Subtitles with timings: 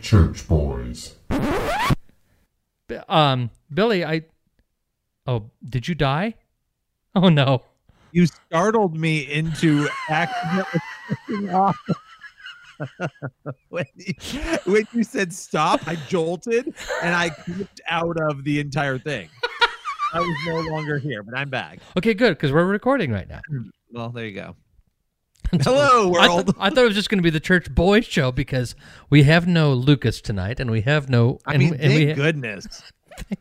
[0.00, 1.14] church boys.
[3.08, 4.22] Um, Billy, I.
[5.26, 6.34] Oh, did you die?
[7.14, 7.62] Oh no.
[8.12, 11.76] You startled me into accidentally off.
[13.68, 14.14] when, you,
[14.64, 16.72] when you said stop, I jolted
[17.02, 19.28] and I clicked out of the entire thing.
[20.14, 21.80] I was no longer here, but I'm back.
[21.98, 23.40] Okay, good because we're recording right now.
[23.90, 24.56] Well, there you go.
[25.62, 26.56] Hello, I, th- world.
[26.58, 28.74] I thought it was just going to be the church boys show because
[29.08, 31.38] we have no Lucas tonight and we have no.
[31.46, 32.82] I and, mean, and thank we, goodness.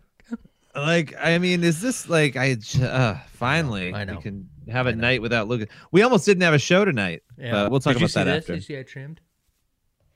[0.75, 4.15] like, I mean, is this like I uh, finally I know.
[4.15, 5.67] we can have a night without Lucas?
[5.91, 7.23] We almost didn't have a show tonight.
[7.37, 7.51] Yeah.
[7.51, 8.43] but we'll talk Did about that this?
[8.43, 8.53] after.
[8.53, 9.19] Did you see I trimmed?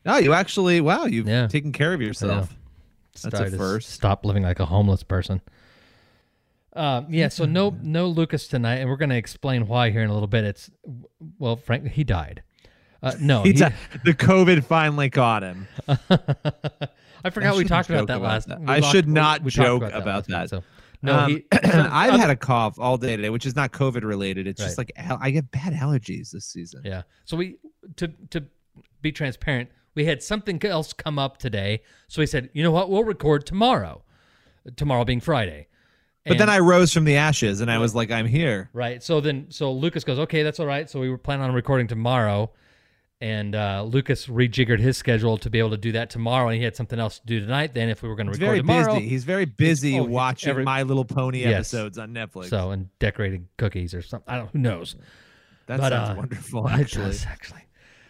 [0.06, 1.48] Oh, you actually wow, you've Yeah.
[1.48, 2.56] taken care of yourself.
[3.22, 3.90] That's a first.
[3.90, 5.42] Stop living like a homeless person.
[6.74, 10.10] Um, yeah, so no no Lucas tonight, and we're going to explain why here in
[10.10, 10.46] a little bit.
[10.46, 10.72] It's
[11.38, 12.44] well, Frank, he died.
[13.04, 13.60] Uh, no, He he-
[14.06, 15.68] the COVID finally caught him.
[17.24, 18.48] I forgot we talked about that about last.
[18.48, 18.60] that.
[18.68, 20.50] I talked- should not we talked joke about week, that.
[20.50, 20.64] so
[21.02, 24.48] no, Um, he, I've had a cough all day today, which is not COVID related.
[24.48, 26.82] It's just like I get bad allergies this season.
[26.86, 27.04] Yeah.
[27.26, 27.58] So we
[27.98, 28.44] to to
[29.02, 31.82] be transparent, we had something else come up today.
[32.08, 34.04] So we said, you know what, we'll record tomorrow.
[34.78, 35.68] Tomorrow being Friday.
[36.26, 38.70] But then I rose from the ashes and I was like, I'm here.
[38.74, 39.02] right.
[39.02, 40.90] So then so Lucas goes, okay, that's all right.
[40.90, 42.52] So we were planning on recording tomorrow.
[43.24, 46.64] And uh, Lucas rejiggered his schedule to be able to do that tomorrow, and he
[46.64, 47.76] had something else to do tonight.
[47.76, 49.10] Then, if we were going to He's record very tomorrow, busy.
[49.10, 51.72] He's very busy oh, watching every- My Little Pony Yes.
[51.72, 52.50] episodes on Netflix.
[52.50, 54.34] so and decorating cookies or something.
[54.34, 54.50] I don't.
[54.50, 54.96] Who knows?
[55.68, 57.06] that but, sounds uh, wonderful, It actually.
[57.06, 57.62] does, actually.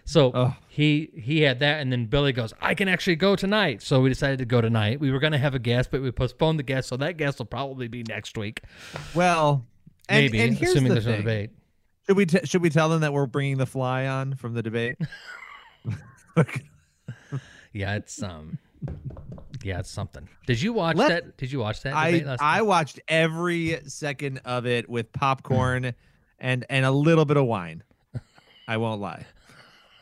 [0.05, 0.53] So Ugh.
[0.67, 4.09] he he had that, and then Billy goes, "I can actually go tonight." So we
[4.09, 4.99] decided to go tonight.
[4.99, 7.39] We were going to have a guest, but we postponed the guest, so that guest
[7.39, 8.61] will probably be next week,
[9.13, 9.65] Well,
[10.09, 11.51] maybe, and here's assuming the there's no debate.
[12.07, 14.63] Should we t- should we tell them that we're bringing the fly on from the
[14.63, 14.97] debate?
[17.73, 18.57] Yeah, it's um,
[19.63, 20.27] yeah, it's something.
[20.45, 21.37] Did you watch Let- that?
[21.37, 21.93] Did you watch that?
[21.93, 25.93] I last I watched every second of it with popcorn
[26.39, 27.83] and and a little bit of wine.
[28.67, 29.25] I won't lie.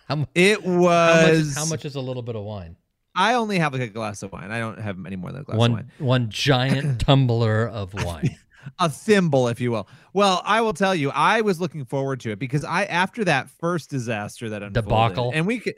[0.10, 2.76] How mu- It How much, was how much is a little bit of wine?
[3.16, 4.52] I only have like a glass of wine.
[4.52, 5.92] I don't have any more than a glass of One wine.
[6.00, 8.36] one giant tumbler of wine.
[8.78, 9.88] A thimble, if you will.
[10.14, 13.50] Well, I will tell you, I was looking forward to it because I after that
[13.50, 15.32] first disaster that unfolded, Debacle.
[15.34, 15.76] and we could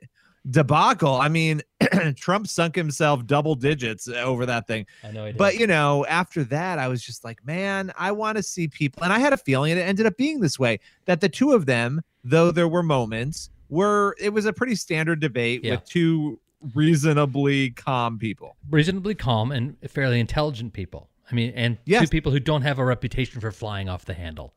[0.49, 1.15] debacle.
[1.15, 1.61] I mean,
[2.15, 4.87] Trump sunk himself double digits uh, over that thing.
[5.03, 5.31] I know.
[5.31, 9.03] But you know, after that, I was just like, man, I want to see people.
[9.03, 11.53] And I had a feeling, and it ended up being this way, that the two
[11.53, 15.71] of them, though there were moments, were it was a pretty standard debate Yeah.
[15.71, 16.39] with two
[16.75, 18.55] reasonably calm people.
[18.69, 21.09] reasonably calm and fairly intelligent people.
[21.31, 22.01] I mean, and Yes.
[22.03, 24.53] two people who don't have a reputation for flying off the handle.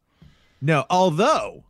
[0.61, 1.65] No, although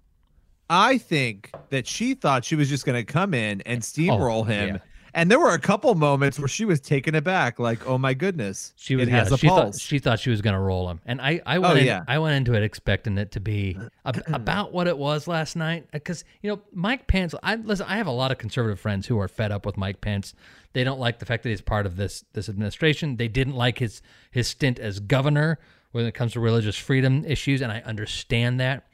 [0.70, 4.44] I think that she thought she was just going to come in and steamroll Oh,
[4.44, 4.68] him.
[4.76, 4.80] yeah.
[5.16, 8.72] And there were a couple moments where she was taken aback, like, "Oh my goodness,
[8.76, 10.60] She was it has yeah, a she pulse." thought she thought she was going to
[10.60, 12.02] roll him, and I I oh, went Oh, in, yeah.
[12.08, 15.86] I went into it expecting it to be ab- about what it was last night
[15.92, 17.32] because you know Mike Pence.
[17.44, 17.86] I listen.
[17.88, 20.34] I have a lot of conservative friends who are fed up with Mike Pence.
[20.72, 23.16] They don't like the fact that he's part of this this administration.
[23.16, 24.02] They didn't like his
[24.32, 25.60] his stint as governor
[25.92, 28.84] when it comes to religious freedom issues, and I understand that.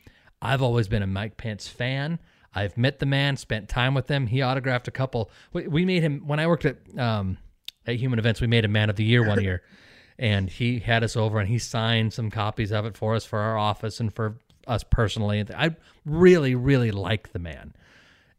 [0.43, 2.19] I've always been a Mike Pence fan.
[2.55, 4.27] I've met the man, spent time with him.
[4.27, 5.31] He autographed a couple.
[5.53, 7.39] We, we made him when I worked at um,
[7.87, 8.41] at Human Events.
[8.41, 9.63] We made him Man of the Year one year,
[10.19, 13.39] and he had us over and he signed some copies of it for us for
[13.39, 15.45] our office and for us personally.
[15.57, 17.73] I really, really like the man,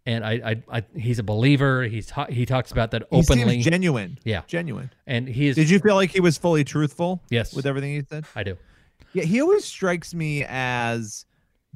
[0.05, 0.31] and I,
[0.69, 1.83] I, I he's a believer.
[1.83, 4.17] He's he talks about that He openly, seems genuine.
[4.25, 4.41] Yeah.
[4.47, 4.91] genuine.
[5.07, 5.55] and he is.
[5.55, 7.23] Did you feel like he was fully truthful?
[7.29, 7.53] Yes.
[7.53, 8.25] with everything he said.
[8.35, 8.57] I do.
[9.13, 11.25] Yeah, he always strikes me as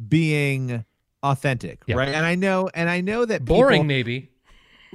[0.07, 0.85] being
[1.31, 1.95] authentic, Yeah.
[1.95, 2.09] right?
[2.09, 4.29] And I know, and I know that people- Boring, maybe.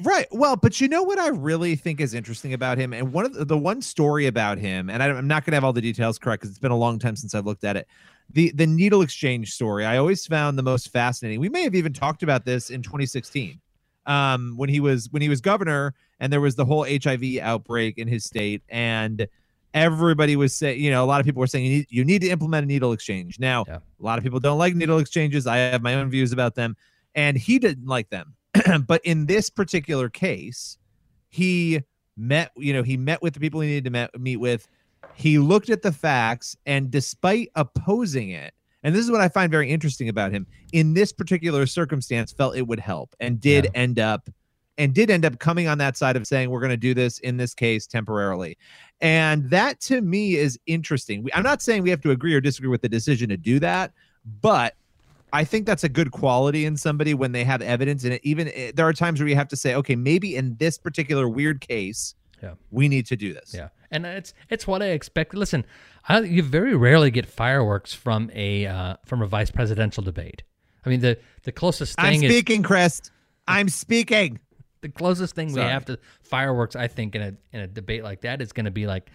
[0.02, 0.26] right?
[0.30, 3.34] Well, but you know what I really think is interesting about him, and one of
[3.34, 5.80] the, the one story about him, and I, I'm not going to have all the
[5.80, 7.86] details correct because it's been a long time since I've looked at it.
[8.32, 11.40] The the needle exchange story I always found the most fascinating.
[11.40, 13.60] We may have even talked about this in 2016
[14.06, 17.98] um, when he was when he was governor, and there was the whole HIV outbreak
[17.98, 19.26] in his state, and
[19.74, 22.22] everybody was saying, you know, a lot of people were saying you need, you need
[22.22, 23.38] to implement a needle exchange.
[23.38, 23.76] Now, Yeah.
[23.76, 25.46] a lot of people don't like needle exchanges.
[25.46, 26.76] I have my own views about them,
[27.14, 28.34] and he didn't like them.
[28.86, 30.78] but in this particular case,
[31.28, 31.80] he
[32.16, 34.66] met, you know, he met with the people he needed to met, meet with.
[35.14, 38.52] He looked at the facts, and despite opposing it,
[38.82, 42.56] and this is what I find very interesting about him, in this particular circumstance, felt
[42.56, 43.70] it would help, and did Yeah.
[43.74, 44.30] end up,
[44.80, 47.18] and did end up coming on that side of saying we're going to do this
[47.20, 48.56] in this case temporarily,
[49.00, 51.28] and that to me is interesting.
[51.34, 53.92] I'm not saying we have to agree or disagree with the decision to do that,
[54.40, 54.74] but
[55.32, 58.02] I think that's a good quality in somebody when they have evidence.
[58.04, 60.76] And even eh, there are times where you have to say, okay, maybe in this
[60.76, 62.54] particular weird case, Yeah.
[62.70, 63.54] we need to do this.
[63.54, 65.34] Yeah, and it's it's what I expect.
[65.34, 65.64] Listen,
[66.08, 70.42] I, you very rarely get fireworks from a uh, from a vice presidential debate.
[70.84, 73.02] I mean, the the closest thing I'm thing is speaking, Chris.
[73.46, 74.40] I'm speaking.
[74.82, 76.76] The closest thing we have to fireworks.
[76.76, 79.10] I think in a in a debate like that is going to be like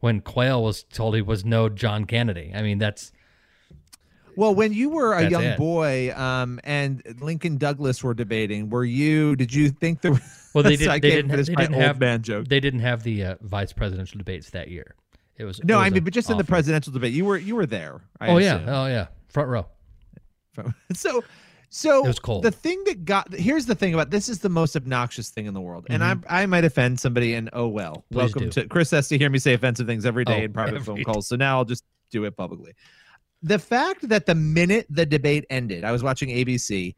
[0.00, 2.52] when Quayle was told he was no John Kennedy.
[2.54, 3.12] I mean, that's
[4.36, 5.58] Well, when you were a That's young it.
[5.58, 9.34] boy, um, and Lincoln Douglas were debating, were you?
[9.34, 10.12] Did you think there?
[10.54, 12.46] well they did they didn't they didn't old have man joke.
[12.48, 14.94] they didn't have the uh, vice presidential debates that year.
[15.36, 17.36] It was No, it was I mean, but just in the presidential debate, you were
[17.36, 18.00] you were there.
[18.20, 19.66] I Oh yeah, oh yeah, front row.
[20.92, 21.22] so
[21.70, 22.42] so It was cold.
[22.44, 25.54] the thing that got here's the thing about this is the most obnoxious thing in
[25.54, 26.24] the world and Mhm.
[26.28, 28.50] i i might offend somebody and oh well Please welcome do.
[28.62, 31.02] to chris has to hear me say offensive things every day Oh, in private phone
[31.04, 32.72] calls so now i'll just do it publicly
[33.42, 36.94] the fact that the minute the debate ended i was watching abc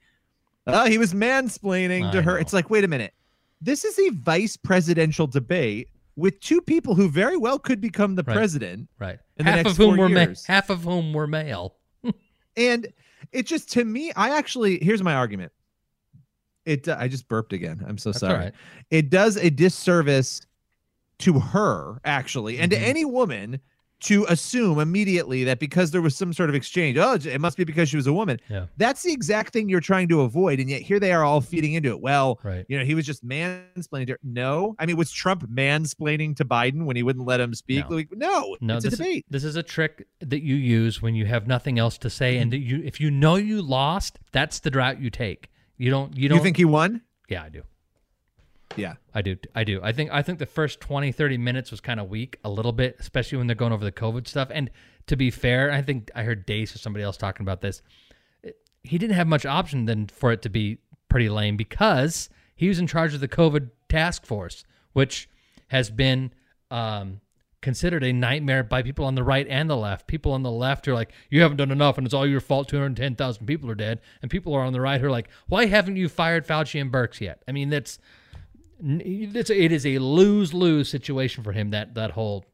[0.68, 2.38] oh he was mansplaining to her know.
[2.40, 3.12] it's like wait a minute
[3.60, 8.22] this is a vice presidential debate with two people who very well could become the
[8.22, 8.34] Right.
[8.34, 9.18] president Right.
[9.38, 11.76] In the half next of whom four were ma- half of whom were male.
[12.56, 12.88] And
[13.32, 15.52] it just to me, I actually here's my argument.
[16.66, 17.84] It I just burped again.
[17.86, 18.38] I'm so That's sorry.
[18.38, 18.52] right.
[18.90, 20.42] It does a disservice
[21.20, 22.76] to her actually, and Mhm.
[22.76, 23.60] to any woman
[24.00, 27.64] to assume immediately that because there was some sort of exchange, oh, it must be
[27.64, 28.40] because she was a woman.
[28.48, 28.66] Yeah.
[28.78, 31.74] That's the exact thing you're trying to avoid, and yet here they are all feeding
[31.74, 32.00] into it.
[32.00, 32.64] Well, Right.
[32.68, 34.18] you know, he was just mansplaining to her.
[34.22, 37.88] No, I mean, was Trump mansplaining to Biden when he wouldn't let him speak?
[37.90, 37.96] No.
[37.96, 39.24] Like, no, No, it's a this debate.
[39.28, 42.38] Is, this is a trick that you use when you have nothing else to say,
[42.38, 45.48] and that you if you know you lost, that's the route you take.
[45.76, 46.16] You don't.
[46.16, 46.42] You You, don't.
[46.42, 47.02] think he won?
[47.28, 47.62] Yeah, I do.
[48.76, 48.94] Yeah.
[49.14, 49.36] I do.
[49.54, 49.80] I do.
[49.82, 52.72] I think I think the first 20 30 minutes was kind of weak a little
[52.72, 54.48] bit, especially when they're going over the COVID stuff.
[54.52, 54.70] And
[55.06, 57.82] to be fair, I think I heard Dace or somebody else talking about this.
[58.82, 60.78] He didn't have much option than for it to be
[61.08, 65.28] pretty lame because he was in charge of the COVID task force, which
[65.68, 66.32] has been
[66.70, 67.20] um,
[67.60, 70.06] considered a nightmare by people on the right and the left.
[70.06, 72.68] People on the left are like, "You haven't done enough, and it's all your fault.
[72.68, 75.10] Two hundred ten thousand people are dead," and people are on the right who are
[75.10, 77.98] like, "Why haven't you fired Fauci and Birx yet?" I mean, that's
[78.82, 82.44] It's it is a lose lose situation for him that that whole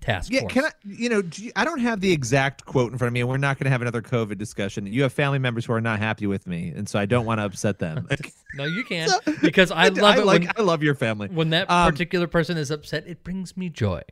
[0.00, 0.52] task Yeah, force.
[0.52, 0.70] can I?
[0.84, 3.28] You know, do you- I don't have the exact quote in front of me, and
[3.28, 4.86] we're not going to have another COVID discussion.
[4.86, 7.38] You have family members who are not happy with me, and so I don't want
[7.38, 8.08] to upset them.
[8.54, 10.42] no, you can So- because I love it like.
[10.42, 11.28] when, I love your family.
[11.28, 13.06] when that Um, particular person is upset.
[13.06, 14.02] It brings me joy.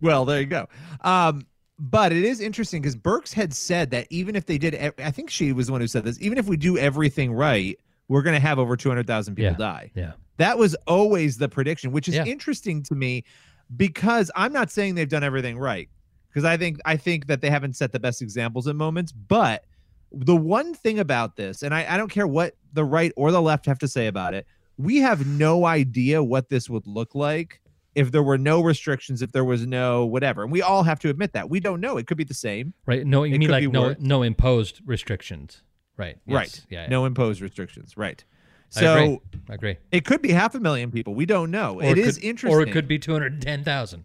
[0.00, 0.66] Well, there you go.
[1.02, 1.46] Um,
[1.78, 5.30] but it is interesting because Birx had said that even if they did, I think
[5.30, 6.20] she was the one who said this.
[6.20, 7.78] Even if we do everything right,
[8.08, 9.56] we're going to have over two hundred thousand people Yeah.
[9.56, 9.90] die.
[9.94, 12.24] Yeah, That was always the prediction, which is Yeah.
[12.24, 13.24] interesting to me
[13.76, 15.88] because I'm not saying they've done everything right
[16.28, 19.12] because I think I think that they haven't set the best examples at moments.
[19.12, 19.64] But
[20.10, 23.42] the one thing about this, and I, I don't care what the right or the
[23.42, 24.46] left have to say about it,
[24.78, 27.60] we have no idea what this would look like
[27.94, 30.42] if there were no restrictions, if there was no whatever.
[30.42, 31.98] And we all have to admit that we don't know.
[31.98, 33.04] It could be the same, right.
[33.06, 33.96] No, you It mean like no worse.
[34.00, 35.62] no imposed restrictions.
[35.98, 36.16] Right.
[36.26, 36.34] Yes.
[36.34, 36.66] right?
[36.70, 36.82] Yeah.
[36.84, 36.88] yeah.
[36.88, 38.24] No imposed restrictions, right?
[38.76, 39.20] I So agree.
[39.48, 39.76] I agree.
[39.90, 41.14] it could be half a million people.
[41.14, 41.76] We don't know.
[41.80, 42.58] Or it is could- interesting.
[42.58, 44.04] Or it could be two hundred ten thousand.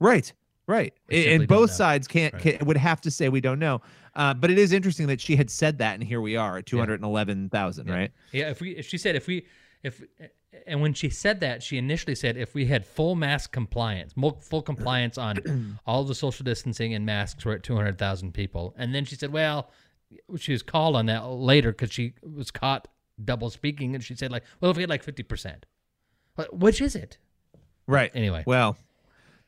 [0.00, 0.32] Right.
[0.66, 0.92] Right.
[1.08, 2.42] We And- simply and don't both sides can't, Right.
[2.58, 3.80] can would have to say we don't know.
[4.14, 6.66] Uh, but it is interesting that she had said that, and here we are at
[6.66, 7.88] two hundred and eleven thousand.
[7.88, 7.94] Yeah.
[7.94, 8.10] Right.
[8.32, 9.46] Yeah, if we if she said if we
[9.82, 10.02] if
[10.66, 14.60] and when she said that, she initially said if we had full mask compliance, full
[14.62, 18.74] compliance on all the social distancing and masks were at 200,000 people.
[18.76, 19.70] And then she said, well,
[20.36, 22.86] she was called on that later cuz she was caught
[23.24, 25.62] double speaking and she said like, well, if we had like 50%.
[26.52, 27.18] Which is it?
[27.86, 28.10] Right.
[28.14, 28.42] Anyway.
[28.46, 28.76] Well,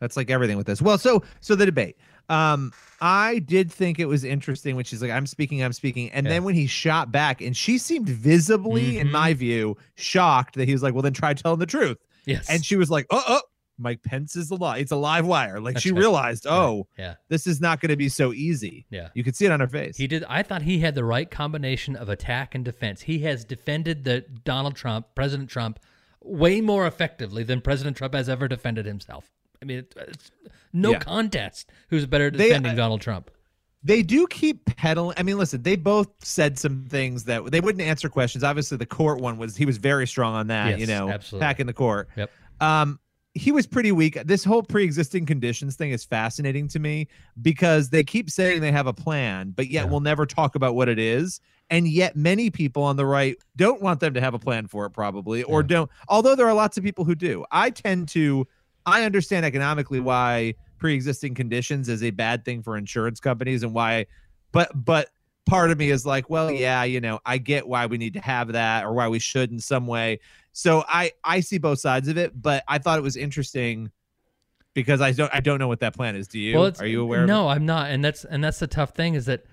[0.00, 0.82] that's like everything with this.
[0.82, 1.96] Well, so so the debate.
[2.28, 6.26] Um, I did think it was interesting when she's like, "I'm speaking, I'm speaking," and
[6.26, 6.32] Yeah.
[6.32, 9.12] then when he shot back, and she seemed visibly, in Mhm.
[9.12, 12.46] my view, shocked that he was like, "Well, then try telling the truth," Yes.
[12.48, 13.40] and she was like, "Oh, oh."
[13.78, 14.78] Mike Pence is a lie.
[14.78, 15.60] It's a live wire.
[15.60, 15.98] Like That's she right.
[15.98, 16.52] realized, Right.
[16.54, 17.14] oh, Yeah.
[17.28, 18.86] this is not going to be so easy.
[18.90, 19.08] Yeah.
[19.14, 19.96] You could see it on her face.
[19.96, 20.24] He did.
[20.28, 23.02] I thought he had the right combination of attack and defense.
[23.02, 25.78] He has defended the Donald Trump, President Trump,
[26.22, 29.30] way more effectively than President Trump has ever defended himself.
[29.60, 30.30] I mean, it's
[30.72, 30.98] no Yeah.
[31.00, 33.30] contest who's better at They- defending Donald Trump.
[33.82, 35.14] they do keep peddling.
[35.18, 38.42] I mean, listen, they both said some things that they wouldn't answer questions.
[38.42, 40.70] Obviously, the court one was he was very strong on that.
[40.70, 41.44] Yes, you know, absolutely.
[41.44, 42.08] back in the court.
[42.16, 42.30] Yep.
[42.60, 42.98] Um,
[43.34, 44.16] he was pretty weak.
[44.24, 47.08] This whole pre-existing conditions thing is fascinating to me
[47.42, 49.90] because they keep saying they have a plan, but yet Yeah.
[49.90, 51.40] we'll never talk about what it is.
[51.70, 54.86] And yet, many people on the right don't want them to have a plan for
[54.86, 55.66] it, probably, or Yeah.
[55.66, 55.90] don't.
[56.08, 57.44] Although there are lots of people who do.
[57.50, 58.46] I tend to.
[58.86, 64.04] I understand economically why pre-existing conditions is a bad thing for insurance companies and why,
[64.52, 65.08] but but
[65.46, 68.20] part of me is like, well, yeah, you know, I get why we need to
[68.20, 70.20] have that or why we should in some way.
[70.54, 73.90] So I I see both sides of it, but I thought it was interesting
[74.72, 76.28] because I don't I don't know what that plan is.
[76.28, 76.56] Do you?
[76.56, 77.26] Well, Are you aware?
[77.26, 77.56] No, of it?
[77.56, 79.44] I'm not, and that's and that's the tough thing is that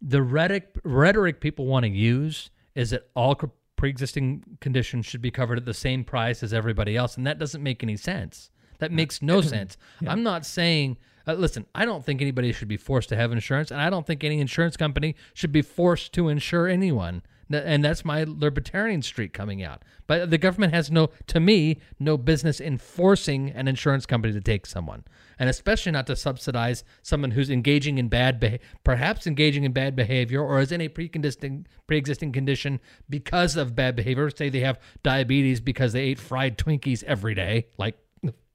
[0.00, 3.38] the rhetoric rhetoric people want to use is that all
[3.76, 7.62] pre-existing conditions should be covered at the same price as everybody else, and that doesn't
[7.62, 8.50] make any sense.
[8.78, 9.76] That makes no sense.
[10.06, 10.96] I'm not saying.
[11.26, 14.06] Uh, listen, I don't think anybody should be forced to have insurance, and I don't
[14.06, 17.22] think any insurance company should be forced to insure anyone.
[17.48, 19.82] And that's my libertarian streak coming out.
[20.08, 24.66] But the government has no, to me, no business enforcing an insurance company to take
[24.66, 25.04] someone,
[25.38, 29.94] and especially not to subsidize someone who's engaging in bad, beha- perhaps engaging in bad
[29.94, 34.28] behavior, or is in a pre-existing pre-existing condition because of bad behavior.
[34.30, 37.96] Say they have diabetes because they ate fried Twinkies every day, like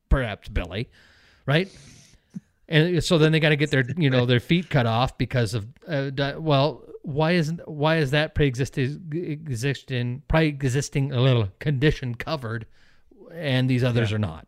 [0.10, 0.89] perhaps Billy,
[1.45, 1.69] right?
[2.67, 5.53] And so then they got to get their, you know, their feet cut off because
[5.53, 12.15] of, uh, di- well, why isn't why is that pre-existing existing pre-existing a little condition
[12.15, 12.65] covered,
[13.34, 14.48] and these others are not?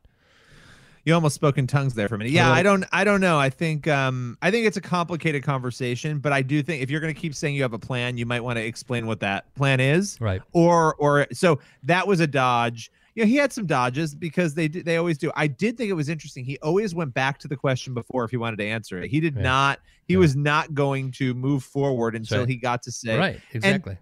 [1.06, 2.32] You almost spoke in tongues there for a minute.
[2.32, 3.38] Yeah, I don't I don't know.
[3.38, 7.02] I think um I think it's a complicated conversation, but I do think if you're
[7.02, 9.54] going to keep saying you have a plan, you might want to explain what that
[9.56, 10.20] plan is.
[10.22, 10.42] Right.
[10.54, 12.90] Or or so that was a dodge.
[13.16, 15.32] You know, he had some dodges because they they always do.
[15.36, 16.44] I did think it was interesting.
[16.46, 19.12] He always went back to the question before if he wanted to answer it.
[19.12, 19.42] He did Yeah.
[19.44, 19.80] not.
[20.08, 20.20] He Yeah.
[20.20, 22.50] was not going to move forward until right.
[22.50, 23.40] he got to say Right.
[23.54, 23.98] Exactly.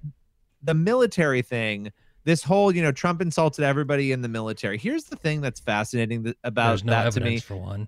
[0.63, 1.91] the military thing.
[2.23, 4.77] This whole, you know, Trump insulted everybody in the military.
[4.77, 7.39] Here's the thing that's fascinating th- about no that to me.
[7.39, 7.87] for one.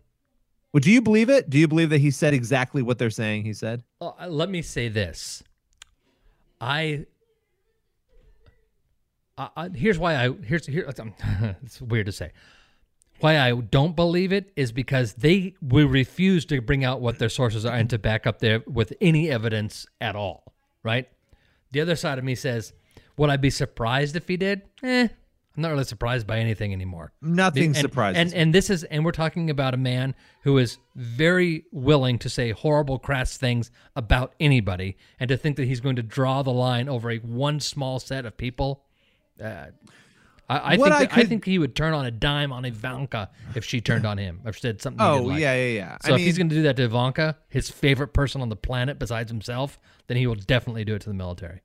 [0.73, 1.51] Well, do you believe it?
[1.51, 3.83] Do you believe that he said exactly what they're saying he said?
[4.01, 5.43] Well, uh, let me say this.
[6.59, 7.05] I.
[9.37, 10.85] I, I here's why I here's here.
[11.63, 12.31] it's weird to say.
[13.19, 17.29] Why I don't believe it is because they will refuse to bring out what their
[17.29, 20.53] sources are and to back up their with any evidence at all.
[20.83, 21.07] Right.
[21.71, 22.73] The other side of me says,
[23.17, 24.63] would I be surprised if he did?
[24.83, 25.07] Eh,
[25.55, 27.13] I'm not really surprised by anything anymore.
[27.21, 28.19] Nothing and, surprises.
[28.19, 32.29] And and this is and we're talking about a man who is very willing to
[32.29, 36.51] say horrible, crass things about anybody, and to think that he's going to draw the
[36.51, 38.82] line over a one small set of people.
[39.41, 39.65] Uh,
[40.49, 43.29] I, I think I that- I, think he would turn on a dime on Ivanka
[43.55, 45.01] if she turned on him or said something.
[45.01, 45.39] oh like.
[45.39, 45.97] yeah, yeah, yeah.
[46.03, 48.55] So I if he's going to do that to Ivanka, his favorite person on the
[48.57, 51.61] planet besides himself, then he will definitely do it to the military.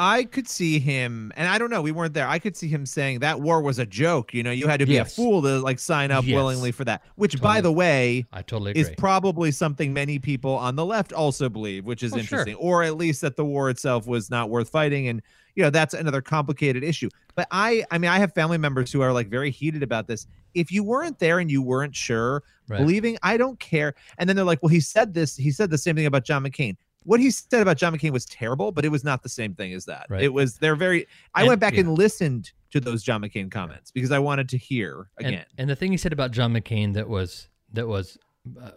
[0.00, 2.28] I could see him, and I don't know, we weren't there.
[2.28, 4.32] I could see him saying that war was a joke.
[4.32, 5.10] You know, you had to be Yes.
[5.12, 6.36] a fool to like sign up Yes.
[6.36, 7.02] willingly for that.
[7.16, 8.82] Which, by the way, I totally agree.
[8.82, 12.20] is probably something many people on the left also believe, which is Oh, sure.
[12.20, 15.08] interesting, or at least that the war itself was not worth fighting.
[15.08, 15.20] And
[15.58, 17.08] you know, that's another complicated issue.
[17.34, 20.28] But I, I mean, I have family members who are like very heated about this.
[20.54, 22.78] If you weren't there and you weren't sure, Right.
[22.78, 23.94] believing, I don't care.
[24.18, 25.34] And then they're like, well, he said this.
[25.36, 26.76] He said the same thing about John McCain.
[27.02, 29.72] What he said about John McCain was terrible, but it was not the same thing
[29.72, 30.06] as that.
[30.08, 30.22] Right.
[30.22, 30.58] It was.
[30.58, 31.08] They're very.
[31.34, 31.80] I And- went back yeah.
[31.80, 35.46] and listened to those John McCain comments because I wanted to hear And- again.
[35.56, 38.16] And, the thing he said about John McCain that was that was
[38.62, 38.70] uh,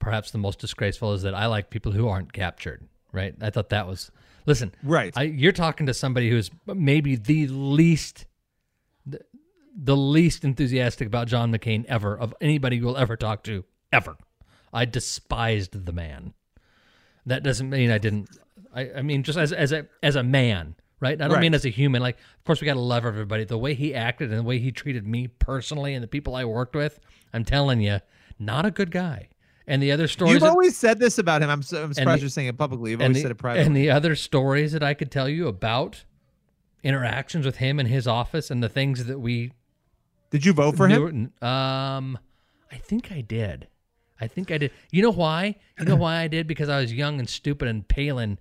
[0.00, 2.86] perhaps the most disgraceful is that I like people who aren't captured.
[3.12, 3.34] Right?
[3.40, 4.10] I thought that was.
[4.46, 5.12] Listen, right.
[5.16, 8.26] I, you're talking to somebody who's maybe the least,
[9.06, 9.20] the,
[9.74, 14.16] the least enthusiastic about John McCain ever of anybody you'll ever talk to ever.
[14.72, 16.34] I despised the man.
[17.26, 18.28] That doesn't mean I didn't.
[18.74, 21.14] I, I mean, just as as a as a man, right?
[21.20, 21.40] I don't Right.
[21.40, 22.02] mean as a human.
[22.02, 23.44] Like, of course, we got to love everybody.
[23.44, 26.44] The way he acted and the way he treated me personally and the people I
[26.44, 27.00] worked with,
[27.32, 28.00] I'm telling you,
[28.38, 29.28] not a good guy.
[29.66, 31.48] And the other stories, You've that- always said this about him.
[31.48, 32.90] I'm, so, I'm surprised the- you're saying it publicly.
[32.90, 33.66] You've always the, said it privately.
[33.66, 36.04] and the other stories that I could tell you about
[36.82, 39.52] interactions with him in his office and the things that we
[40.30, 41.32] Did you vote for him?
[41.40, 42.18] Um,
[42.70, 43.68] I think I did.
[44.20, 44.70] I think I did.
[44.92, 45.56] You know why?
[45.78, 46.46] You know why I did?
[46.46, 48.38] Because I was young and stupid, and Palin,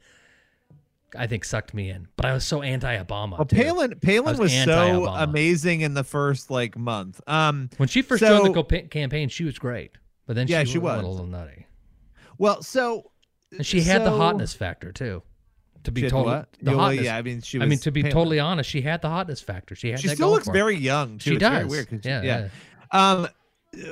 [1.17, 2.07] I think, sucked me in.
[2.15, 3.37] But I was so anti-Obama.
[3.37, 3.45] Well.
[3.45, 7.21] Palin Palin was was, so amazing in the first like month.
[7.27, 9.91] Um, when she first so- joined the co- campaign, she was great.
[10.25, 11.65] But then Yeah, she, she went a little nutty,
[12.37, 13.11] well, so
[13.51, 15.21] and she had the hotness factor too.
[15.83, 17.03] To be told, the well, hotness.
[17.03, 18.13] yeah, I mean, she I mean, to be Palin.
[18.13, 19.75] totally honest, she had the hotness factor.
[19.75, 19.99] She had.
[19.99, 21.17] She still looks very young.
[21.17, 21.31] Too.
[21.31, 21.51] She It's does.
[21.51, 21.87] Very weird.
[21.89, 22.47] she- yeah, yeah.
[22.91, 23.27] Um,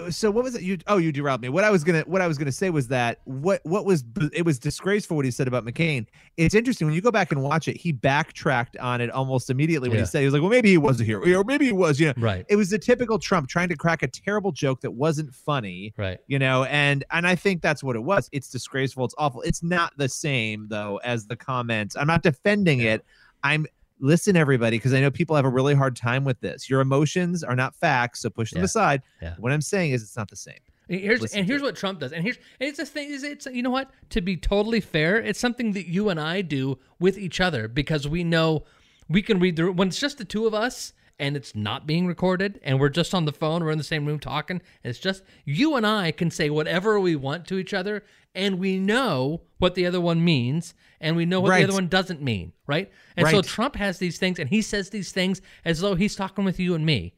[0.09, 0.61] so what was it?
[0.61, 1.49] You oh, you derailed me.
[1.49, 4.45] What I was gonna what I was gonna say was that what what was it
[4.45, 6.05] was disgraceful what he said about McCain.
[6.37, 7.77] It's interesting when you go back and watch it.
[7.77, 10.03] He backtracked on it almost immediately when Yeah.
[10.03, 11.99] he said he was like, well, maybe he was a hero, or maybe he was.
[11.99, 12.45] You know, Right.
[12.49, 15.93] it was the typical Trump trying to crack a terrible joke that wasn't funny.
[15.97, 16.19] Right.
[16.27, 19.63] you know and and i think that's what it was it's disgraceful it's awful it's
[19.63, 22.93] not the same though as the comments i'm not defending Yeah.
[22.95, 23.05] it
[23.43, 23.65] i'm
[24.01, 27.43] listen everybody because i know people have a really hard time with this your emotions
[27.43, 28.65] are not facts so push them Yeah.
[28.65, 29.35] aside Yeah.
[29.39, 31.99] what i'm saying is it's not the same Here's listen and to here's what Trump
[32.01, 32.11] does.
[32.11, 33.91] And here's and it's a thing is it's you know what?
[34.09, 38.09] To be totally fair, it's something that you and I do with each other because
[38.09, 38.65] we know
[39.07, 42.07] we can read the when it's just the two of us and it's not being
[42.07, 44.99] recorded and we're just on the phone, we're in the same room talking, and it's
[44.99, 48.03] just you and I can say whatever we want to each other
[48.35, 51.57] and we know what the other one means and we know what Right.
[51.59, 52.89] the other one doesn't mean, right?
[53.17, 56.45] And so Trump has these things and he says these things as though he's talking
[56.45, 57.13] with you and me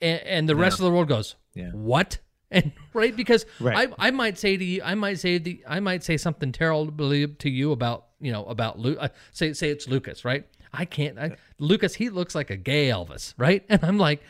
[0.00, 1.70] and, and the rest of the world goes, Yeah.
[1.70, 2.18] "What?"
[2.50, 3.88] And right because Right.
[3.98, 6.98] I I might say to you, I might say the I might say something terrible
[6.98, 10.46] to you about you know about Lu- uh, say say it's Lucas, right?
[10.74, 11.18] I can't.
[11.18, 13.64] I, Lucas, he looks like a gay Elvis, right?
[13.70, 14.22] And I'm like,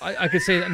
[0.00, 0.70] I, I could say that,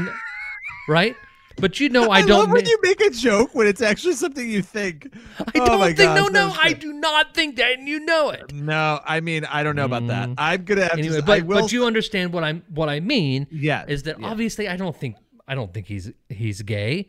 [0.88, 1.14] right?
[1.60, 2.30] But you know, I, I, don't.
[2.40, 5.08] love when mean- you make a joke when it's actually something you think.
[5.38, 6.14] I Oh don't my think.
[6.14, 8.52] no, gosh, no, that I do not think that, and you know it.
[8.52, 10.30] No, I mean I don't know about that.
[10.38, 10.98] I'm gonna have Mm.
[10.98, 11.22] Anyway, to.
[11.22, 13.46] but but you understand what I'm what I mean.
[13.50, 14.26] Yeah, is that yeah.
[14.28, 17.08] obviously I don't think I don't think he's he's gay.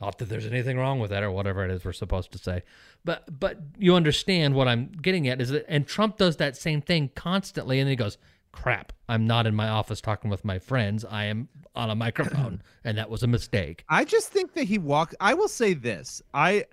[0.00, 2.62] Not that there's anything wrong with that or whatever it is we're supposed to say,
[3.04, 6.80] but but you understand what I'm getting at is that and Trump does that same
[6.82, 8.18] thing constantly, and then he goes,
[8.52, 11.04] "Crap, I'm not in my office talking with my friends.
[11.04, 14.78] I am on a microphone, and that was a mistake." I just think that he
[14.78, 15.14] walked.
[15.20, 16.64] I will say this: I,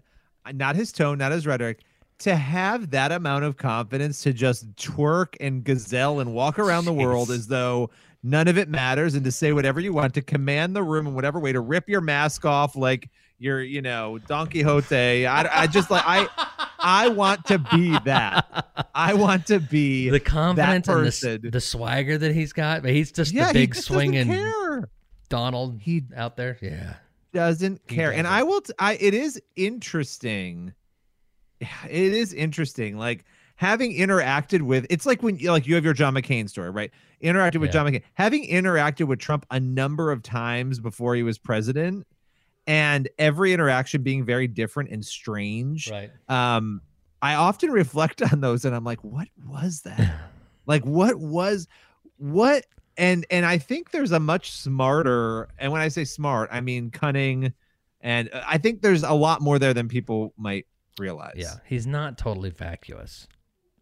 [0.53, 1.81] not his tone, not his rhetoric,
[2.19, 6.93] to have that amount of confidence to just twerk and gazelle and walk around the
[6.93, 7.89] world as though
[8.23, 11.13] none of it matters, and to say whatever you want, to command the room in
[11.13, 15.27] whatever way, to rip your mask off like you're, you know, Don Quixote.
[15.27, 16.27] I, I just like I,
[16.85, 18.87] I want to be that.
[18.93, 21.49] I want to be The confidence and the, person.
[21.51, 24.27] the swagger that he's got, but he's just yeah, the big just swinging.
[25.29, 26.57] Donald He out there.
[26.61, 26.93] Yeah.
[27.33, 28.33] doesn't care and doesn't.
[28.39, 30.73] i will t- i it is interesting
[31.59, 33.25] it is interesting like
[33.55, 36.91] having interacted with it's like when you like you have your john mccain story right
[37.23, 37.83] interacted with Yeah.
[37.83, 42.05] john mccain having interacted with trump a number of times before he was president
[42.67, 46.11] and every interaction being very different and strange Right.
[46.29, 46.81] um
[47.21, 50.15] i often reflect on those and i'm like what was that
[50.65, 51.67] like what was
[52.17, 52.65] what
[52.97, 56.89] and and i think there's a much smarter and when i say smart i mean
[56.91, 57.53] cunning
[58.01, 60.65] and uh, i think there's a lot more there than people might
[60.97, 63.27] realize Yeah, he's not totally vacuous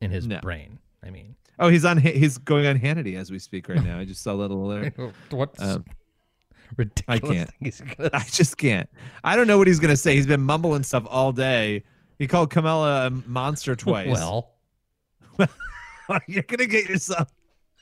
[0.02, 0.40] in his No.
[0.42, 0.80] brain.
[1.06, 4.06] I mean, oh he's on he's going on hannity as we speak right now i
[4.06, 4.94] just saw that alert
[5.30, 5.86] what's Um,
[6.78, 7.22] ridiculous?
[7.36, 7.50] can't.
[7.50, 8.90] thing he's gonna i just can't
[9.24, 11.84] i don't know what he's gonna say he's been mumbling stuff all day
[12.20, 14.50] he called kamala a monster twice Well,
[16.28, 17.30] you're gonna get yourself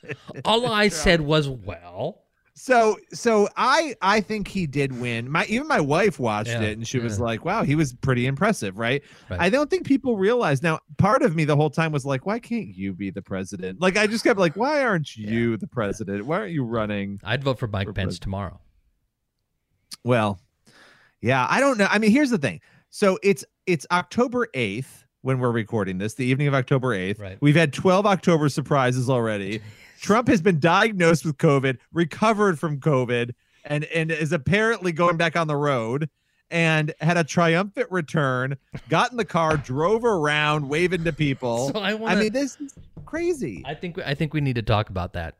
[0.44, 2.24] all I said was well.
[2.54, 5.30] So so I I think he did win.
[5.30, 8.26] My even my wife watched Yeah, it and she was like, "Wow, he was pretty
[8.26, 9.02] impressive, right?
[9.30, 9.40] Right.
[9.40, 10.60] I don't think people realize.
[10.62, 13.80] Now, part of me the whole time was like, "Why can't you be the president?"
[13.80, 16.26] Like I just kept like, "Why aren't you the president?
[16.26, 18.22] Why aren't you running?" I'd vote for Mike For Pence president.
[18.22, 18.60] tomorrow.
[20.04, 20.40] Well,
[21.20, 21.86] yeah, I don't know.
[21.90, 22.60] I mean, here's the thing.
[22.90, 27.20] So it's it's October 8th when we're recording this, the evening of October 8th.
[27.20, 27.38] Right.
[27.40, 29.62] We've had 12 October surprises already.
[30.00, 33.30] Trump has been diagnosed with COVID, recovered from COVID,
[33.64, 36.10] and and is apparently going back on the road
[36.50, 38.56] and had a triumphant return,
[38.88, 41.70] got in the car, drove around, waving to people.
[41.72, 42.16] So I want.
[42.16, 42.74] I mean, this is
[43.06, 43.62] crazy.
[43.64, 45.36] I think I think we need to talk about that.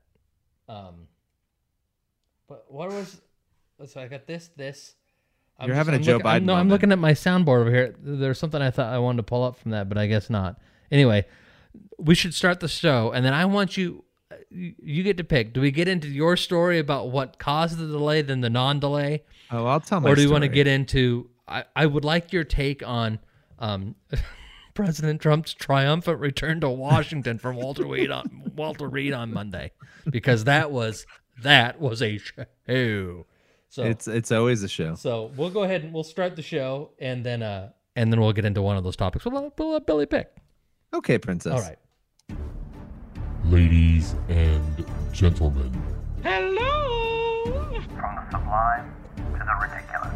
[0.69, 1.09] Um,
[2.49, 3.21] but what was?
[3.87, 4.95] So I got this, this.
[5.59, 6.71] I'm You're having a I'm Joe looking- I'm- Biden No, I'm moment.
[6.71, 7.95] looking at my soundboard over here.
[8.01, 10.59] There's something I thought I wanted to pull up from that, but I guess not.
[10.91, 11.25] Anyway,
[11.99, 14.05] we should start the show, and then I want you.
[14.51, 15.53] You you get to pick.
[15.53, 19.67] Do we get into your story about what caused the delay, then the non-delay, oh,
[19.67, 21.29] I'll tell my or do you want to get into?
[21.47, 23.19] I, I would like your take on
[23.59, 23.95] um,
[24.75, 29.73] President Trump's triumphant return to Washington from Walter Reed on Walter Reed on Monday,
[30.09, 31.07] because that was
[31.43, 33.27] that was a show.
[33.73, 34.95] So It's it's always a show.
[34.97, 38.35] so we'll go ahead and we'll start the show, and then uh and then we'll
[38.35, 39.25] get into one of those topics.
[39.25, 40.31] We'll let, we'll let Billy pick.
[40.93, 41.55] Okay, princess.
[41.55, 41.79] All right.
[43.47, 45.73] Ladies and gentlemen,
[46.23, 47.45] Hello.
[47.45, 50.15] From the sublime to the ridiculous,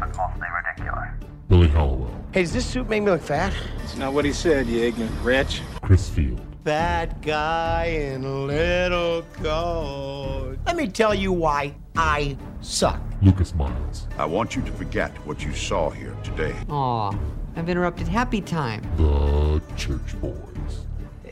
[0.00, 1.10] but mostly ridiculous.
[1.48, 3.52] Billy Hallowell, Hey, does this suit make me look fat?
[3.84, 5.62] It's not what he said, you ignorant wretch.
[5.80, 10.56] Chris Field, Bad guy in a little coat.
[10.66, 13.00] Let me tell you why I suck.
[13.22, 16.54] Lucas Miles, I want you to forget what you saw here today.
[16.68, 17.16] Aw,
[17.56, 18.82] I've interrupted happy time.
[18.96, 20.86] the Church Boys.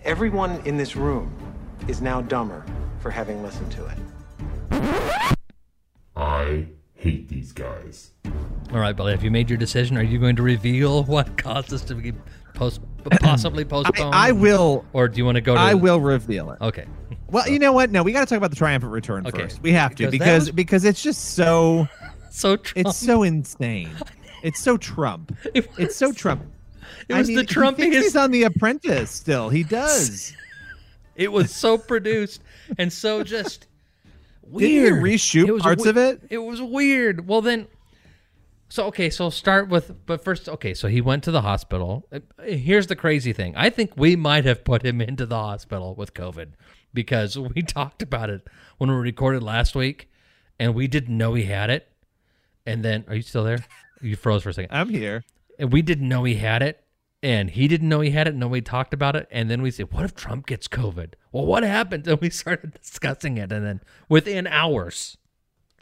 [0.05, 1.35] Everyone in this room
[1.88, 2.64] is now dumber
[3.01, 5.37] for having listened to it.
[6.16, 8.12] I hate these guys.
[8.72, 9.12] All right, Billy.
[9.12, 9.96] Have you made your decision?
[9.96, 12.12] Are you going to reveal what caused us to be
[12.55, 12.81] post
[13.20, 14.14] possibly I, postponed?
[14.14, 15.61] I will Or do you want to go to?
[15.61, 16.61] I will reveal it.
[16.61, 16.87] Okay.
[17.33, 17.90] Well, you know what?
[17.90, 19.42] No, we got to talk about the triumphant return Okay.
[19.42, 19.62] first.
[19.62, 21.88] We have to Because because was- because it's just so
[22.31, 22.87] so Trump.
[22.87, 23.90] It's so insane.
[24.42, 25.35] It's so Trump.
[25.55, 26.42] It It's so Trump.
[27.09, 29.49] It was I mean, the he thinks He's on The Apprentice still.
[29.49, 30.35] He does.
[31.14, 32.42] It was so produced
[32.79, 33.66] and so just
[34.59, 35.03] he weird.
[35.03, 36.23] reshoot was parts we- of it?
[36.31, 37.29] It was weird.
[37.29, 37.66] Well, then,
[38.71, 42.07] so okay, so start with, but first, okay, so he went to the hospital.
[42.11, 45.95] Uh, Here's the crazy thing: I think we might have put him into the hospital
[45.95, 46.53] with COVID
[46.94, 48.46] because we talked about it
[48.78, 50.11] when we recorded last week,
[50.59, 51.88] and we didn't know he had it.
[52.66, 53.64] And then, are you still there?
[54.00, 54.70] You froze for a second.
[54.76, 55.24] I'm here.
[55.59, 56.83] and we didn't know he had it
[57.24, 59.92] and he didn't know he had it nobody talked about it and then we said
[59.92, 63.81] what if trump gets covid well what happened and we started discussing it and then
[64.09, 65.16] within hours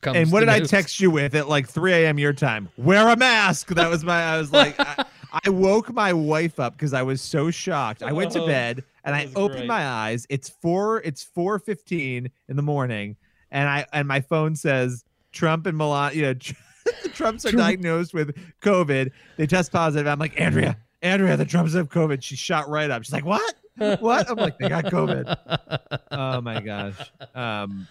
[0.02, 2.18] comes And what did I text you with at like 3 a.m.
[2.18, 2.68] your time?
[2.76, 3.68] Wear a mask.
[3.68, 4.22] That was my.
[4.22, 5.04] I was like, I,
[5.44, 8.02] I woke my wife up because I was so shocked.
[8.02, 9.68] I went to Oh, bed and I open great.
[9.68, 10.26] my eyes.
[10.28, 11.00] It's four.
[11.02, 13.16] It's 4:15 in the morning,
[13.50, 16.14] and I and my phone says Trump and Milan.
[16.14, 16.34] You know,
[17.02, 17.64] the Trumps are Trump.
[17.64, 19.10] diagnosed with COVID.
[19.36, 20.06] They test positive.
[20.06, 20.76] I'm like Andrea.
[21.02, 22.22] Andrea, the Trumps have COVID.
[22.22, 23.02] She shot right up.
[23.04, 23.54] She's like, what?
[23.76, 24.28] What?
[24.30, 25.98] I'm like, they got COVID.
[26.10, 27.10] Oh my gosh.
[27.34, 27.86] Um.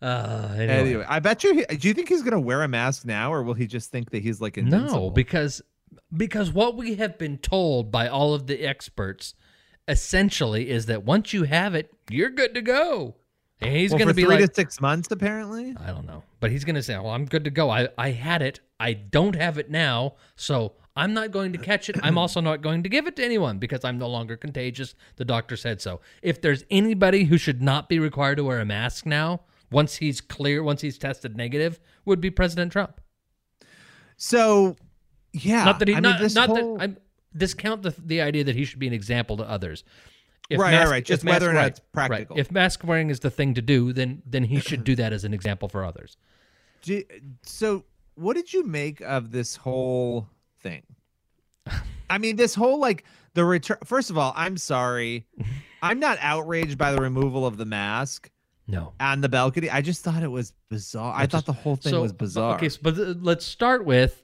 [0.00, 0.68] uh, anyway.
[0.68, 1.54] Anyway, I bet you.
[1.54, 4.10] He, do you think he's gonna wear a mask now, or will he just think
[4.10, 5.08] that he's like invincible?
[5.08, 5.60] no because
[6.16, 9.34] because what we have been told by all of the experts
[9.88, 13.16] essentially is that once you have it you're good to go
[13.60, 15.74] and he's well, going to be three like to six months, apparently.
[15.80, 16.22] I don't know.
[16.38, 17.70] But he's going to say, well, I'm good to go.
[17.70, 18.60] I, I had it.
[18.78, 20.14] I don't have it now.
[20.36, 21.96] So I'm not going to catch it.
[22.02, 24.94] I'm also not going to give it to anyone because I'm no longer contagious.
[25.16, 26.00] The doctor said so.
[26.22, 29.40] If there's anybody who should not be required to wear a mask now,
[29.72, 33.00] once he's clear, once he's tested negative, would be President Trump.
[34.16, 34.76] So,
[35.32, 35.64] yeah.
[35.64, 36.96] not that he, I mean, not, this not whole- that I
[37.36, 39.84] discount the, the idea that he should be an example to others.
[40.50, 41.04] If Right, right, right.
[41.04, 42.36] Just mask- whether or not right, it's practical.
[42.36, 42.40] Right.
[42.40, 45.24] If mask wearing is the thing to do, then then he should do that as
[45.24, 46.16] an example for others.
[47.42, 50.28] So, what did you make of this whole
[50.60, 50.82] thing?
[52.10, 53.78] I mean, this whole like the return.
[53.84, 55.26] First of all, I'm sorry.
[55.82, 58.30] I'm not outraged by the removal of the mask
[58.66, 58.94] No.
[58.98, 59.70] on the balcony.
[59.70, 61.14] I just thought it was bizarre.
[61.16, 62.56] I thought the whole thing so- was bizarre.
[62.56, 64.22] Okay, so, but uh, let's start with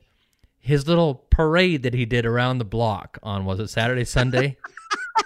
[0.65, 4.57] his little parade that he did around the block on was it Saturday, Sunday?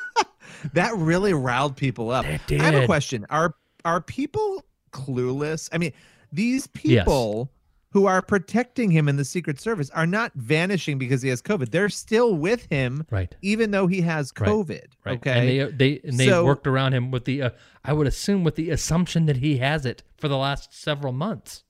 [0.72, 2.26] that really riled people up.
[2.26, 3.24] I have a question.
[3.30, 5.68] Are are people clueless?
[5.72, 5.92] I mean,
[6.32, 7.52] these people
[7.92, 11.70] who are protecting him in the Secret Service are not vanishing because he has COVID.
[11.70, 13.34] They're still with him, right.
[13.40, 14.48] even though he has Right.
[14.50, 14.84] COVID.
[15.06, 15.18] Right.
[15.18, 15.38] Okay.
[15.38, 15.48] And
[15.78, 17.50] they they and they So- worked around him with the uh,
[17.84, 21.62] I would assume with the assumption that he has it for the last several months.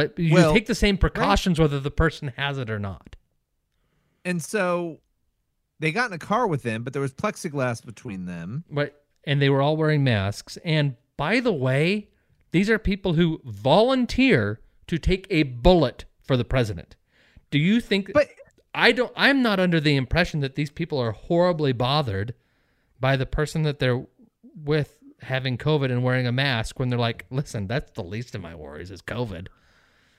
[0.00, 0.18] Right?
[0.18, 3.16] You Well, take the same precautions whether the person has it or not.
[4.24, 5.00] and so
[5.78, 8.64] they got in a car with him, but there was plexiglass between them.
[8.70, 8.92] Right.
[9.24, 10.58] And they were all wearing masks.
[10.64, 12.08] And by the way,
[12.52, 16.96] these are people who volunteer to take a bullet for the president.
[17.50, 18.28] Do you think But
[18.74, 22.34] I don't I'm not under the impression that these people are horribly bothered
[23.00, 24.04] by the person that they're
[24.54, 28.40] with having COVID and wearing a mask when they're like, listen, that's the least of
[28.42, 29.48] my worries is COVID.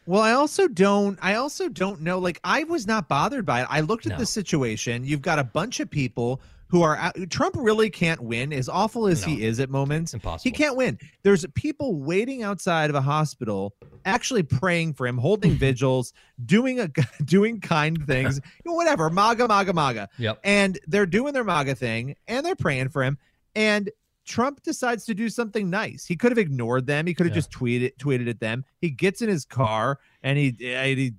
[0.05, 1.17] Well, I also don't.
[1.21, 2.17] I also don't know.
[2.19, 3.67] Like, I was not bothered by it.
[3.69, 4.17] I looked at No.
[4.17, 5.03] the situation.
[5.03, 6.95] You've got a bunch of people who are.
[6.97, 8.51] Out, Trump really can't win.
[8.51, 10.41] As awful as he is at moments, Impossible.
[10.43, 10.97] he can't win.
[11.23, 16.13] There's people waiting outside of a hospital, actually praying for him, holding vigils,
[16.45, 16.87] doing a
[17.25, 19.09] doing kind things, you know, whatever.
[19.09, 20.09] MAGA, MAGA, MAGA.
[20.17, 20.39] Yep.
[20.43, 23.17] And they're doing their MAGA thing, and they're praying for him.
[23.53, 23.91] And
[24.25, 26.05] Trump decides to do something nice.
[26.05, 27.07] He could have ignored them.
[27.07, 27.39] He could have Yeah.
[27.41, 28.63] just tweeted tweeted at them.
[28.79, 31.13] He gets in his car and he and he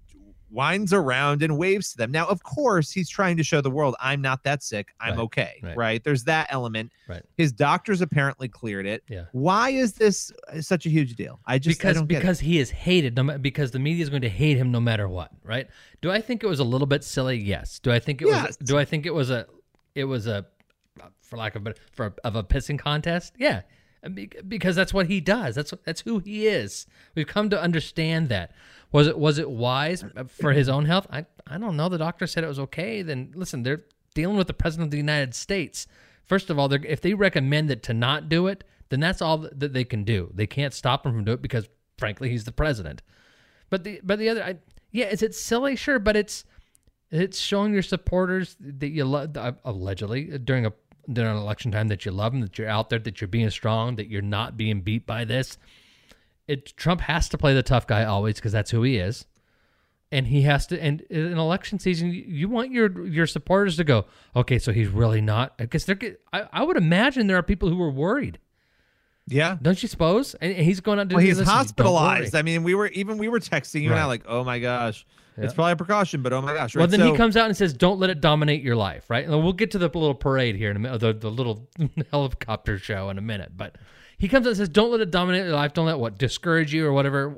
[0.51, 2.13] winds around and waves to them.
[2.13, 4.89] Now, of course, he's trying to show the world I'm not that sick.
[5.01, 5.55] I'm Right, okay.
[5.63, 5.77] right.
[5.79, 6.05] Right.
[6.05, 6.93] There's that element.
[7.09, 7.23] Right.
[7.39, 9.03] His doctors apparently cleared it.
[9.09, 9.25] Yeah.
[9.33, 11.41] Why is this uh, such a huge deal?
[11.47, 12.09] I just I because it.
[12.09, 15.31] because he is hated because the media is going to hate him no matter what
[15.43, 15.69] right
[16.03, 18.49] do i think it was a little bit silly yes do i think it Yes.
[18.49, 19.47] was do i think it was a
[19.95, 20.45] it was a
[21.33, 23.33] for lack of a for of a pissing contest?
[23.39, 23.63] Yeah.
[24.47, 25.55] Because that's what he does.
[25.55, 26.87] That's that's who he is.
[27.15, 28.53] We've come to understand that.
[28.91, 31.07] Was it was it wise for his own health?
[31.11, 31.89] I i don't know.
[31.89, 33.01] The doctor said it was okay.
[33.01, 35.87] Then listen they're dealing with the president of the united states.
[36.25, 39.73] First of all if they recommend it to not do it then that's all that
[39.73, 40.31] they can do.
[40.35, 41.67] They can't stop him from doing it because
[41.97, 43.01] frankly he's the president.
[43.71, 44.57] But the but the other I,
[44.91, 45.77] yeah is it silly?
[45.77, 46.45] Sure but it's
[47.13, 50.73] it's showing your supporters that you love uh, allegedly during a
[51.11, 53.97] during election time that you love them that you're out there that you're being strong
[53.97, 55.59] that you're not being beat by this
[56.47, 59.27] it Trump has to play the tough guy always because that's who he is
[60.11, 64.05] and he has to and in election season you- want your your supporters to go
[64.37, 65.99] okay so he's really not because they're
[66.33, 68.39] I, I would imagine there are people who are worried
[69.29, 69.57] Yeah.
[69.63, 70.35] Don't you suppose?
[70.35, 72.35] And he's going out to Well, he's hospitalized.
[72.35, 75.07] I mean, we were even we were texting you and I like, oh my gosh,
[75.39, 75.45] Yeah.
[75.45, 76.75] it's probably a precaution, but oh my gosh.
[76.75, 76.81] Right?
[76.83, 79.25] Well, then So- he comes out and says, "Don't let it dominate your life." Right?
[79.27, 81.69] And we'll get to the little parade here in a minute, the, the little
[82.11, 83.53] helicopter show in a minute.
[83.57, 83.77] But
[84.19, 85.73] he comes out and says, "Don't let it dominate your life.
[85.73, 87.35] Don't let what discourage you or whatever."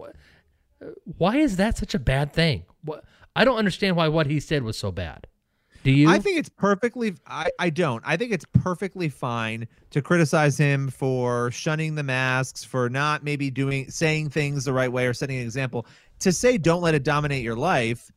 [1.19, 2.65] Why is that such a bad thing?
[2.83, 3.05] What
[3.37, 5.27] I don't understand why what he said was so bad.
[5.83, 6.09] Do you?
[6.09, 7.15] I think it's perfectly.
[7.27, 8.03] I, I don't.
[8.07, 13.51] I think it's perfectly fine to criticize him for shunning the masks, for not maybe
[13.51, 15.87] doing saying things the right way or setting an example.
[16.21, 18.11] To say don't let it dominate your life.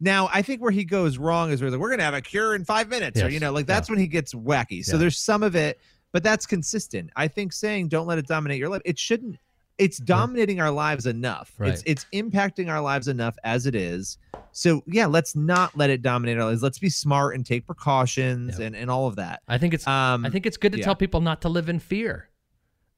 [0.00, 2.56] Now, I think where he goes wrong is where like, we're gonna have a cure
[2.56, 4.84] in five minutes, or you know, like that's when he gets wacky.
[4.84, 4.98] So Yeah.
[4.98, 5.78] there's some of it,
[6.10, 7.10] but that's consistent.
[7.14, 9.38] I think saying don't let it dominate your life, it shouldn't.
[9.78, 11.54] It's dominating our lives enough.
[11.56, 11.72] Right.
[11.72, 14.18] It's it's impacting our lives enough as it is.
[14.50, 16.62] So yeah, let's not let it dominate our lives.
[16.62, 19.42] Let's be smart and take precautions and, and all of that.
[19.48, 19.86] I think it's.
[19.86, 20.84] Um, I think it's good to yeah.
[20.84, 22.28] tell people not to live in fear.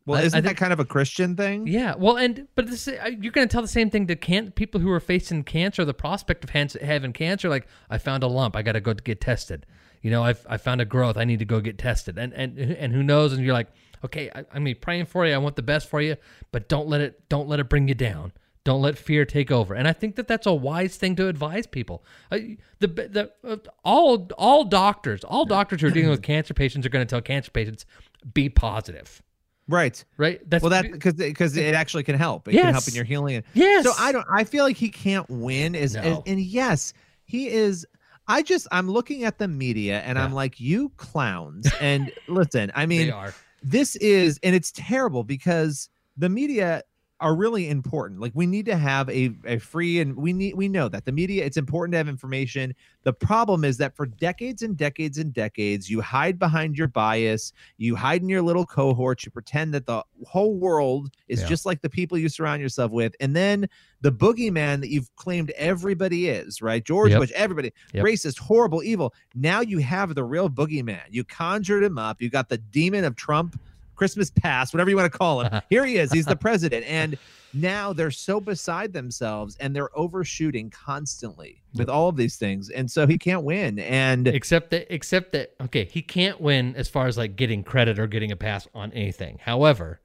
[0.07, 1.67] Well, I- I isn't think- that kind of a Christian thing?
[1.67, 4.51] Yeah, well, and but this, uh, you're going to tell the same thing to can-
[4.53, 7.49] people who are facing cancer, the prospect of having cancer.
[7.49, 9.64] Like, I found a lump, I got to go get tested.
[10.03, 12.19] You know, I've I found a growth, I need to go get tested.
[12.19, 13.33] And and and who knows?
[13.33, 13.69] And you're like,
[14.05, 15.33] okay, I, I'm be praying for you.
[15.33, 16.17] I want the best for you,
[16.53, 18.33] but don't let it don't let it bring you down.
[18.64, 19.75] Don't let fear take over.
[19.75, 22.05] And I think that that's a wise thing to advise people.
[22.31, 22.38] Uh,
[22.81, 26.90] the the uh, all all doctors, all doctors who are dealing with cancer patients are
[26.90, 27.87] going to tell cancer patients
[28.35, 29.23] be positive.
[29.68, 30.05] Right.
[30.16, 30.40] Right.
[30.48, 32.48] That's well, that because because it actually can help.
[32.48, 33.42] It can help in your healing.
[33.55, 33.85] Yes.
[33.85, 34.27] So I don't.
[34.33, 35.74] I feel like he can't win.
[35.74, 36.03] Is No.
[36.03, 36.92] and, and yes,
[37.24, 37.87] he is.
[38.27, 41.70] I just I'm looking at the media and I'm like, you clowns.
[41.81, 43.35] And listen, I mean, they are.
[43.62, 46.83] this is and it's terrible because the media
[47.25, 48.21] are really important.
[48.21, 51.11] Like we need to have a, a free and we need we know that the
[51.11, 52.75] media it's important to have information.
[53.05, 57.55] The problem is that for decades and decades and decades you hide behind your bias
[57.79, 61.49] you hide in your little cohort you pretend that the whole world is Yeah.
[61.49, 63.69] just like the people you surround yourself with and then
[64.03, 66.85] the boogeyman that you've claimed everybody is right?
[66.85, 67.21] George Yep.
[67.21, 67.73] bush everybody.
[67.95, 68.05] Yep.
[68.05, 69.15] racist horrible evil.
[69.35, 71.01] Now you have the real boogeyman.
[71.09, 72.21] You conjured him up.
[72.21, 73.59] You got the demon of trump
[73.94, 75.62] Christmas past, whatever you want to call him.
[75.70, 76.12] Here he is.
[76.12, 76.85] He's the president.
[76.87, 77.18] And
[77.52, 82.70] now they're so beside themselves and they're overshooting constantly with all of these things.
[82.70, 83.78] And so he can't win.
[83.78, 87.98] And except that except that okay he can't win as far as like getting credit
[87.98, 90.00] or getting a pass on anything however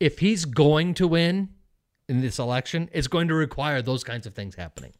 [0.00, 1.48] if he's going to win
[2.08, 4.92] in this election it's going to require those kinds of things happening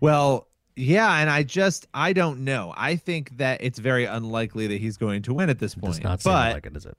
[0.00, 1.16] well, yeah.
[1.20, 2.72] And I just, I don't know.
[2.76, 5.94] I think that it's very unlikely that he's going to win at this point.
[5.94, 6.96] does not but like it is it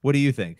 [0.00, 0.58] what do you think?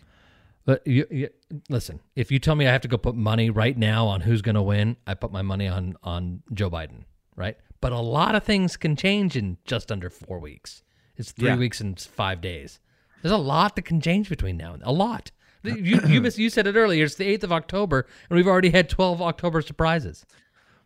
[0.64, 1.28] but you, you
[1.68, 4.40] listen if you tell me i have to go put money right now on who's
[4.42, 7.02] going to win i put my money on on joe biden
[7.35, 10.85] right but a lot of things can change in just under four weeks
[11.16, 11.57] it's three Yeah.
[11.57, 12.78] weeks and five days
[13.22, 15.33] there's a lot that can change between now and a lot
[15.64, 18.70] you you, miss, you said it earlier it's the 8th of october and we've already
[18.70, 20.24] had 12 october surprises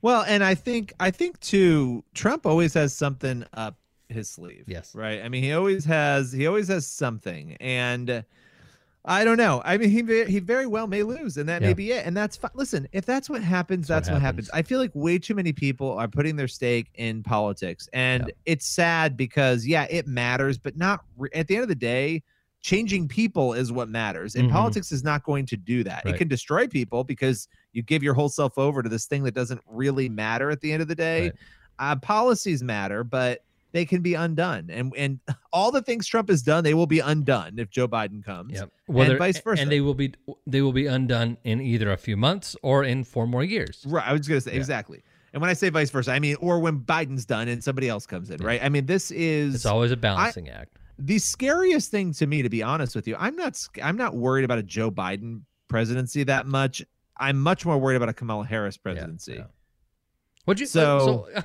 [0.03, 3.79] Well, and I think I think too, Trump always has something up
[4.09, 4.65] his sleeve.
[4.69, 4.95] Yes.
[4.95, 5.23] Right.
[5.23, 8.25] I mean, he always has he always has something, and
[9.09, 9.63] I don't know.
[9.65, 11.69] I mean, he he very well may lose, and that Yeah.
[11.69, 12.07] may be it.
[12.07, 12.51] And that's fine.
[12.55, 14.49] Listen, if that's what happens, That's that's, what what, happens.
[14.49, 14.59] happens.
[14.65, 18.35] I feel like way too many people are putting their stake in politics, and Yeah.
[18.45, 22.23] it's sad because yeah, it matters, but not re- at the end of the day.
[22.67, 24.53] Changing people is what matters, and Mhm.
[24.53, 26.03] politics is not going to do that.
[26.05, 26.15] Right.
[26.15, 29.35] It can destroy people because you give your whole self over to this thing that
[29.35, 31.23] doesn't really matter at the end of the day.
[31.23, 31.33] Right.
[31.79, 35.21] Uh, policies matter, but they can be undone, and and
[35.53, 38.55] all the things Trump has done, they will be undone if Joe Biden comes.
[38.55, 38.73] Yep.
[38.89, 39.63] and vice versa.
[39.63, 40.13] And they will be
[40.45, 43.85] they will be undone in either a few months or in four more years.
[43.87, 44.05] Right.
[44.05, 44.59] I was going to say Yeah.
[44.59, 45.05] exactly.
[45.33, 48.07] And when I say vice versa, I mean, or when Biden's done and somebody else
[48.07, 48.61] comes in, right?
[48.61, 50.79] I mean, this is It's always a balancing act.
[50.99, 53.17] The scariest thing to me, to be honest with you.
[53.19, 56.83] I'm not, I'm not worried about a Joe Biden presidency that much.
[57.19, 59.35] I'm much more worried about a Kamala Harris presidency.
[59.35, 59.45] yeah.
[60.47, 61.43] Would you So- so, uh,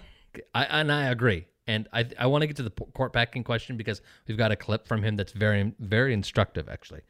[0.53, 1.47] I and I agree.
[1.67, 4.55] And I I want to get to the court packing question because we've got a
[4.55, 7.01] clip from him that's very very instructive actually.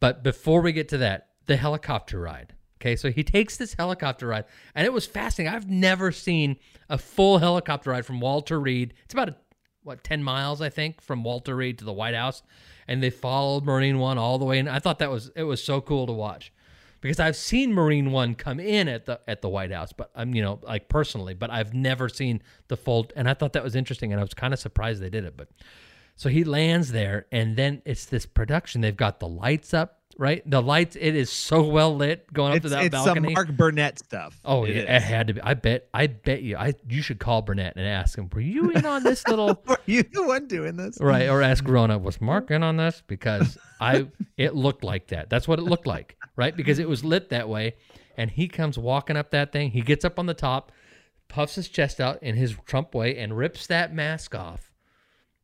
[0.00, 2.54] But before we get to that, the helicopter ride.
[2.80, 5.54] Okay, so he takes this helicopter ride, and it was fascinating.
[5.54, 6.56] I've never seen
[6.88, 8.94] a full helicopter ride from Walter Reed.
[9.04, 9.36] It's about a,
[9.82, 12.42] what ten miles, I think, from Walter Reed to the White House,
[12.86, 14.58] and they followed Marine One all the way.
[14.58, 16.52] And I thought that was it was so cool to watch
[17.00, 20.34] because I've seen Marine One come in at the at the White House, but I'm
[20.34, 23.08] you know like personally, but I've never seen the full.
[23.16, 25.36] And I thought that was interesting, and I was kind of surprised they did it.
[25.36, 25.48] But
[26.16, 28.80] so he lands there, and then it's this production.
[28.80, 30.42] They've got the lights up right?
[30.48, 33.32] The lights, it is so well lit going up It's, to that it's some balcony.
[33.32, 34.38] Mark Burnett stuff.
[34.44, 35.40] Oh It yeah, it had to be.
[35.40, 35.88] I bet.
[35.94, 36.58] I bet you.
[36.58, 38.28] I you should call Burnett and ask him.
[38.32, 39.60] Were you in on this little?
[39.66, 40.98] Were you the one doing this?
[41.00, 41.96] right, or ask Roma.
[41.98, 43.02] Was Mark in on this?
[43.06, 45.30] Because I, it looked like that.
[45.30, 46.54] That's what it looked like, right?
[46.54, 47.76] Because it was lit that way,
[48.18, 49.70] and he comes walking up that thing.
[49.70, 50.70] He gets up on the top,
[51.28, 54.70] puffs his chest out in his Trump way, and rips that mask off,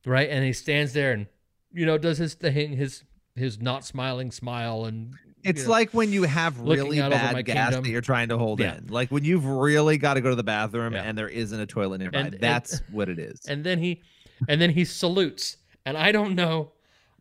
[0.04, 0.28] right?
[0.28, 1.28] And he stands there and
[1.72, 3.04] you know does his thing, his
[3.36, 7.66] his not smiling smile, and It's you know, like when you have really bad gas
[7.68, 7.84] kingdom.
[7.84, 8.76] that you're trying to hold Yeah.
[8.78, 8.86] in.
[8.88, 11.02] Like when you've really got to go to the bathroom Yeah.
[11.02, 12.18] and there isn't a toilet nearby.
[12.18, 13.40] And- and- That's what it is.
[13.46, 14.02] and then he
[14.48, 16.72] and then he salutes and i don't know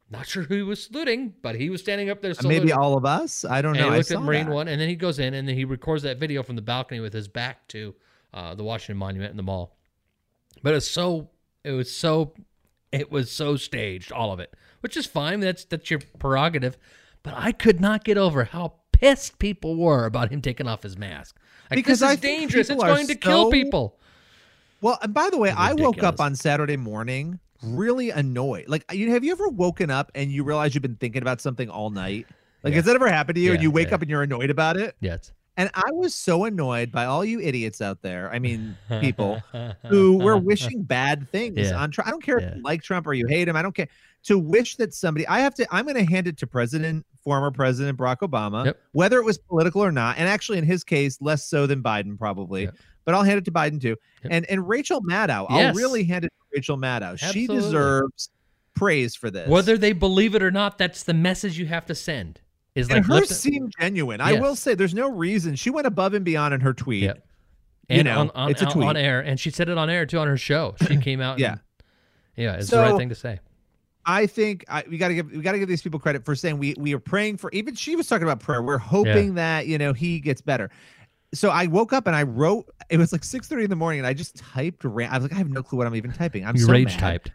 [0.09, 2.59] not sure who he was saluting but he was standing up there saluting.
[2.63, 3.45] Maybe all of us.
[3.45, 3.87] I don't and know.
[3.89, 4.53] he I looked at marine that.
[4.55, 6.99] one and then he goes in and then he records that video from the balcony
[6.99, 7.95] with his back to
[8.33, 9.77] uh, the washington monument in the mall
[10.63, 11.29] but it's so
[11.63, 12.33] it was so
[12.91, 14.53] it was so staged all of it
[14.85, 16.77] which is fine that's that's your prerogative
[17.23, 20.95] but i could not get over how pissed people were about him taking off his
[20.95, 21.35] mask
[21.71, 23.97] like, Because this I is think dangerous it's people are going to kill people
[24.81, 28.65] Well, and by the way, I woke up on Saturday morning really annoyed.
[28.67, 31.67] Like, you have you ever woken up and you realize you've been thinking about something
[31.69, 32.27] all night?
[32.61, 32.75] Like, Yeah.
[32.75, 33.53] has that ever happened to you?
[33.53, 33.95] and you wake yeah.
[33.95, 34.95] up and you're annoyed about it?
[34.99, 38.29] yes And I was so annoyed by all you idiots out there.
[38.31, 39.41] I mean, people
[39.89, 41.81] who were wishing bad things Yeah.
[41.81, 42.07] on Trump.
[42.07, 42.49] I don't care Yeah.
[42.49, 43.55] if you like Trump or you hate him.
[43.55, 43.87] I don't care.
[44.25, 47.51] To wish that somebody, I have to, I'm going to hand it to President, former
[47.51, 48.81] President Barack Obama, Yep.
[48.93, 50.17] whether it was political or not.
[50.17, 52.63] And actually, in his case, less so than Biden, probably.
[52.63, 52.75] Yep.
[53.05, 53.95] But I'll hand it to Biden too.
[54.23, 54.31] Yep.
[54.31, 57.19] And and Rachel Maddow, I'll really hand it to Rachel Maddow.
[57.19, 58.29] She deserves
[58.73, 59.47] praise for this.
[59.47, 62.41] Whether they believe it or not, that's the message you have to send.
[62.73, 64.21] Is and like hers lift- seemed genuine.
[64.21, 67.03] I will say, there's no reason she went above and beyond in her tweet.
[67.03, 67.13] Yeah.
[67.89, 68.87] You know, on, on, it's a tweet.
[68.87, 70.73] on air, and she said it on air too on her show.
[70.87, 71.37] She came out.
[71.37, 71.51] Yeah.
[71.51, 71.59] and-
[72.35, 73.39] yeah, it's the right thing to say.
[74.05, 76.35] I think I, we got to give we got to give these people credit for
[76.35, 77.49] saying we we are praying for.
[77.51, 78.61] Even she was talking about prayer.
[78.61, 80.69] We're hoping that you know he gets better.
[81.33, 82.69] So I woke up and I wrote.
[82.89, 84.83] It was like six thirty in the morning, and I just typed.
[84.83, 86.45] Ran, I was like, I have no clue what I'm even typing.
[86.45, 86.99] I'm You so rage mad.
[86.99, 87.31] typed.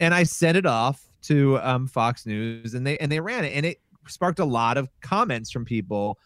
[0.00, 3.54] and I sent it off to um, Fox News, and they and they ran it,
[3.54, 6.18] and it sparked a lot of comments from people.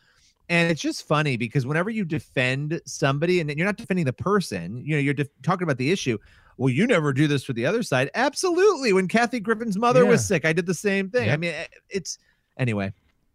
[0.51, 4.79] And it's just funny because whenever you defend somebody, and you're not defending the person,
[4.85, 6.17] you know, you're def- talking about the issue.
[6.59, 8.11] Well, you never do this for the other side.
[8.15, 8.93] Absolutely.
[8.93, 11.31] When Kathy Griffin's mother was sick, I did the same thing.
[11.31, 11.55] I mean,
[11.89, 12.19] it's
[12.59, 12.93] anyway.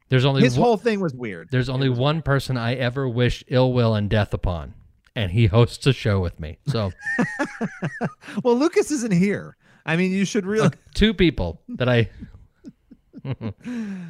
[0.10, 1.48] There's only His one, whole thing was weird.
[1.50, 4.74] there's only one person I ever wish ill will and death upon,
[5.16, 6.60] and he hosts a show with me.
[6.68, 6.92] So
[8.44, 9.58] Well, Lucas isn't here.
[9.86, 10.70] I mean, you should really.
[10.94, 12.10] two people that I.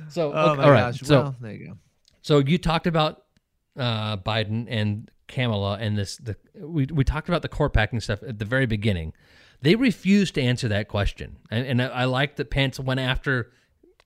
[0.09, 0.91] so Oh okay, my all right.
[0.91, 1.01] gosh.
[1.01, 1.77] So well, there you go.
[2.21, 3.23] So you talked about
[3.77, 6.17] uh, Biden and Kamala and this.
[6.17, 9.13] The we we talked about the court packing stuff at the very beginning.
[9.61, 13.51] They refused to answer that question, and, and I, I like that Pence went after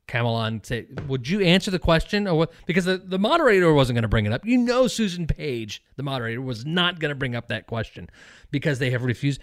[0.08, 2.53] Kamala and said, "Would you answer the question?" Or what?
[2.65, 4.45] Because the, the moderator wasn't going to bring it up.
[4.45, 8.10] You know, Susan Page, the moderator, was not going to bring up that question
[8.51, 9.41] because they have refused.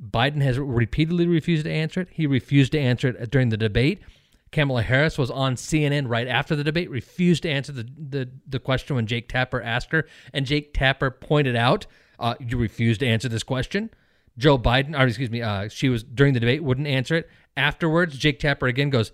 [0.00, 2.08] Biden has repeatedly refused to answer it.
[2.12, 4.00] He refused to answer it during the debate.
[4.52, 8.58] Kamala Harris was on CNN right after the debate, refused to answer the, the, the
[8.58, 10.06] question when Jake Tapper asked her.
[10.32, 11.86] And Jake Tapper pointed out,
[12.18, 13.90] uh, You refused to answer this question.
[14.38, 17.28] Joe Biden, or excuse me, uh, she was during the debate, wouldn't answer it.
[17.56, 19.10] Afterwards, Jake Tapper again goes,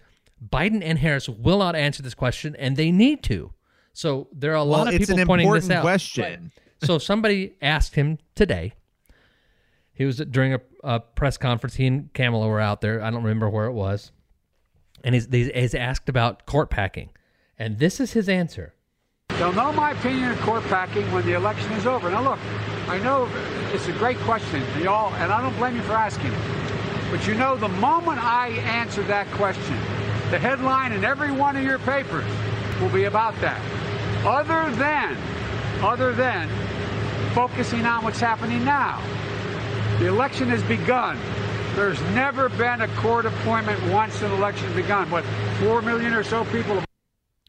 [0.46, 3.52] Biden and Harris will not answer this question, and they need to.
[3.94, 5.82] So there are a Well, lot of people pointing this out.
[5.82, 6.22] question.
[6.24, 6.86] Right.
[6.86, 8.74] So somebody asked him today.
[9.92, 11.76] He was during a, a press conference.
[11.76, 13.02] He and Kamala were out there.
[13.02, 14.10] I don't remember where it was,
[15.04, 17.10] and he's, asked about court packing,
[17.58, 18.74] and this is his answer.
[19.28, 22.10] They'll know my opinion of court packing when the election is over.
[22.10, 22.38] Now, look,
[22.88, 23.28] I know
[23.72, 27.10] it's a great question, y'all, and I don't blame you for asking it.
[27.10, 29.76] But you know, the moment I answer that question,
[30.30, 32.26] the headline in every one of your papers
[32.80, 33.60] will be about that.
[34.24, 35.16] Other than,
[35.82, 36.48] other than
[37.34, 39.02] focusing on what's happening now.
[39.98, 41.18] The election has begun.
[41.74, 45.10] There's never been a court appointment once an election begun.
[45.10, 45.24] What,
[45.58, 46.82] four million or so people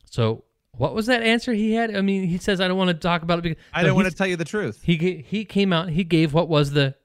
[0.10, 1.96] So what was that answer he had?
[1.96, 4.08] I mean, he says I don't want to talk about it because I don't want
[4.08, 4.82] to tell you the truth.
[4.84, 5.90] He he came out.
[5.90, 6.96] He gave what was the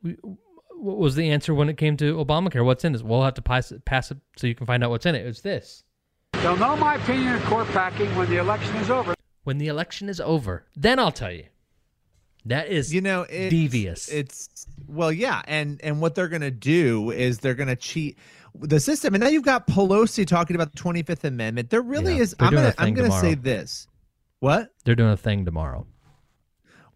[0.73, 2.65] what was the answer when it came to Obamacare?
[2.65, 3.03] What's in this?
[3.03, 5.27] We'll have to pass it, pass it so you can find out what's in it.
[5.27, 5.85] It's this.
[6.33, 9.15] They'll know my opinion of court packing when the election is over.
[9.45, 11.45] When the election is over, then I'll tell you.
[12.47, 14.09] That is you know it's, devious.
[14.09, 18.19] it's well yeah and and what they're gonna do is they're gonna cheat
[18.59, 22.23] the system and now you've got pelosi talking about the 25th amendment there really Yeah,
[22.23, 23.87] is i'm gonna I'm gonna say this
[24.41, 25.87] what They're doing a thing tomorrow.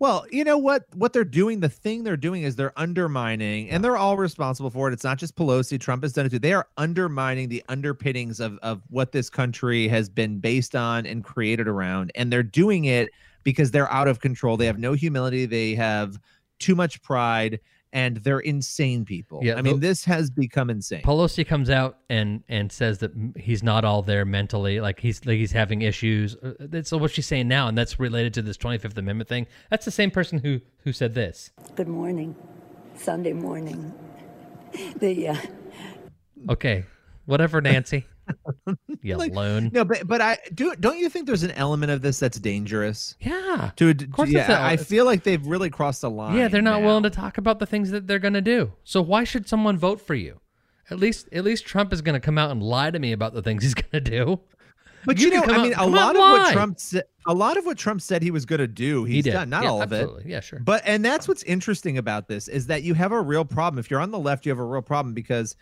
[0.01, 0.87] Well, you know what?
[0.95, 4.89] What they're doing, the thing they're doing is they're undermining, and they're all responsible for
[4.89, 4.93] it.
[4.93, 5.79] It's not just Pelosi.
[5.79, 6.41] Trump has done it too.
[6.41, 11.23] They are undermining the underpinnings of of what this country has been based on and
[11.23, 13.11] created around, and they're doing it
[13.45, 14.57] because they're out of control.
[14.57, 15.47] They have no humility.
[15.47, 16.19] They have
[16.59, 17.61] too much pride,
[17.93, 19.41] and they're insane people.
[19.43, 21.03] Yeah, I mean, this has become insane.
[21.03, 25.37] Pelosi comes out and and says that he's not all there mentally, like he's like
[25.39, 26.37] he's having issues.
[26.37, 29.47] Uh, That's what she's saying now, and that's related to this Twenty Fifth Amendment thing.
[29.71, 31.51] That's the same person who who said this.
[31.77, 32.35] Good morning.
[32.97, 33.93] Sunday morning.
[34.99, 35.37] The uh,
[36.51, 36.85] Okay,
[37.27, 38.07] whatever, Nancy.
[39.03, 39.71] you Like, loon.
[39.73, 40.75] No, but but I do.
[40.77, 43.17] Don't you think there's an element of this that's dangerous?
[43.21, 43.71] Yeah.
[43.77, 46.37] To, Of course, yeah, I feel like they've really crossed the line.
[46.37, 46.87] Yeah, they're not now.
[46.87, 48.73] willing to talk about the things that they're going to do.
[48.85, 50.41] So why should someone vote for you?
[50.91, 53.33] At least, at least Trump is going to come out and lie to me about
[53.35, 54.41] the things he's going to do.
[55.07, 56.53] But you, can know, I out- mean, a lot out of what.
[56.53, 59.33] Trump said, a lot of what Trump said he was going to do, he's did.
[59.33, 59.51] done.
[59.51, 60.09] Not Yeah, all of it.
[60.25, 60.61] Yeah, sure.
[60.61, 63.79] But and that's what's interesting about this is that you have a real problem.
[63.79, 65.57] If you're on the left, you have a real problem because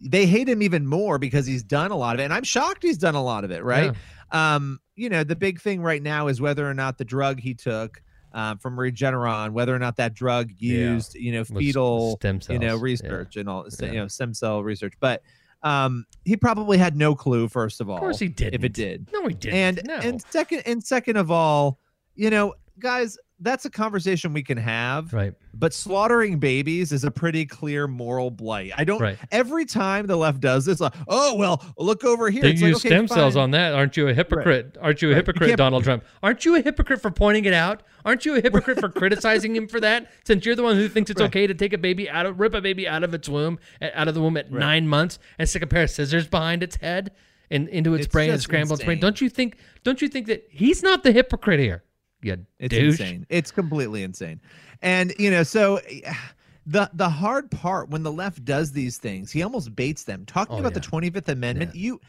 [0.00, 2.24] they hate him even more because he's done a lot of it.
[2.24, 3.62] And I'm shocked he's done a lot of it.
[3.64, 3.92] Right.
[4.32, 7.54] Um, you know, the big thing right now is whether or not the drug he
[7.54, 8.00] took.
[8.32, 10.74] Um, from Regeneron, whether or not that drug Yeah.
[10.94, 12.78] used, you know, With fetal, stem you know, cells.
[12.80, 12.82] Yeah.
[12.82, 13.86] research and all, Yeah.
[13.86, 14.94] you know, stem cell research.
[14.98, 15.22] But
[15.62, 17.46] um, he probably had no clue.
[17.48, 18.52] First of all, Of course he did.
[18.52, 19.08] if it did.
[19.12, 19.54] No, he didn't.
[19.56, 19.94] And no.
[19.98, 21.78] and second and second of all,
[22.16, 25.12] you know, guys, that's a conversation we can have.
[25.12, 25.34] right.
[25.52, 28.72] But slaughtering babies is a pretty clear moral blight.
[28.76, 29.00] I don't.
[29.00, 29.18] Right.
[29.30, 32.42] Every time the left does this, like, oh well, look over here.
[32.42, 33.74] They It's use like, okay, stem cells on that.
[33.74, 34.76] Aren't you a hypocrite?
[34.80, 35.16] Aren't you a Right.
[35.18, 36.04] Hypocrite, can't- Donald Trump?
[36.22, 37.82] Aren't you a hypocrite for pointing it out?
[38.04, 40.10] Aren't you a hypocrite for criticizing him for that?
[40.24, 41.26] Since you're the one who thinks it's Right.
[41.26, 44.08] okay to take a baby out of, rip a baby out of its womb, out
[44.08, 47.12] of the womb at nine months, and stick a pair of scissors behind its head
[47.50, 48.98] and into its, It's brain and scramble its brain.
[48.98, 49.56] Don't you think?
[49.84, 51.83] Don't you think that he's not the hypocrite here?
[52.24, 53.00] You It's douche.
[53.00, 53.26] insane.
[53.28, 54.40] It's completely insane.
[54.82, 55.80] And you know, so
[56.66, 60.24] the the hard part when the left does these things, he almost baits them.
[60.26, 60.80] Talking Oh, about the.
[60.80, 62.00] Twenty Fifth Amendment, you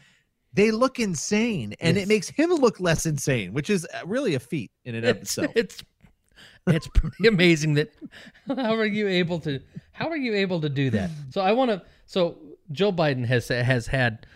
[0.52, 2.06] they look insane, and Yes.
[2.06, 5.16] it makes him look less insane, which is uh, really a feat in and of
[5.18, 5.52] It's, itself.
[5.56, 5.84] it's
[6.66, 7.92] it's pretty amazing that
[8.48, 9.60] how are you able to
[9.92, 11.10] how are you able to do that?
[11.30, 12.38] So I want to so
[12.72, 14.26] Joe Biden has has had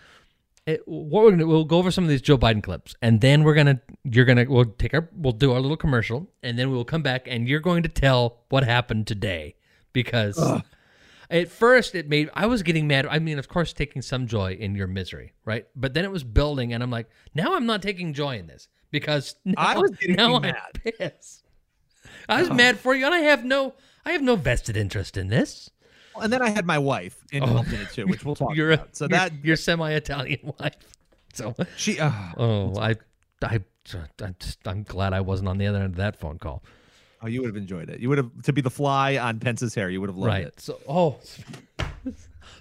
[0.65, 3.43] it, what we're gonna we'll go over some of these Joe Biden clips and then
[3.43, 6.85] we're gonna you're gonna we'll take our we'll do our little commercial and then we'll
[6.85, 9.55] come back and you're going to tell what happened today
[9.93, 10.39] because
[11.31, 13.07] at first it made I was getting mad.
[13.07, 15.65] I mean, of course, taking some joy in your misery, right?
[15.75, 18.67] But then it was building, and I'm like, now I'm not taking joy in this
[18.91, 20.57] because now, I was getting now mad.
[20.85, 21.45] I'm pissed.
[22.27, 23.73] I was mad for you, and I have no
[24.05, 25.71] I have no vested interest in this.
[26.19, 28.53] And then I had my wife involved in it too, which we'll talk Oh.
[28.53, 28.95] You're about.
[28.95, 30.75] So you're- that your semi-Italian wife.
[31.33, 32.95] So she, uh, oh, I,
[33.41, 33.59] I,
[34.21, 34.33] I,
[34.65, 36.61] I'm glad I wasn't on the other end of that phone call.
[37.23, 37.99] oh, you would have enjoyed it.
[38.01, 39.89] You would have to be the fly on Pence's hair.
[39.89, 40.47] You would have loved right.
[40.47, 40.59] it.
[40.59, 41.19] So, oh.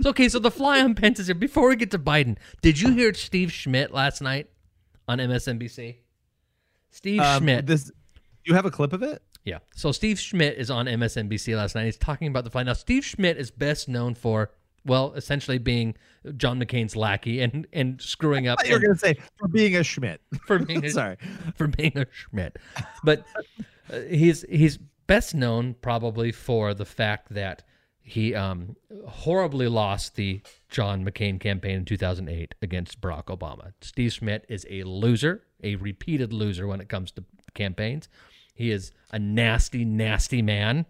[0.03, 1.35] So, okay, so the fly on Pence is here.
[1.35, 4.49] Before we get to Biden, did you hear Steve Schmidt last night
[5.09, 5.97] on MSNBC?
[6.91, 7.67] Steve Um, Schmidt.
[7.67, 7.91] This,
[8.45, 9.21] you have a clip of it?
[9.45, 9.59] Yeah.
[9.75, 11.85] So Steve Schmidt is on MSNBC last night.
[11.87, 12.63] He's talking about the fly.
[12.63, 14.51] Now, Steve Schmidt is best known for,
[14.85, 15.95] well, essentially being
[16.37, 18.59] John McCain's lackey and and screwing up.
[18.67, 20.21] You were going to say for being a Schmidt.
[20.47, 21.17] for being a, Sorry.
[21.57, 22.59] for being a Schmidt.
[23.05, 23.25] But
[23.93, 27.65] uh, he's he's best known probably for the fact that
[28.03, 28.77] he um,
[29.07, 33.73] horribly lost the John McCain campaign in 2008 against Barack Obama.
[33.81, 37.25] Steve Schmidt is a loser, a repeated loser when it comes to
[37.55, 38.09] campaigns.
[38.55, 40.87] He is a nasty, nasty man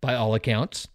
[0.00, 0.88] by all accounts.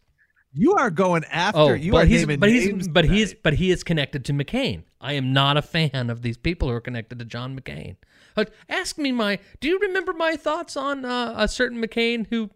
[0.54, 1.60] You are going after.
[1.60, 4.34] Oh, you but are he's naming but he's but he's but he is connected to
[4.34, 4.84] McCain.
[5.00, 7.96] I am not a fan of these people who are connected to John McCain.
[8.34, 9.40] But ask me my.
[9.60, 12.50] Do you remember my thoughts on uh, a certain McCain who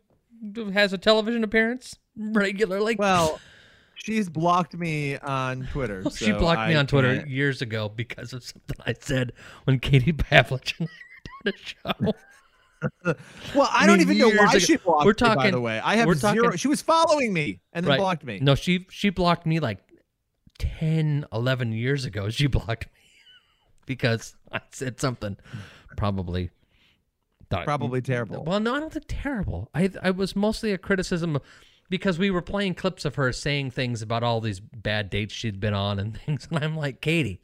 [0.72, 2.96] has a television appearance regularly?
[2.98, 3.40] Well,
[3.96, 6.04] she's blocked me on Twitter.
[6.10, 9.34] she so blocked me on Twitter can't- years ago because of something I said
[9.66, 12.14] when Katie Pavlich and I were doing a show.
[13.56, 14.60] Well, I, I don't even know why ago.
[14.60, 15.14] she blocked We're me.
[15.20, 16.44] By talking- the way, I have we're zero.
[16.46, 18.00] talking- she was following me and then Right.
[18.00, 18.40] blocked me.
[18.42, 19.80] No, she she blocked me like
[20.60, 22.30] 10, 11 years ago.
[22.30, 22.92] She blocked me
[23.86, 25.38] because I said something
[25.98, 26.50] probably
[27.50, 28.44] thought- Probably terrible.
[28.46, 29.70] Well, no, I don't think terrible.
[29.74, 31.42] I I was mostly a criticism of,
[31.90, 35.60] because we were playing clips of her saying things about all these bad dates she'd
[35.60, 37.42] been on and things, and I'm like, Katie,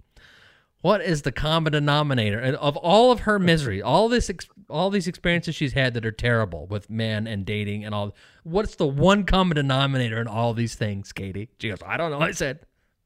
[0.81, 4.89] what is the common denominator and of all of her misery, all this, ex- all
[4.89, 8.15] these experiences she's had that are terrible with men and dating and all?
[8.43, 11.49] What's the one common denominator in all these things, Katie?
[11.59, 12.19] She goes, I don't know.
[12.19, 12.59] I said,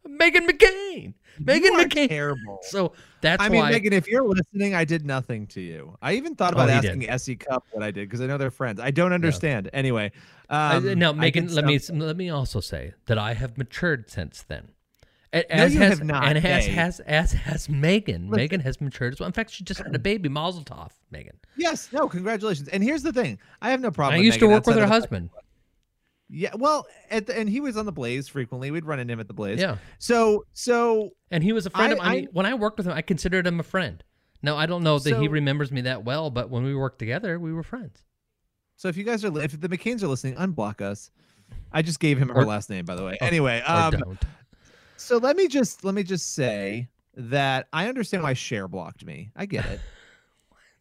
[0.08, 1.14] Meghan McCain.
[1.40, 2.10] Meghan McCain.
[2.10, 2.60] terrible.
[2.64, 3.72] So that's I mean, why.
[3.74, 5.96] Meghan, if you're listening, I did nothing to you.
[6.02, 7.10] I even thought Oh, about he asking did.
[7.10, 7.36] S.E.
[7.36, 8.80] Cupp what I did because I know they're friends.
[8.80, 9.70] I don't understand.
[9.74, 10.12] Anyway,
[10.50, 14.42] Uh, um, now, Meghan, let me let me also say that I have matured since
[14.44, 14.70] then.
[15.34, 18.30] A- No, As you has, have not, and as has as has Meghan.
[18.30, 18.60] Listen.
[18.60, 19.28] Meghan has matured as well.
[19.28, 21.36] In fact, she just had a baby, Mazel Tov, Meghan.
[21.56, 22.68] Yes, no, congratulations.
[22.68, 24.16] And here's the thing: I have no problem.
[24.16, 25.30] I with used to work with her husband.
[26.34, 28.72] Yeah, well, at the, and he was on the Blaze frequently.
[28.72, 29.60] We'd run into him at the Blaze.
[29.60, 29.76] Yeah.
[30.00, 32.08] So, so And he was a friend I- of mine.
[32.08, 34.02] I when I worked with him, I considered him a friend.
[34.42, 37.38] Now I don't know that he remembers me that well, but when we worked together,
[37.40, 38.04] we were friends.
[38.78, 41.12] So if you guys are, if the McCains are listening, unblock us.
[41.72, 43.18] I just gave him her last name, by the way.
[43.22, 44.20] Anyway, um, don't.
[45.02, 49.32] So let me just let me just say that I understand why Cher blocked me.
[49.36, 49.80] I get it.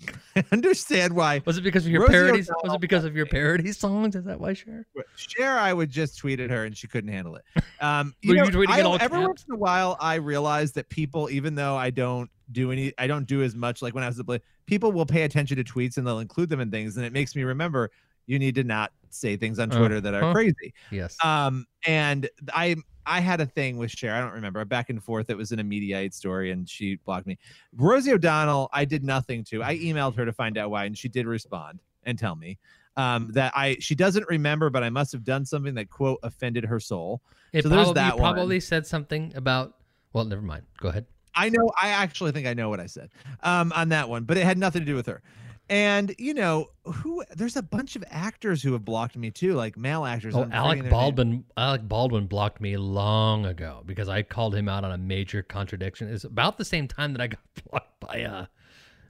[0.37, 1.43] I understand why.
[1.45, 2.51] Was it because of your Rosie parodies?
[2.63, 4.17] Was it because of your parody songs?
[4.17, 4.87] Is that why, sure?
[5.17, 7.43] Cher, I would just tweet at her and she couldn't handle it.
[7.81, 9.29] Um, Were you know, tweeting I, every caps?
[9.29, 13.07] once in a while, I realize that people, even though I don't do any, I
[13.07, 15.65] don't do as much like when I was at play, people will pay attention to
[15.65, 17.91] tweets and they'll include them in things, and it makes me remember
[18.27, 20.33] you need to not say things on Twitter that are Uh-huh.
[20.33, 20.73] crazy.
[20.91, 21.17] Yes.
[21.23, 22.77] Um, and I
[23.11, 24.15] I had a thing with Cher.
[24.15, 24.65] I don't remember.
[24.65, 25.31] Back and forth.
[25.31, 27.39] It was in a Mediaite story, and she blocked me.
[27.77, 29.63] Rosie O'Donnell, I did nothing to.
[29.63, 32.59] I emailed her to find out why, and she did respond and tell me
[32.97, 36.65] um, that I she doesn't remember, but I must have done something that quote offended
[36.65, 37.21] her soul.
[37.53, 38.35] It so there's probably, that you one.
[38.35, 39.75] probably said something about.
[40.13, 40.65] Well, never mind.
[40.81, 41.07] Go ahead.
[41.35, 41.71] I know.
[41.81, 43.11] I actually think I know what I said
[43.43, 45.23] um, on that one, but it had nothing to do with her.
[45.71, 47.23] And you know who?
[47.37, 50.35] There's a bunch of actors who have blocked me too, like male actors.
[50.35, 50.91] Oh, I'm Alec their name.
[50.91, 51.45] Baldwin.
[51.57, 56.13] Alec Baldwin blocked me long ago because I called him out on a major contradiction.
[56.13, 57.41] It's about the same time that I got
[57.71, 58.47] blocked by uh,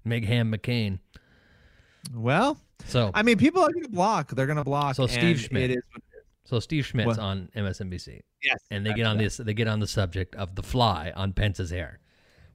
[0.07, 0.99] Meghan McCain.
[2.15, 4.31] Well, So I mean, people are going to block.
[4.33, 4.97] They're going to block.
[4.97, 5.71] So Steve Schmidt.
[5.71, 5.83] It is.
[5.93, 6.25] what it is.
[6.45, 7.19] So Steve Schmidt's What?
[7.21, 8.21] on MSNBC.
[8.43, 9.25] Yes, and they get on right.
[9.25, 9.39] this.
[9.39, 12.01] They get on the subject of the fly on Pence's hair,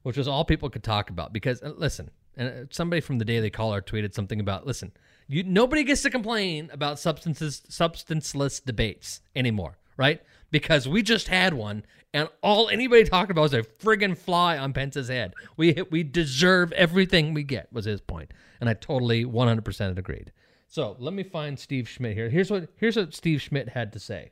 [0.02, 1.32] which was all people could talk about.
[1.32, 4.92] Because uh, listen, and uh, somebody from the Daily Caller tweeted something about listen,
[5.28, 10.20] you nobody gets to complain about substances substanceless debates anymore, right?
[10.50, 11.84] Because we just had one,
[12.14, 15.34] and all anybody talked about was a friggin' fly on Pence's head.
[15.56, 20.32] We we deserve everything we get was his point, and I totally 100% agreed.
[20.68, 22.28] So let me find Steve Schmidt here.
[22.28, 24.30] Here's what here's what Steve Schmidt had to say.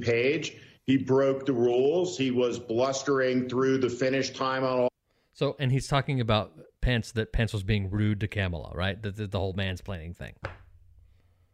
[0.00, 0.56] Page.
[0.84, 2.18] He broke the rules.
[2.18, 4.88] He was blustering through the finish time on all.
[5.32, 9.00] So, and he's talking about Pence that Pence was being rude to Kamala, right?
[9.02, 10.34] The, the, the whole mansplaining thing.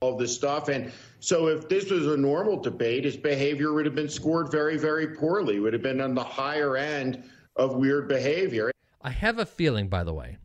[0.01, 0.69] all this stuff.
[0.69, 4.77] And so, if this was a normal debate, his behavior would have been scored very,
[4.77, 5.61] very poorly.
[5.61, 7.23] Would have been on the higher end
[7.57, 8.71] of weird behavior.
[9.03, 10.39] I have a feeling, by the way,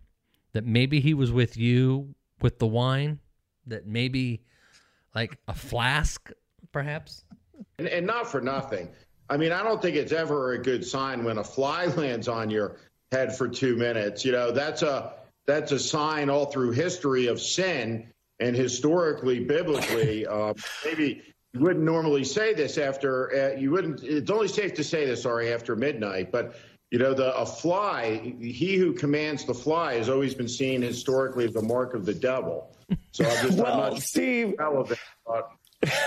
[0.54, 3.20] that maybe he was with you with the wine,
[3.68, 4.44] that maybe
[5.16, 6.32] like a flask,
[6.72, 7.24] perhaps.
[7.80, 8.90] And, and not for nothing.
[9.30, 12.50] I mean, I don't think it's ever a good sign when a fly lands on
[12.52, 12.78] your
[13.14, 14.26] head for two minutes.
[14.26, 15.14] You know, that's a
[15.46, 18.08] that's a sign all through history of sin
[18.40, 20.26] and historically, biblically.
[20.26, 20.54] Uh,
[20.86, 21.22] maybe
[21.54, 24.04] you wouldn't normally say this after uh, you wouldn't.
[24.04, 26.32] It's only safe to say this, sorry, after midnight.
[26.32, 26.56] But
[26.92, 31.46] you know, the a fly, he who commands the fly, has always been seen historically
[31.46, 32.76] as the mark of the devil.
[33.12, 35.50] So I'm just Well, I'm not Steve- relevant, but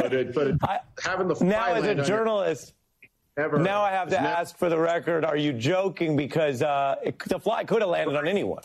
[0.01, 0.57] but, it, but it,
[1.03, 2.73] having the fly now as a journalist
[3.37, 3.59] Never.
[3.59, 7.19] now i have to never- ask for the record are you joking because uh, it,
[7.27, 8.63] the fly could have landed on anyone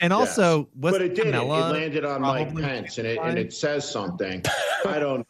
[0.00, 1.28] And also, was but it did.
[1.28, 4.42] It, it landed on Mike probably Pence, and it and it says something.
[4.84, 5.24] I don't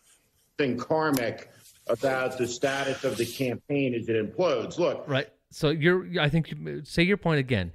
[0.57, 1.51] think karmic
[1.89, 4.79] about the status of the campaign as it implodes.
[4.79, 5.29] Look, Right.
[5.51, 7.73] So you're, I think, you- say your point again.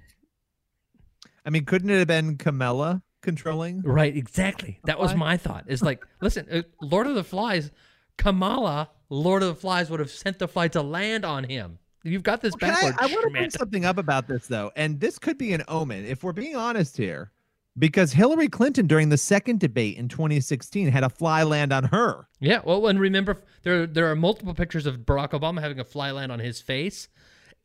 [1.46, 3.82] I mean, couldn't it have been Kamala controlling?
[3.84, 4.16] Right.
[4.18, 4.80] Exactly.
[4.86, 5.66] That was my thought.
[5.68, 7.70] It's like, listen, uh, Lord of the Flies,
[8.18, 11.80] Kamala, Lord of the Flies would have sent the fly to land on him.
[12.04, 12.98] You've got this I, backwards.
[13.00, 16.06] I want to bring something up about this though, and this could be an omen
[16.06, 17.32] if we're being honest here,
[17.78, 22.28] because Hillary Clinton during the second debate in 2016 had a fly land on her.
[22.40, 26.12] Yeah, well, and remember, there there are multiple pictures of Barack Obama having a fly
[26.12, 27.10] land on his face.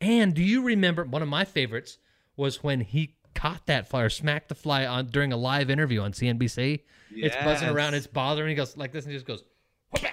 [0.01, 1.97] And do you remember one of my favorites
[2.35, 6.01] was when he caught that fly or smacked the fly on during a live interview
[6.01, 6.81] on CNBC?
[7.11, 8.49] It's buzzing around, it's bothering.
[8.49, 9.43] He goes like this, and he just goes,
[9.91, 10.11] "Whoop it."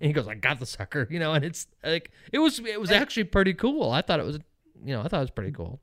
[0.00, 1.32] And he goes, "I got the sucker," you know.
[1.34, 3.90] And it's like it was it was actually pretty cool.
[3.90, 4.38] I thought it was,
[4.84, 5.80] you know, I thought it was pretty cool.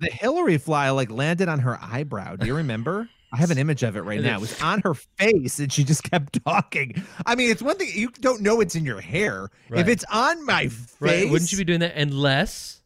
[0.00, 2.36] The Hillary fly like landed on her eyebrow.
[2.36, 3.08] Do you remember?
[3.30, 4.36] I have an image of it right now.
[4.36, 7.02] It was on her face, and she just kept talking.
[7.26, 9.50] I mean, it's one thing you don't know it's in your hair.
[9.68, 9.80] Right.
[9.80, 11.30] If it's on my face, Right?
[11.30, 12.80] Wouldn't you be doing that unless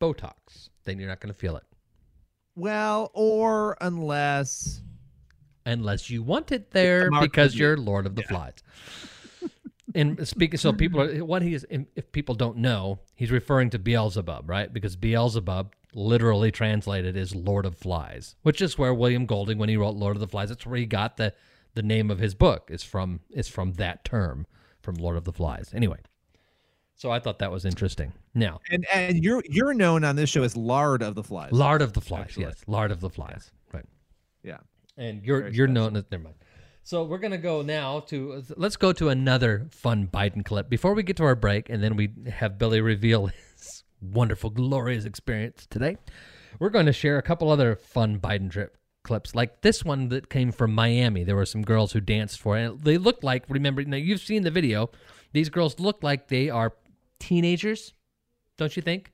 [0.00, 0.70] Botox?
[0.84, 1.62] Then you're not going to feel it.
[2.56, 4.80] well, or unless
[5.64, 8.54] unless you want it there because you're Lord of the Flies.
[9.94, 11.66] And speaking, so people are what he is.
[11.70, 14.72] If people don't know, he's referring to Beelzebub, right?
[14.72, 19.76] Because Beelzebub, literally translated, is Lord of Flies, which is where William Golding, when he
[19.76, 21.34] wrote Lord of the Flies, that's where he got the
[21.74, 22.68] the name of his book.
[22.70, 24.46] is from is from that term,
[24.82, 25.70] from Lord of the Flies.
[25.74, 25.98] Anyway,
[26.94, 28.12] so I thought that was interesting.
[28.34, 31.52] Now, And and you're you're known on this show as Lard of the Flies.
[31.52, 32.44] Lord of the Flies, Actually.
[32.44, 33.84] yes, Lord of the Flies, right?
[34.42, 34.58] Yeah.
[34.96, 36.36] And you're Very you're known as never mind.
[36.84, 41.02] So we're gonna go now to let's go to another fun Biden clip before we
[41.02, 45.96] get to our break, and then we have Billy reveal his wonderful, glorious experience today.
[46.58, 50.28] We're going to share a couple other fun Biden trip clips, like this one that
[50.28, 51.24] came from Miami.
[51.24, 52.64] There were some girls who danced for it.
[52.64, 54.90] And they looked like remember now you've seen the video.
[55.32, 56.74] These girls look like they are
[57.18, 57.94] teenagers,
[58.58, 59.11] don't you think?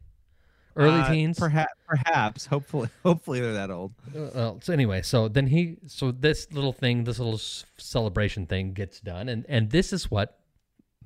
[0.78, 2.46] Early Uh, teens, Perhaps perhaps.
[2.46, 3.92] Hopefully hopefully they're that old.
[4.16, 7.40] uh, well, so anyway, so then he, so this little thing, this little
[7.76, 10.38] celebration thing gets done, and and this is what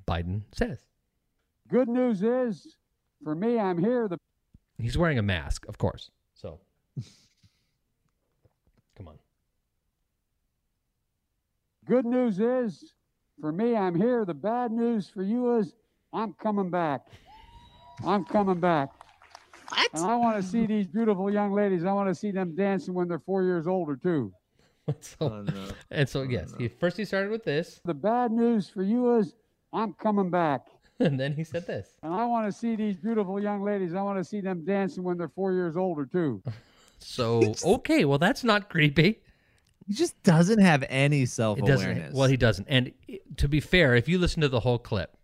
[0.07, 0.79] Biden says.
[1.69, 2.77] Good news is,
[3.25, 4.09] for me, I'm here.
[4.09, 4.19] The
[4.79, 6.11] He's wearing a mask, of course.
[6.35, 6.61] So,
[8.97, 9.19] come on.
[11.87, 12.93] good news is,
[13.41, 14.25] for me, I'm here.
[14.25, 15.73] The bad news for you is,
[16.13, 17.07] I'm coming back.
[18.05, 18.91] I'm coming back.
[19.77, 19.91] What?
[19.95, 21.85] And I want to see these beautiful young ladies.
[21.85, 24.33] I want to see them dancing when they're four years older too.
[25.01, 25.47] So,
[25.91, 29.35] and so yes, he first he started with this, The bad news for you is,
[29.73, 30.67] I'm coming back.
[31.01, 31.95] and then he said this.
[32.03, 33.95] And I want to see these beautiful young ladies.
[33.95, 36.43] I want to see them dancing when they're four years older too.
[37.05, 39.23] So okay, well that's not creepy.
[39.89, 42.15] He just doesn't have any self awareness.
[42.15, 42.69] Well, he doesn't.
[42.69, 42.93] And
[43.39, 45.17] to be fair, if you listen to the whole clip,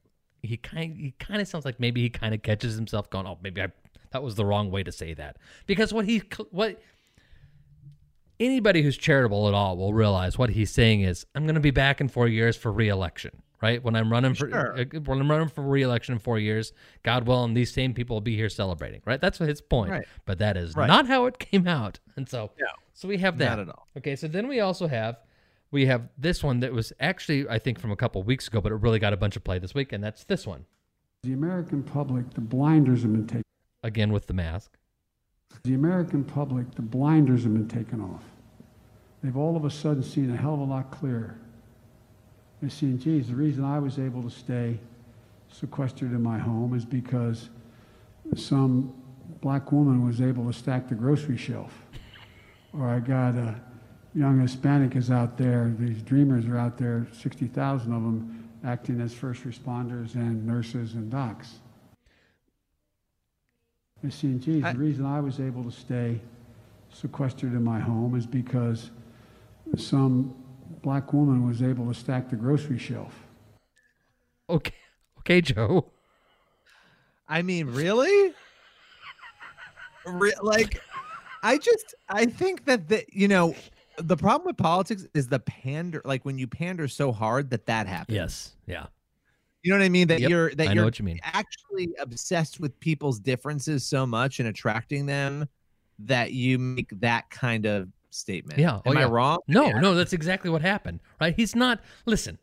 [0.42, 3.38] he kind he kind of sounds like maybe he kind of catches himself going, "Oh,
[3.40, 3.68] maybe I
[4.10, 5.36] that was the wrong way to say that."
[5.66, 6.80] Because what he what
[8.40, 11.70] anybody who's charitable at all will realize what he's saying is, "I'm going to be
[11.70, 13.82] back in 4 years for re-election." Right?
[13.82, 14.78] When I'm running for Sure.
[14.78, 18.20] uh, when I'm running for re-election in 4 years, God willing, these same people will
[18.20, 19.02] be here celebrating.
[19.04, 19.20] Right?
[19.20, 19.90] That's his point.
[19.90, 20.06] Right.
[20.26, 20.86] But that is Right.
[20.86, 21.98] not how it came out.
[22.14, 22.66] And so No.
[22.94, 23.56] so we have that.
[23.56, 23.88] Not at all.
[23.96, 25.18] Okay, so then we also have
[25.72, 28.70] we have this one that was actually I think from a couple weeks ago, but
[28.70, 30.64] it really got a bunch of play this week, and that's this one
[31.24, 33.42] The American public, the blinders have been taken.
[33.82, 34.76] Again with the mask.
[35.64, 38.24] The American public, the blinders have been taken off.
[39.22, 41.38] They've all of a sudden seen a hell of a lot clearer.
[42.60, 44.78] They're seeing, geez, the reason I was able to stay
[45.50, 47.50] sequestered in my home is because
[48.36, 48.92] some
[49.40, 51.72] black woman was able to stack the grocery shelf.
[52.72, 53.60] Or I got a
[54.14, 59.14] young Hispanic is out there, these dreamers are out there, 60,000 of them, acting as
[59.14, 61.54] first responders and nurses and docs.
[64.02, 66.20] They're seeing, geez, the reason I was able to stay
[66.92, 68.90] sequestered in my home is because
[69.76, 70.34] some
[70.82, 73.14] black woman was able to stack the grocery shelf.
[74.48, 74.74] Okay,
[75.18, 75.90] okay, Joe.
[77.28, 78.32] I mean, really?
[80.06, 80.80] Re- like,
[81.42, 83.54] I just I think that the you know
[83.98, 86.00] the problem with politics is the pander.
[86.04, 88.16] Like when you pander so hard that that happens.
[88.16, 88.86] Yes, yeah.
[89.62, 90.08] You know what I mean?
[90.08, 91.18] That Yep, you're that I know you're what you mean.
[91.24, 95.48] actually obsessed with people's differences so much and attracting them
[96.00, 98.58] that you make that kind of statement.
[98.58, 98.76] Yeah.
[98.86, 99.08] oh, Am I yeah.
[99.08, 99.38] wrong?
[99.48, 99.80] No, Yeah.
[99.80, 101.00] no, that's exactly what happened.
[101.20, 101.34] Right?
[101.34, 101.80] He's not.
[102.06, 102.38] Listen,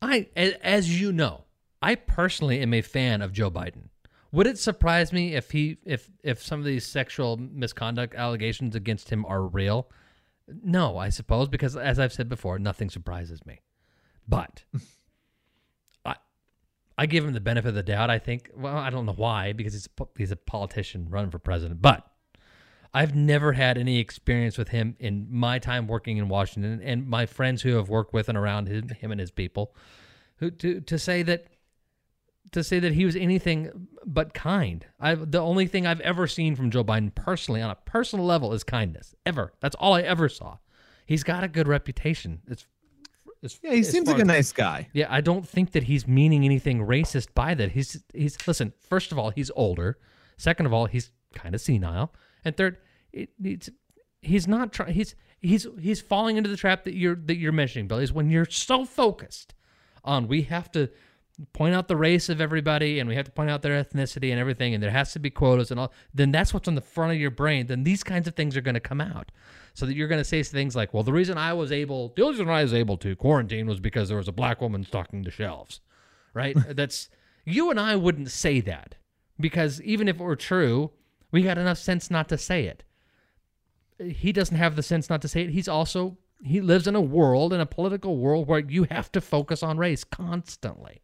[0.00, 1.44] I as you know,
[1.82, 3.88] I personally am a fan of Joe Biden.
[4.32, 9.10] Would it surprise me if he if if some of these sexual misconduct allegations against
[9.10, 9.90] him are real?
[10.64, 13.60] No, I suppose because as I've said before, nothing surprises me.
[14.26, 14.64] But
[17.02, 18.10] I give him the benefit of the doubt.
[18.10, 18.48] I think.
[18.54, 22.06] Well, I don't know why because he's he's a politician running for president, but
[22.94, 27.26] I've never had any experience with him in my time working in Washington, and my
[27.26, 29.74] friends who have worked with and around him, him and his people,
[30.36, 31.48] who to to say that
[32.52, 34.86] to say that he was anything but kind.
[35.00, 38.52] I the only thing I've ever seen from Joe Biden personally on a personal level
[38.52, 39.12] is kindness.
[39.26, 39.54] Ever.
[39.58, 40.58] That's all I ever saw.
[41.04, 42.42] He's got a good reputation.
[42.46, 42.64] It's,
[43.42, 44.88] it's Yeah, he as seems like a nice guy.
[44.92, 47.72] yeah, I don't think that he's meaning anything racist by that.
[47.72, 48.72] He's he's listen.
[48.88, 49.98] First of all, he's older.
[50.36, 52.12] Second of all, he's kind of senile.
[52.44, 52.78] And third,
[53.12, 53.70] it, it's
[54.20, 54.94] he's not trying.
[54.94, 57.98] He's he's he's falling into the trap that you're that you're mentioning, Bill.
[57.98, 59.54] Is when you're so focused
[60.04, 60.90] on we have to
[61.52, 64.38] point out the race of everybody and we have to point out their ethnicity and
[64.38, 67.10] everything and there has to be quotas and all then that's what's on the front
[67.12, 69.32] of your brain then these kinds of things are going to come out
[69.74, 72.22] so that you're going to say things like well the reason i was able the
[72.22, 75.22] only reason i was able to quarantine was because there was a black woman stocking
[75.22, 75.80] the shelves
[76.34, 76.56] right?
[76.68, 77.08] That's
[77.44, 78.94] you and i wouldn't say that
[79.38, 80.92] because even if it were true
[81.32, 82.84] we got enough sense not to say it.
[83.98, 85.50] He doesn't have the sense not to say it.
[85.50, 89.20] He's also he lives in a world in a political world where you have to
[89.20, 91.02] focus on race constantly.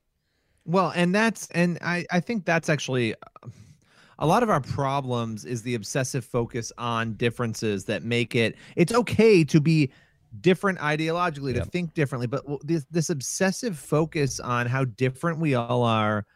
[0.64, 3.48] Well, and that's and I I think that's actually uh,
[4.18, 8.92] a lot of our problems is the obsessive focus on differences that make it it's
[8.92, 9.90] okay to be
[10.40, 15.82] different ideologically to think differently but this this obsessive focus on how different we all
[15.82, 16.26] are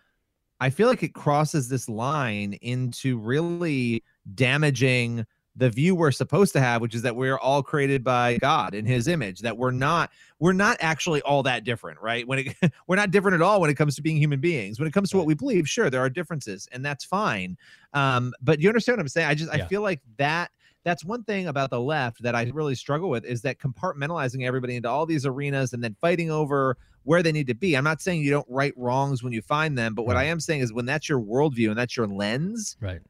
[0.62, 4.04] I feel like it crosses this line into really
[4.36, 8.74] damaging the view we're supposed to have which is that we're all created by God
[8.74, 12.26] in his image that we're not we're not actually all that different right?
[12.26, 14.78] When it we're not different at all when it comes to being human beings.
[14.78, 17.56] When it comes to what we believe sure there are differences and that's fine.
[17.92, 19.28] Um but you understand what i'm saying?
[19.28, 19.64] I just Yeah.
[19.64, 20.50] i feel like that
[20.84, 24.76] that's one thing about the left that i really struggle with is that compartmentalizing everybody
[24.76, 27.76] into all these arenas and then fighting over where they need to be.
[27.76, 30.40] I'm not saying you don't right wrongs when you find them but what i am
[30.40, 33.00] saying is when that's your worldview and that's your lens Right.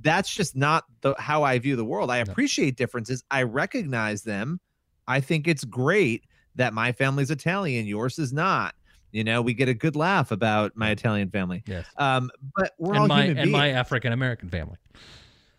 [0.00, 2.10] That's just not the how I view the world.
[2.10, 3.22] I appreciate differences.
[3.30, 4.60] I recognize them.
[5.06, 6.24] I think it's great
[6.56, 8.74] that my family's Italian, yours is not.
[9.12, 11.62] You know, we get a good laugh about my Italian family.
[11.66, 11.86] Yes.
[11.98, 13.68] Um, but we're all my human and my.
[13.70, 14.76] African American family.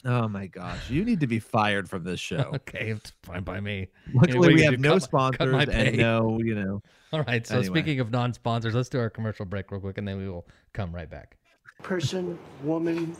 [0.08, 2.52] Oh my gosh, you need to be fired from this show.
[2.56, 3.88] okay, it's fine by me.
[4.14, 6.82] Luckily, What we have no cut my- cut sponsors my and no, you know.
[7.14, 7.46] All right.
[7.48, 7.80] So Anyway.
[7.80, 10.94] speaking of non-sponsors, let's do our commercial break real quick, and then we will come
[10.94, 11.38] right back.
[11.82, 13.16] Person, woman,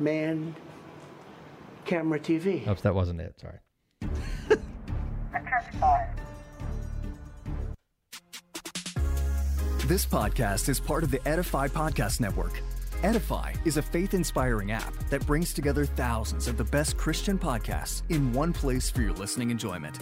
[0.00, 0.54] man,
[1.84, 2.66] camera, TV.
[2.66, 3.34] Oops, that wasn't it.
[3.40, 3.58] Sorry.
[9.86, 12.62] This podcast is part of the Edify Podcast Network.
[13.02, 18.00] Edify is a faith inspiring app that brings together thousands of the best Christian podcasts
[18.08, 19.98] in one place for your listening enjoyment.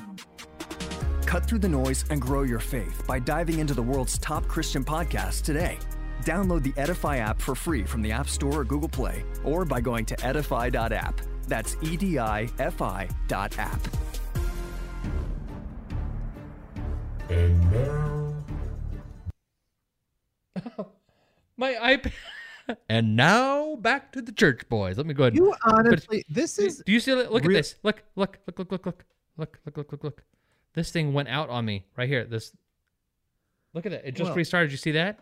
[1.26, 4.84] Cut through the noise and grow your faith by diving into the world's top Christian
[4.84, 5.78] podcasts today.
[6.24, 9.80] Download the Edify app for free from the App Store or Google Play, or by
[9.80, 11.20] going to edify.app.
[11.48, 13.80] That's E D I F I dot app.
[17.28, 18.34] And now,
[21.56, 22.12] My iPad.
[22.88, 24.96] and now back to the church boys.
[24.96, 25.36] Let me go ahead.
[25.36, 26.82] You but- honestly, this is.
[26.86, 27.32] Do you see it?
[27.32, 27.76] Look at this.
[27.82, 29.04] Look, look, look, look, look, look,
[29.36, 30.22] look, look, look, look, look.
[30.74, 32.24] This thing went out on me right here.
[32.24, 32.52] This.
[33.74, 34.06] Look at that.
[34.06, 34.70] It just Well, restarted.
[34.70, 35.18] You see that?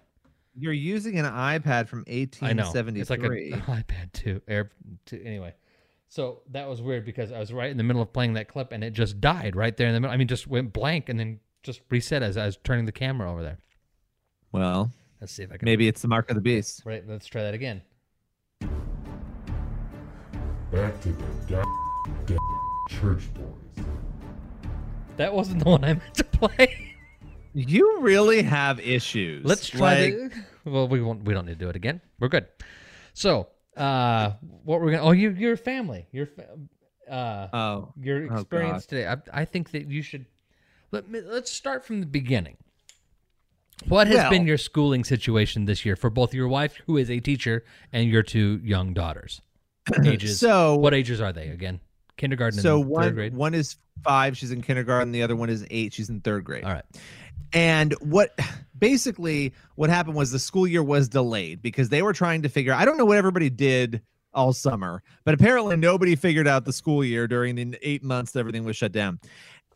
[0.55, 2.65] You're using an iPad from I know.
[2.65, 3.01] 1873.
[3.01, 4.43] It's like an iPad too.
[4.49, 4.71] Air.
[5.07, 5.55] Two, anyway,
[6.09, 8.73] so that was weird because I was right in the middle of playing that clip
[8.73, 10.13] and it just died right there in the middle.
[10.13, 13.31] I mean, just went blank and then just reset as I was turning the camera
[13.31, 13.59] over there.
[14.53, 14.91] well,
[15.21, 15.67] Let's see if I can.
[15.67, 16.83] maybe it's the mark of the beast.
[16.87, 17.07] Right.
[17.07, 17.83] Let's try that again.
[20.73, 22.39] back to the goddamn
[22.89, 23.85] church boys.
[25.17, 26.90] That wasn't the one I meant to play.
[27.53, 29.45] You really have issues.
[29.45, 30.45] Let's try Like, the.
[30.71, 31.25] Well, we won't.
[31.25, 32.01] We don't need to do it again.
[32.19, 32.47] We're good.
[33.15, 34.33] So, uh,
[34.63, 35.03] what we're gonna?
[35.03, 36.29] Oh, you, your family, your,
[37.11, 39.07] uh, Oh, your oh, experience today.
[39.07, 40.27] I, I think that you should.
[40.93, 41.21] Let me.
[41.23, 42.59] Let's start from the beginning.
[43.89, 47.21] What has been your schooling situation this year for both your wife, who is a
[47.21, 49.41] teacher, and your two young daughters?
[50.05, 50.39] Ages.
[50.39, 51.81] So- what ages are they again?
[52.19, 53.35] Kindergarten so and third one grade.
[53.35, 56.65] one is five she's in kindergarten the other one is eight she's in third grade
[56.65, 56.85] All right.
[57.53, 58.39] And what
[58.79, 62.73] basically what happened was the school year was delayed because they were trying to figure
[62.73, 64.01] i don't know what everybody did
[64.33, 68.41] all summer but apparently nobody figured out the school year during the eight months that
[68.41, 69.19] everything was shut down.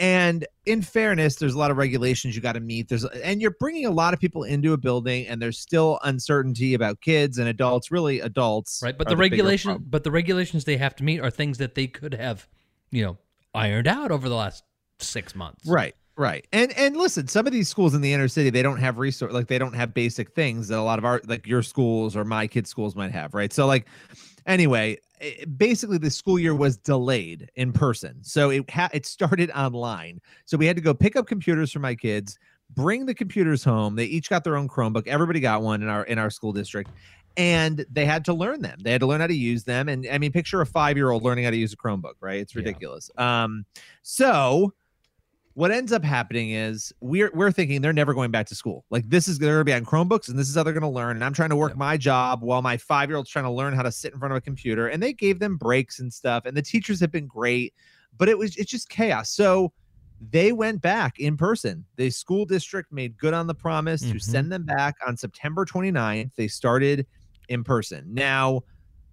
[0.01, 2.89] And in fairness there's a lot of regulations you got to meet.
[2.89, 6.75] There's and you're bringing a lot of people into a building and there's still uncertainty
[6.75, 10.77] about kids and adults really adults Right, but the bigger regulation, but the regulations they
[10.77, 12.49] have to meet are things that they could have,
[12.91, 13.19] you know,
[13.55, 14.65] ironed out over the last
[14.99, 15.65] six months.
[15.65, 16.47] Right, right.
[16.53, 19.33] And and listen, some of these schools in the inner city, they don't have resource
[19.33, 22.25] like they don't have basic things that a lot of our like your schools or
[22.25, 23.53] my kids' schools might have, right?
[23.53, 23.87] So like
[24.47, 28.23] anyway, eh, basically the school year was delayed in person.
[28.23, 30.21] So it ha- it started online.
[30.45, 32.39] So we had to go pick up computers for my kids,
[32.71, 33.97] bring the computers home.
[33.97, 35.07] They each got their own Chromebook.
[35.07, 36.91] Everybody got one in our in our school district.
[37.37, 38.79] And they had to learn them.
[38.85, 39.89] They had to learn how to use them.
[39.89, 42.39] And I mean, picture a five-year-old learning how to use a Chromebook, right?
[42.39, 42.61] It's Yeah.
[42.61, 43.11] ridiculous.
[43.19, 43.67] Um,
[44.03, 44.73] so
[45.55, 48.85] what ends up happening is we're we're thinking they're never going back to school.
[48.91, 50.83] Like this is they're going to be on Chromebooks, and this is how they're going
[50.83, 51.17] to learn.
[51.17, 53.73] And I'm trying to work my job while my five year old's trying to learn
[53.73, 54.89] how to sit in front of a computer.
[54.89, 57.73] And they gave them breaks and stuff, and the teachers have been great,
[58.17, 59.31] but it was it's just chaos.
[59.31, 59.73] So
[60.31, 61.85] they went back in person.
[61.97, 64.23] The school district made good on the promise to Mhm.
[64.23, 66.33] send them back on September 29th.
[66.37, 67.07] They started
[67.49, 68.05] in person.
[68.13, 68.63] Now,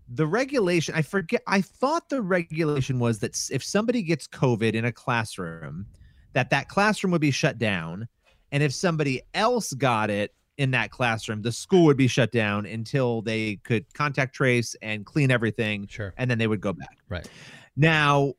[0.08, 4.86] the regulation, I forget, I thought the regulation was that if somebody gets COVID in
[4.86, 5.86] a classroom,
[6.34, 8.08] that that classroom would be shut down.
[8.52, 12.66] And if somebody else got it in that classroom, the school would be shut down
[12.66, 15.88] until they could contact trace and clean everything.
[15.88, 16.14] Sure.
[16.18, 16.98] And then they would go back.
[17.10, 17.28] Right.
[17.76, 18.34] Now,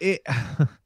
[0.00, 0.22] it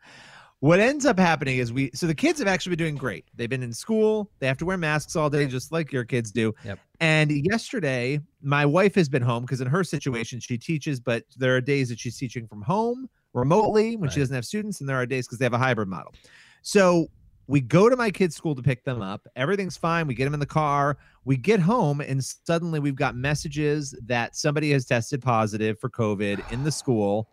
[0.61, 3.27] what ends up happening is we so the kids have actually been doing great.
[3.35, 4.31] They've been in school.
[4.41, 6.55] They have to wear masks all day, just like your kids do.
[6.65, 6.79] Yep.
[7.01, 11.55] And yesterday, my wife has been home because in her situation, she teaches, but there
[11.55, 14.97] are days that she's teaching from home remotely when she doesn't have students, and there
[14.97, 16.15] are days because they have a hybrid model.
[16.63, 17.09] So
[17.47, 19.27] we go to my kids' school to pick them up.
[19.37, 20.07] Everything's fine.
[20.07, 20.99] We get them in the car.
[21.25, 26.53] We get home, and suddenly we've got messages that somebody has tested positive for COVID
[26.53, 27.29] in the school.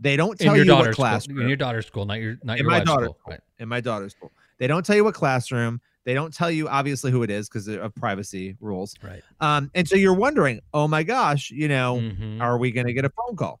[0.00, 2.20] They don't in tell your you what daughter's classroom school, in your daughter's school, not
[2.20, 3.18] your not in your my wife's daughter's school.
[3.20, 3.30] school.
[3.32, 3.40] Right.
[3.58, 4.32] In my daughter's school.
[4.58, 5.80] They don't tell you what classroom.
[6.04, 8.94] They don't tell you obviously who it is because of privacy rules.
[9.02, 9.22] Right.
[9.40, 12.40] Um, and so you're wondering, oh my gosh, you know, Mhm.
[12.40, 13.60] are we going to get a phone call?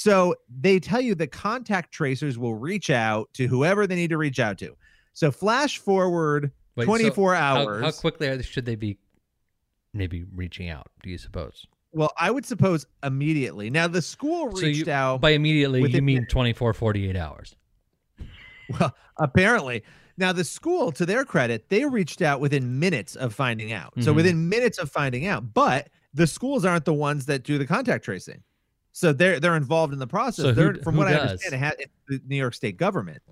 [0.00, 4.16] So they tell you the contact tracers will reach out to whoever they need to
[4.16, 4.76] reach out to.
[5.12, 7.82] So flash forward Wait, 24 how- hours.
[7.84, 8.96] How, quickly are- should they be
[9.92, 10.86] maybe reaching out?
[11.02, 11.66] Do you suppose?
[11.90, 13.70] well, I would suppose immediately.
[13.70, 17.56] Now the school So reached you, out by immediately you mean 24, 48 hours.
[18.78, 19.82] Well, apparently.
[20.16, 23.94] Now, the school, to their credit, they reached out within minutes of finding out.
[24.00, 24.16] So, Mhm.
[24.16, 28.04] within minutes of finding out, but the schools aren't the ones that do the contact
[28.04, 28.42] tracing.
[28.98, 30.44] So they're they're involved in the process.
[30.44, 31.30] So who they're, from what I does?
[31.30, 33.22] understand, it has, it's the New York State government.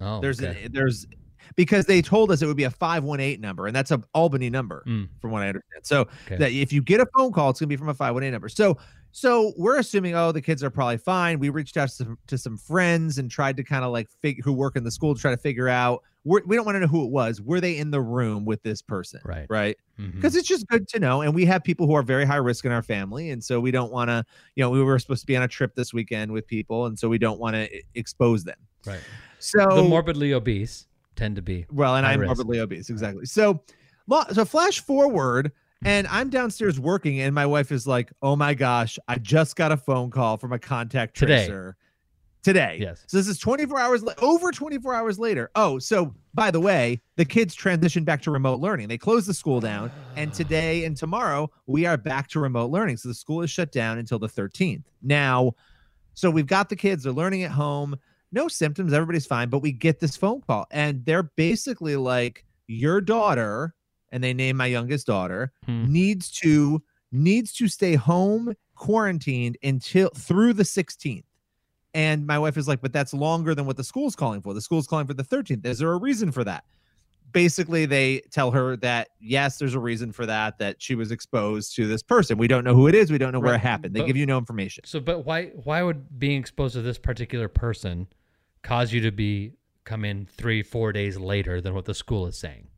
[0.00, 0.64] Oh, there's okay.
[0.64, 1.06] a, there's
[1.54, 4.82] because they told us it would be a 518 number, and that's a Albany number,
[4.84, 5.08] Mm.
[5.20, 5.84] from what I understand.
[5.84, 6.38] So Okay.
[6.38, 8.48] that if you get a phone call, it's gonna be from a 518 number.
[8.48, 8.76] So
[9.12, 11.38] so we're assuming, oh, the kids are probably fine.
[11.38, 14.42] We reached out to some, to some friends and tried to kind of like figure
[14.42, 16.02] who work in the school to try to figure out.
[16.24, 17.40] We're, we don't want to know who it was.
[17.40, 19.20] Were they in the room with this person?
[19.24, 19.46] Right.
[19.50, 19.76] Right.
[19.98, 20.16] Mm-hmm.
[20.16, 21.20] Because it's just good to know.
[21.20, 23.30] And we have people who are very high risk in our family.
[23.30, 25.48] And so we don't want to, you know, we were supposed to be on a
[25.48, 26.86] trip this weekend with people.
[26.86, 28.58] And so we don't want to expose them.
[28.86, 29.00] Right.
[29.40, 30.86] So the morbidly obese
[31.16, 32.28] tend to be well, and I'm risk.
[32.28, 33.26] morbidly obese, exactly.
[33.26, 33.62] So,
[34.32, 35.52] so flash forward,
[35.84, 39.72] and I'm downstairs working, and my wife is like, "Oh my gosh, I just got
[39.72, 41.46] a phone call from a contact Today.
[41.46, 41.76] tracer
[42.42, 43.04] today." Yes.
[43.06, 45.50] So this is 24 hours over 24 hours later.
[45.54, 48.88] Oh, so by the way, the kids transitioned back to remote learning.
[48.88, 52.96] They closed the school down, and today and tomorrow we are back to remote learning.
[52.96, 54.84] So the school is shut down until the 13th.
[55.02, 55.52] Now,
[56.14, 57.96] so we've got the kids, they're learning at home,
[58.32, 63.00] no symptoms, everybody's fine, but we get this phone call and they're basically like, Your
[63.00, 63.74] daughter,
[64.12, 65.90] and they name my youngest daughter, Hmm.
[65.92, 66.82] needs to
[67.14, 71.24] needs to stay home quarantined until through the 16th.
[71.92, 74.54] And my wife is like, but that's longer than what the school's calling for.
[74.54, 75.66] The school's calling for the 13th.
[75.66, 76.64] Is there a reason for that?
[77.32, 81.74] Basically, they tell her that yes, there's a reason for that, that she was exposed
[81.76, 82.36] to this person.
[82.38, 83.10] We don't know who it is.
[83.10, 83.94] We don't know where it happened.
[83.94, 84.84] They but- give you no information.
[84.86, 88.06] So, but why why would being exposed to this particular person
[88.62, 89.52] cause you to be
[89.84, 92.68] come in three four days later than what the school is saying?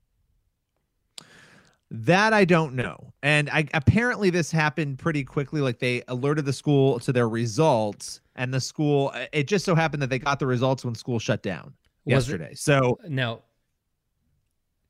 [1.97, 3.13] That I don't know.
[3.23, 5.61] And I apparently this happened pretty quickly.
[5.61, 9.13] Like they alerted the school to their results, and the school.
[9.33, 11.73] It just so happened that they got the results when school shut down
[12.05, 12.55] Was it- yesterday.
[12.55, 13.43] So now,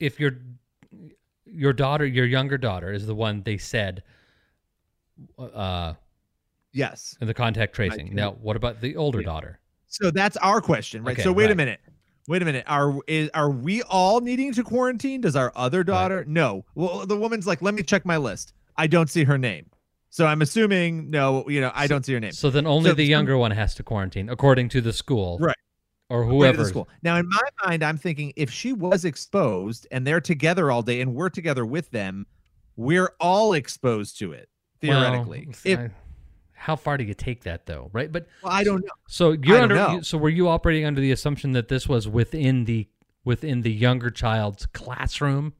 [0.00, 0.38] if your
[1.44, 4.02] your daughter, your younger daughter, is the one they said,
[5.38, 5.92] uh,
[6.72, 7.16] yes.
[7.20, 8.14] in the contact tracing.
[8.14, 9.26] Now, what about the older Yeah.
[9.26, 9.60] daughter?
[9.88, 11.12] So that's our question, right?
[11.12, 11.80] Okay, so wait a minute.
[12.26, 12.64] Wait a minute.
[12.66, 15.20] Are is are we all needing to quarantine?
[15.20, 16.24] Does our other daughter?
[16.26, 16.64] No.
[16.74, 18.54] Well, the woman's like, let me check my list.
[18.76, 19.66] I don't see her name.
[20.08, 21.48] So I'm assuming no.
[21.48, 22.32] You know, I don't see her name.
[22.32, 25.56] So then only So the younger one has to quarantine, according to the school, Right.
[26.10, 26.58] Or whoever.
[26.58, 26.88] the school.
[27.02, 31.00] Now, in my mind, I'm thinking if she was exposed and they're together all day
[31.00, 32.26] and we're together with them,
[32.76, 34.48] we're all exposed to it
[34.80, 35.46] theoretically.
[35.46, 35.90] Well, if I-
[36.64, 37.90] how far do you take that though?
[37.92, 38.92] Right, but well, I don't know.
[39.06, 39.74] So you're under.
[39.74, 39.92] know.
[39.96, 42.88] you- So were you operating under the assumption that this was within the
[43.22, 45.52] within the younger child's classroom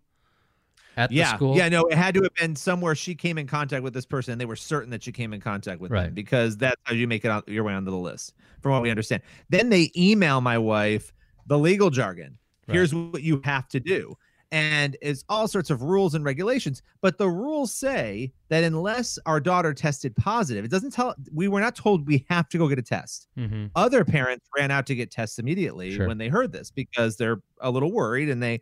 [0.97, 1.57] at yeah, the school?
[1.59, 4.33] yeah, no, it had to have been somewhere she came in contact with this person,
[4.33, 6.05] and they were certain that she came in contact with Right.
[6.07, 8.33] them because that's how you make it out your way onto the list,
[8.63, 9.21] from what we understand.
[9.51, 11.13] Then they email my wife
[11.47, 12.39] the legal jargon.
[12.67, 12.77] Right.
[12.77, 14.17] Here's what you have to do,
[14.55, 16.81] and it's all sorts of rules and regulations.
[17.01, 21.15] But the rules say that unless our daughter tested positive, it doesn't tell.
[21.33, 23.27] We were not told we have to go get a test.
[23.37, 23.71] Mhm.
[23.75, 26.07] Other parents ran out to get tests immediately Sure.
[26.07, 28.61] when they heard this because they're a little worried and they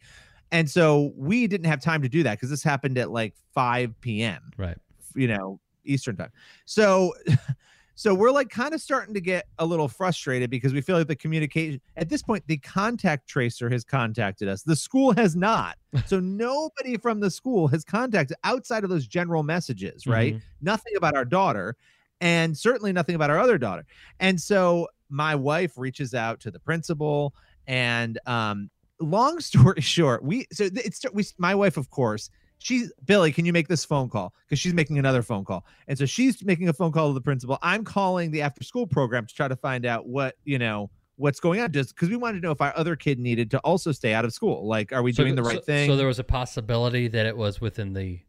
[0.51, 3.99] and so we didn't have time to do that because this happened at like 5
[4.01, 4.51] p.m.
[4.59, 4.77] Right.
[5.15, 6.31] You know, Eastern time.
[6.65, 7.13] So
[7.95, 11.09] so we're like kind of starting to get a little frustrated because we feel like
[11.09, 14.63] the communication at this point the contact tracer has contacted us.
[14.63, 15.77] The school has not.
[16.07, 20.35] So nobody from the school has contacted outside of those general messages, right?
[20.35, 20.43] Mhm.
[20.63, 21.77] Nothing about our daughter
[22.23, 23.85] and certainly nothing about our other daughter.
[24.19, 27.35] And so my wife reaches out to the principal
[27.67, 28.71] and um
[29.01, 32.31] long story short, we so it's we my wife of course,
[32.63, 34.35] she's Billy, can you make this phone call?
[34.47, 35.67] Because she's making another phone call.
[35.89, 37.59] And so she's making a phone call to the principal.
[37.63, 41.41] I'm calling the after school program to try to find out what, you know, what's
[41.41, 43.93] going on just because we wanted to know if our other kid needed to also
[43.93, 44.67] stay out of school.
[44.67, 45.89] Like, are we So doing the right so- thing?
[45.89, 48.21] So there was a possibility that it was within the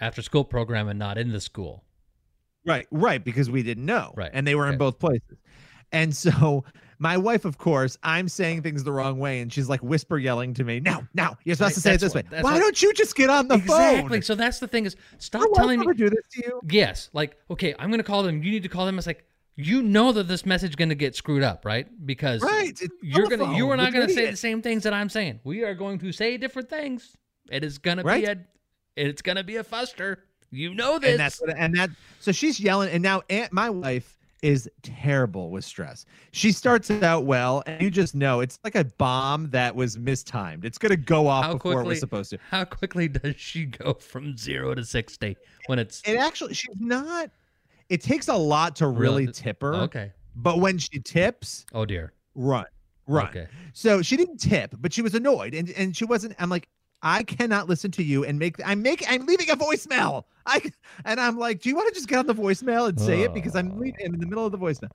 [0.00, 1.84] after school program and not in the school.
[2.64, 4.12] Right, right, because we didn't know.
[4.14, 5.38] Right, And they were in both places.
[5.90, 6.64] And so
[6.98, 10.54] my wife, of course, I'm saying things the wrong way, and she's like whisper yelling
[10.54, 12.22] to me, now, now, you're supposed Right, to say it this way.
[12.40, 13.76] Why don't you just get on the exactly.
[13.76, 13.94] phone?
[13.96, 14.20] Exactly.
[14.22, 16.60] So that's the thing is stop Your telling me do this to you?
[16.68, 17.10] Yes.
[17.12, 18.42] Like, okay, I'm gonna call them.
[18.42, 18.98] You need to call them.
[18.98, 19.24] It's like
[19.54, 21.86] you know that this message is gonna get screwed up, right?
[22.06, 24.30] Because Right, you're gonna you are not gonna say idiot.
[24.32, 25.40] the same things that I'm saying.
[25.44, 27.16] We are going to say different things.
[27.50, 28.24] It is gonna Right.
[28.24, 28.36] be a
[28.96, 30.16] it's gonna be a fuster.
[30.50, 31.10] You know this.
[31.10, 31.90] And that's what, and that
[32.20, 36.06] so she's yelling, and now Aunt, my wife is terrible with stress.
[36.32, 39.98] She starts it out well, and you just know it's like a bomb that was
[39.98, 40.64] mistimed.
[40.64, 42.38] It's gonna go off how before quickly it was supposed to.
[42.50, 45.36] How quickly does she go from zero to sixty
[45.66, 47.30] when it's It actually, she's not.
[47.88, 49.32] It takes a lot to really Really?
[49.32, 49.74] tip her.
[49.74, 50.12] Okay.
[50.36, 52.12] But when she tips, oh dear.
[52.34, 52.66] run,
[53.06, 53.28] run.
[53.28, 53.48] Okay.
[53.72, 56.34] So she didn't tip, but she was annoyed, and and she wasn't.
[56.38, 56.68] I'm like,
[57.02, 58.56] I cannot listen to you and make.
[58.64, 59.08] I'm making.
[59.08, 60.24] I'm leaving a voicemail.
[60.46, 60.60] I
[61.04, 63.34] and I'm like, do you want to just get on the voicemail and say it
[63.34, 64.90] because I'm leaving I'm in the middle of the voicemail.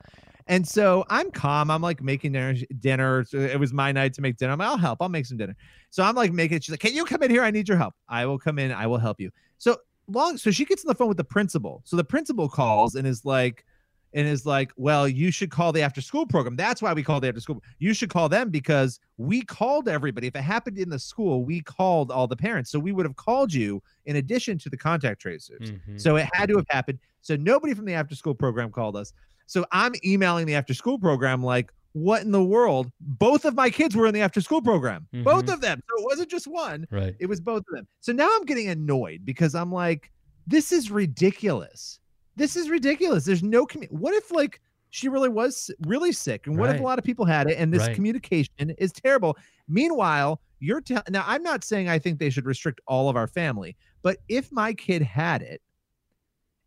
[0.47, 1.71] And so I'm calm.
[1.71, 2.55] I'm like making dinner.
[2.79, 3.25] Dinner.
[3.31, 4.51] It was my night to make dinner.
[4.51, 5.01] I'm like, I'll help.
[5.01, 5.55] I'll make some dinner.
[5.89, 6.63] So I'm like making it.
[6.65, 7.43] She's like, Can you come in here?
[7.43, 7.93] I need your help.
[8.09, 8.71] I will come in.
[8.71, 9.31] I will help you.
[9.57, 9.77] So
[10.07, 10.37] long.
[10.37, 11.81] So she gets on the phone with the principal.
[11.85, 13.65] So the principal calls and is like,
[14.13, 16.55] and is like, well, you should call the after school program.
[16.55, 17.63] That's why we called the after school.
[17.79, 20.27] You should call them because we called everybody.
[20.27, 22.69] If it happened in the school, we called all the parents.
[22.69, 25.71] So we would have called you in addition to the contact tracers.
[25.71, 25.99] Mhm.
[25.99, 26.99] So it had to have happened.
[27.21, 29.13] So nobody from the after school program called us.
[29.47, 32.91] So I'm emailing the after school program like, what in the world?
[32.99, 35.07] Both of my kids were in the after school program.
[35.23, 35.53] Both Mhm.
[35.53, 35.79] of them.
[35.87, 36.87] So it wasn't just one.
[36.89, 37.15] Right.
[37.19, 37.87] It was both of them.
[37.99, 40.11] So now I'm getting annoyed because I'm like,
[40.47, 41.99] this is ridiculous.
[42.35, 43.25] This is ridiculous.
[43.25, 44.59] There's no commu- what if like
[44.89, 47.73] she really was really sick and what if a lot of people had it and
[47.73, 47.95] this Right.
[47.95, 49.35] communication is terrible.
[49.67, 53.27] Meanwhile, you're te- now I'm not saying I think they should restrict all of our
[53.27, 55.61] family, but if my kid had it,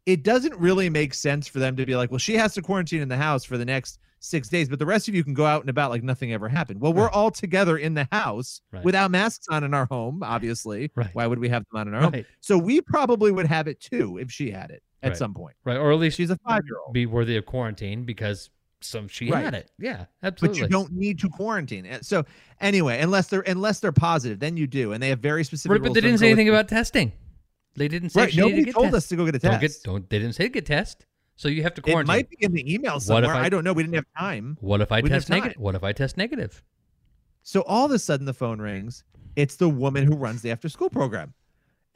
[0.07, 3.01] it doesn't really make sense for them to be like, well, she has to quarantine
[3.01, 5.45] in the house for the next six days, but the rest of you can go
[5.47, 6.81] out and about like nothing ever happened.
[6.81, 8.85] Well, we're all together in the house Right.
[8.85, 10.91] without masks on in our home, obviously.
[10.95, 11.11] Right.
[11.13, 12.25] Why would we have them on in our home?
[12.41, 15.17] So we probably would have it too if she had it at Right.
[15.19, 15.57] some point.
[15.65, 15.77] Right.
[15.77, 16.93] Or at least She's a five year old.
[16.95, 19.45] be worthy of quarantine because some she Right.
[19.45, 19.71] had it.
[19.79, 20.61] Yeah, absolutely.
[20.61, 21.87] But you don't need to quarantine.
[21.87, 22.25] Eh, so
[22.61, 25.73] anyway, unless they're unless they're positive, then you do, and they have very specific.
[25.73, 27.13] Right, but they didn't say anything about testing.
[27.75, 28.95] They didn't say Right, nobody to get told test.
[28.97, 29.85] us to go get a Don't test.
[29.85, 30.09] don't.
[30.09, 31.05] They didn't say get test.
[31.37, 32.05] So you have to quarantine.
[32.15, 33.35] It might be in the email somewhere.
[33.35, 33.75] I- I, don't know.
[33.75, 34.57] We didn't have time.
[34.63, 35.59] What if I We test negative?
[35.59, 36.63] What if I test negative?
[37.43, 39.05] So all of a sudden the phone rings.
[39.37, 41.35] It's the woman who runs the after school program.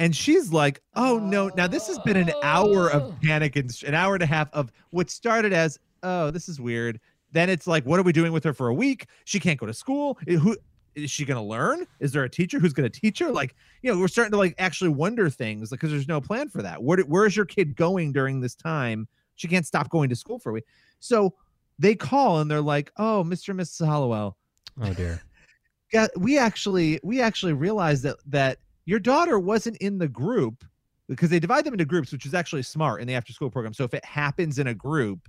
[0.01, 1.51] And she's like, oh no.
[1.57, 4.73] Now this has been an hour of panic and an hour and a half of
[4.91, 6.99] what started as, oh, this is weird.
[7.33, 9.07] Then it's like, what are we doing with her for a week?
[9.25, 10.19] She can't go to school.
[10.27, 10.57] Eh, Who
[10.95, 11.87] is she gonna learn?
[12.01, 13.31] Is there a teacher who's gonna teach her?
[13.31, 16.63] Like, you know, we're starting to like actually wonder things because there's no plan for
[16.63, 16.83] that.
[16.83, 19.07] Where where's your kid going during this time?
[19.37, 20.65] She can't stop going to school for a week.
[20.99, 21.35] So
[21.79, 23.51] they call and they're like, oh, Mr.
[23.51, 23.87] and Mrs.
[23.87, 24.37] Hollowell,
[24.83, 25.23] Oh dear.
[25.93, 30.65] yeah, we actually we actually realized that that your daughter wasn't in the group
[31.09, 33.75] because they divide them into groups, which is actually smart in the after school program.
[33.75, 35.29] So if it happens in a group,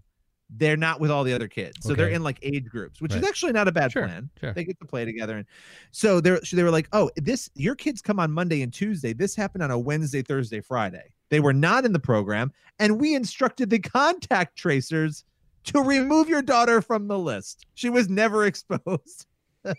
[0.57, 1.77] they're not with all the other kids.
[1.81, 4.29] So they're in like age groups, which is actually not a bad Sure, plan.
[4.39, 4.53] sure.
[4.53, 5.37] They get to play together.
[5.37, 5.45] And
[5.91, 9.13] so they're so they were like, oh, this your kids come on Monday and Tuesday.
[9.13, 11.13] This happened on a Wednesday, Thursday, Friday.
[11.29, 15.23] They were not in the program, and we instructed the contact tracers
[15.63, 17.65] to remove your daughter from the list.
[17.75, 19.25] She was never exposed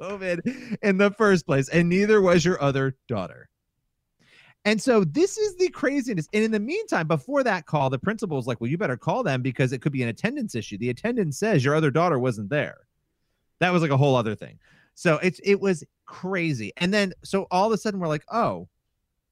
[0.00, 3.48] COVID in the first place, and neither was your other daughter.
[4.66, 6.26] And so this is the craziness.
[6.32, 9.22] And in the meantime, before that call, the principal was like, Well, you better call
[9.22, 10.78] them because it could be an attendance issue.
[10.78, 12.78] The attendance says your other daughter wasn't there.
[13.60, 14.58] That was like a whole other thing.
[14.94, 16.72] So it's it was crazy.
[16.78, 18.68] And then so all of a sudden we're like, oh,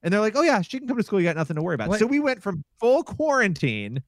[0.02, 1.20] and they're like, oh yeah, she can come to school.
[1.20, 1.88] You got nothing to worry about.
[1.88, 1.98] What?
[1.98, 4.02] So we went from full quarantine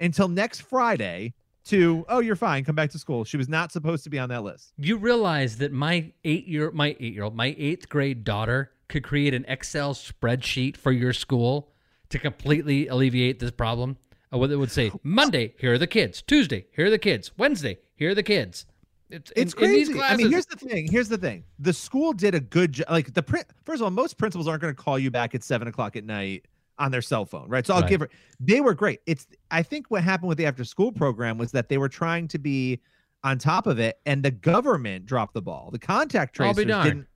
[0.00, 1.34] until next Friday
[1.66, 2.64] to oh, you're fine.
[2.64, 3.24] Come back to school.
[3.24, 4.72] She was not supposed to be on that list.
[4.78, 9.02] You realize that my eight year my eight year old my eighth grade daughter could
[9.02, 11.72] create an Excel spreadsheet for your school
[12.10, 13.96] to completely alleviate this problem.
[14.32, 16.22] Uh, what it would say Monday, here are the kids.
[16.22, 17.30] Tuesday, here are the kids.
[17.38, 18.66] Wednesday, here are the kids.
[19.10, 20.00] It's, in- It's in crazy.
[20.00, 20.90] I mean, here's the thing.
[20.90, 21.44] Here's the thing.
[21.58, 22.86] The school did a good job.
[22.90, 23.46] Like the print.
[23.64, 26.04] First of all, most principals aren't going to call you back at seven o'clock at
[26.04, 26.46] night
[26.78, 27.66] on their cell phone, right?
[27.66, 27.88] So I'll Right.
[27.90, 28.08] give her.
[28.40, 29.00] They were great.
[29.06, 29.26] It's.
[29.50, 32.38] I think what happened with the after school program was that they were trying to
[32.38, 32.80] be
[33.22, 35.70] on top of it, and the government dropped the ball.
[35.72, 36.84] The contact I'll tracers be darned.
[36.90, 37.08] didn't.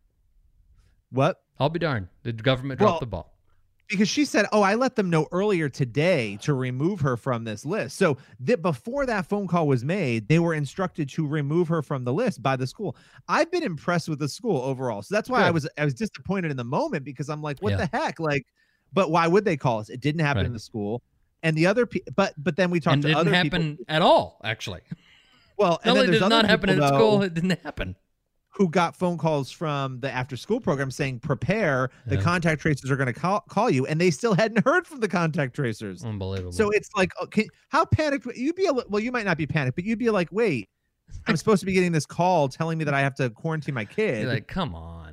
[1.10, 1.40] What?
[1.58, 2.08] I'll be darned.
[2.22, 3.34] The government Well, dropped the ball.
[3.88, 7.64] because she said, "Oh, I let them know earlier today to remove her from this
[7.64, 11.82] list." So that before that phone call was made, they were instructed to remove her
[11.82, 12.96] from the list by the school.
[13.28, 16.50] I've been impressed with the school overall, so that's why I was I was disappointed
[16.50, 17.86] in the moment because I'm like, "What Yeah.
[17.86, 18.44] the heck?" Like,
[18.92, 19.88] but why would they call us?
[19.88, 20.46] It didn't happen Right.
[20.46, 21.02] in the school,
[21.42, 23.84] and the other, pe- but but then we talked and to didn't other happen people.
[23.88, 24.40] at all.
[24.44, 24.80] Actually,
[25.56, 27.96] Well, not only did not happen people, at school, though, it didn't happen.
[28.50, 32.22] who got phone calls from the after school program saying prepare the Yeah.
[32.22, 35.06] contact tracers are going to call, call you and they still hadn't heard from the
[35.08, 36.50] contact tracers Unbelievable.
[36.52, 39.46] so it's like oh, okay how panicked you'd be a, well you might not be
[39.46, 40.68] panicked but you'd be like wait
[41.28, 43.84] i'm supposed to be getting this call telling me that i have to quarantine my
[43.84, 45.07] kid You're like, come on.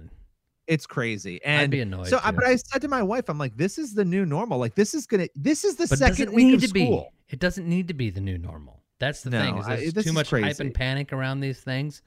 [0.68, 3.56] It's crazy and be annoyed, so I, but i said to my wife i'm like
[3.56, 6.48] this is the new normal like this is gonna this is the But second week
[6.48, 7.34] need of to school be.
[7.34, 8.82] It doesn't need to be the new normal.
[9.00, 9.58] That's the No, thing.
[9.58, 12.02] Is I- this too much hype and panic around these things.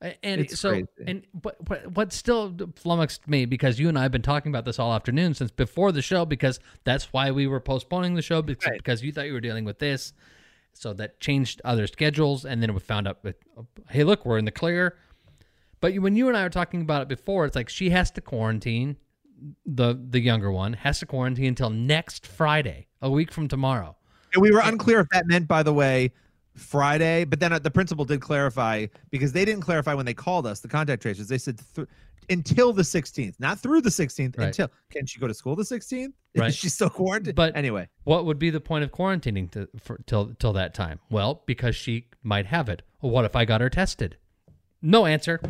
[0.00, 0.86] And It's so, crazy.
[1.06, 4.64] and but, but what still flummoxed me because you and I have been talking about
[4.64, 8.40] this all afternoon since before the show because that's why we were postponing the show
[8.42, 10.12] because, because you thought you were dealing with this,
[10.74, 14.38] so that changed other schedules, and then we found out, that, oh, hey, look, we're
[14.38, 14.96] in the clear.
[15.80, 18.20] But when you and I were talking about it before, it's like she has to
[18.20, 18.96] quarantine.
[19.64, 23.96] The the younger one has to quarantine until next Friday, a week from tomorrow.
[24.34, 26.12] And we were unclear if that meant, by the way,
[26.56, 27.24] Friday.
[27.24, 30.60] But then uh, the principal did clarify because they didn't clarify when they called us,
[30.60, 31.28] the contact tracers.
[31.28, 31.88] They said th-
[32.30, 34.36] until the 16th, not through the 16th.
[34.36, 34.46] Right.
[34.48, 36.12] Until can she go to school the 16th?
[36.36, 36.50] Right.
[36.50, 37.34] Is she still quarantined?
[37.34, 41.00] But anyway, what would be the point of quarantining to, for, till till that time?
[41.10, 42.82] Well, because she might have it.
[43.00, 44.18] Well, what if I got her tested?
[44.80, 45.40] No answer.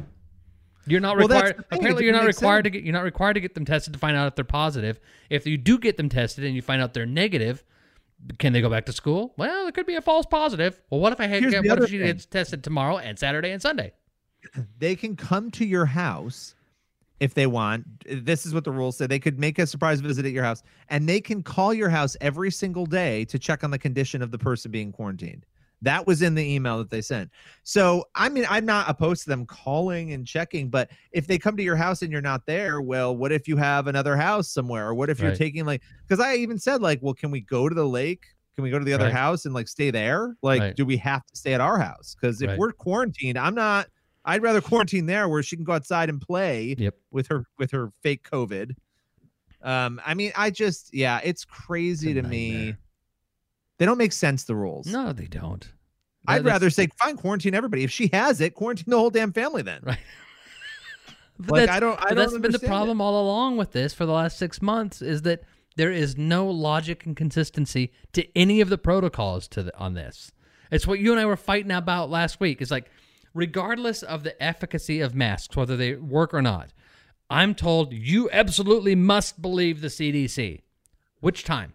[0.91, 1.65] You're not Well, required.
[1.71, 2.83] Apparently, you're not required to get.
[2.85, 5.01] You're not required to get them tested to find out if they're positive.
[5.31, 7.65] If you do get them tested and you find out they're negative,
[8.39, 9.35] can they go back to school?
[9.37, 10.81] Well, it could be a false positive.
[10.91, 12.07] Well, what if I had, Here's what if she thing.
[12.07, 13.93] gets tested tomorrow and Saturday and Sunday?
[14.79, 16.55] they can come to your house
[17.21, 17.85] if they want.
[18.07, 19.07] This is what the rules say.
[19.07, 22.17] They could make a surprise visit at your house and they can call your house
[22.21, 25.45] every single day to check on the condition of the person being quarantined.
[25.83, 27.31] That was in the email that they sent.
[27.63, 31.57] So, I mean, I'm not opposed to them calling and checking, but if they come
[31.57, 34.89] to your house and you're not there, well, what if you have another house somewhere?
[34.89, 37.69] Or what if you're taking like, because I even said, like, well, can we go
[37.69, 38.25] to the lake?
[38.57, 39.13] Can we go to the other Right.
[39.13, 40.37] house and like stay there?
[40.43, 40.75] Like, Right.
[40.75, 42.17] do we have to stay at our house?
[42.21, 43.87] Because if we're quarantined, I'm not.
[44.25, 46.95] I'd rather quarantine there where she can go outside and play Yep.
[47.13, 48.75] with her with her fake COVID.
[49.63, 52.75] Um, I mean, I just yeah, it's crazy to me.
[53.79, 54.45] They don't make sense.
[54.45, 54.87] The rules.
[54.87, 55.67] No, they don't.
[56.27, 57.85] I'd rather say fine, quarantine everybody.
[57.85, 59.63] If she has it, quarantine the whole damn family.
[59.63, 59.99] Then Right.
[61.39, 62.67] But Like, I don't- I don't that's been the understand it.
[62.67, 65.43] problem all along with this for the last six months is that
[65.77, 70.33] there is no logic and consistency to any of the protocols to the, on this.
[70.73, 72.61] It's what you and I were fighting about last week.
[72.61, 72.91] It's like,
[73.33, 76.73] regardless of the efficacy of masks, whether they work or not,
[77.31, 80.63] I'm told you absolutely must believe the CDC.
[81.21, 81.75] Which time?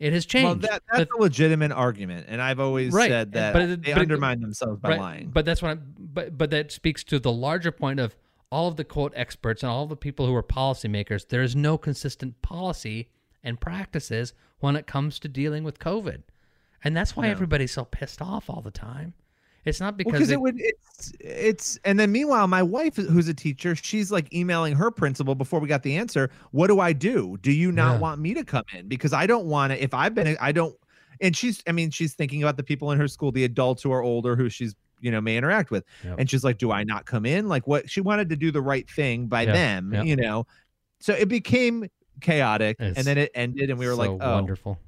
[0.00, 0.44] It has changed.
[0.46, 3.82] Well, that, that's The- a legitimate argument, and I've always Right, said that but it-
[3.82, 5.30] they but it- undermine themselves by Right, lying.
[5.30, 5.94] But that's what I'm.
[5.98, 8.16] But but that speaks to the larger point of
[8.50, 11.28] all of the quote experts and all of the people who are policymakers.
[11.28, 13.08] There is no consistent policy
[13.42, 16.22] and practices when it comes to dealing with COVID,
[16.82, 17.30] and that's why No.
[17.30, 19.14] everybody's so pissed off all the time.
[19.64, 23.28] It's not because because they- it would it's it's and then meanwhile my wife who's
[23.28, 26.92] a teacher she's like emailing her principal before we got the answer what do i
[26.92, 27.98] do do you not Yeah.
[28.00, 30.74] want me to come in because i don't want to if i've been i don't
[31.20, 33.90] and she's i mean she's thinking about the people in her school the adults who
[33.92, 36.16] are older who she's you know may interact with Yep.
[36.18, 38.62] and she's like do i not come in like what she wanted to do the
[38.62, 40.02] right thing by Yeah, them yeah.
[40.02, 40.46] you know
[41.00, 41.88] so it became
[42.20, 44.78] chaotic It's and then it ended and we were so like oh wonderful,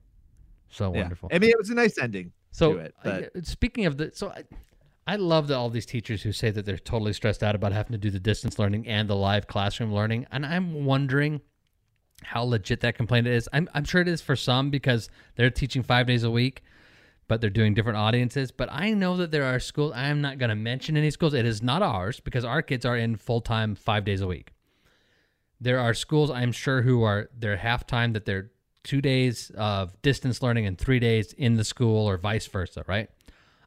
[0.71, 1.01] so yeah.
[1.01, 1.29] wonderful.
[1.33, 4.31] i mean it was a nice ending So it but I- speaking of the, so
[4.31, 4.45] I,
[5.07, 7.93] I love that all these teachers who say that they're totally stressed out about having
[7.93, 11.43] to do the distance learning and the live classroom learning, and I'm wondering
[12.23, 13.47] how legit that complaint is.
[13.53, 16.63] I'm I'm sure it is for some because they're teaching five days a week,
[17.29, 18.51] but they're doing different audiences.
[18.51, 19.93] But I know that there are schools.
[19.95, 21.35] I am not going to mention any schools.
[21.35, 24.55] It is not ours because our kids are in full time five days a week.
[25.61, 28.51] There are schools I'm sure who are they're half time that they're
[28.87, 33.11] two days of distance learning and three days in the school or vice versa, right?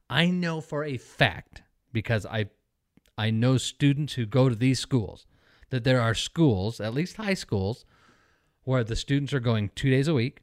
[0.10, 1.62] I know for a fact
[1.92, 2.48] because I
[3.18, 5.28] I know students who go to these schools
[5.72, 7.86] that there are schools, at least high schools,
[8.64, 10.42] where the students are going two days a week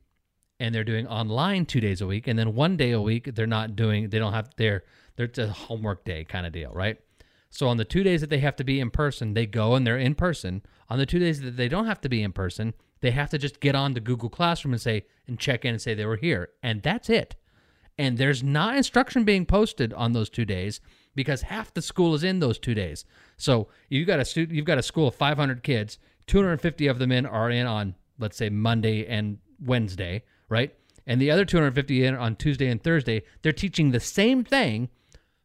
[0.61, 3.47] and they're doing online two days a week and then one day a week they're
[3.47, 4.85] not doing they don't have their
[5.16, 7.01] they're a homework day kind of deal, right?
[7.48, 9.86] So on the two days that they have to be in person, they go and
[9.86, 10.62] they're in person.
[10.90, 13.39] On the two days that they don't have to be in person, they have to
[13.39, 16.16] just get on to Google Classroom and say and check in and say they were
[16.16, 16.51] here.
[16.62, 17.36] And that's it.
[17.98, 20.81] And there's not instruction being posted on those two days
[21.14, 23.05] because half the school is in those two days.
[23.36, 27.12] So you got a student, you've got a school of 500 kids, 250 of them
[27.12, 30.74] in are in on let's say Monday and Wednesday, right?
[31.06, 34.89] And the other 250 in on Tuesday and Thursday, they're teaching the same thing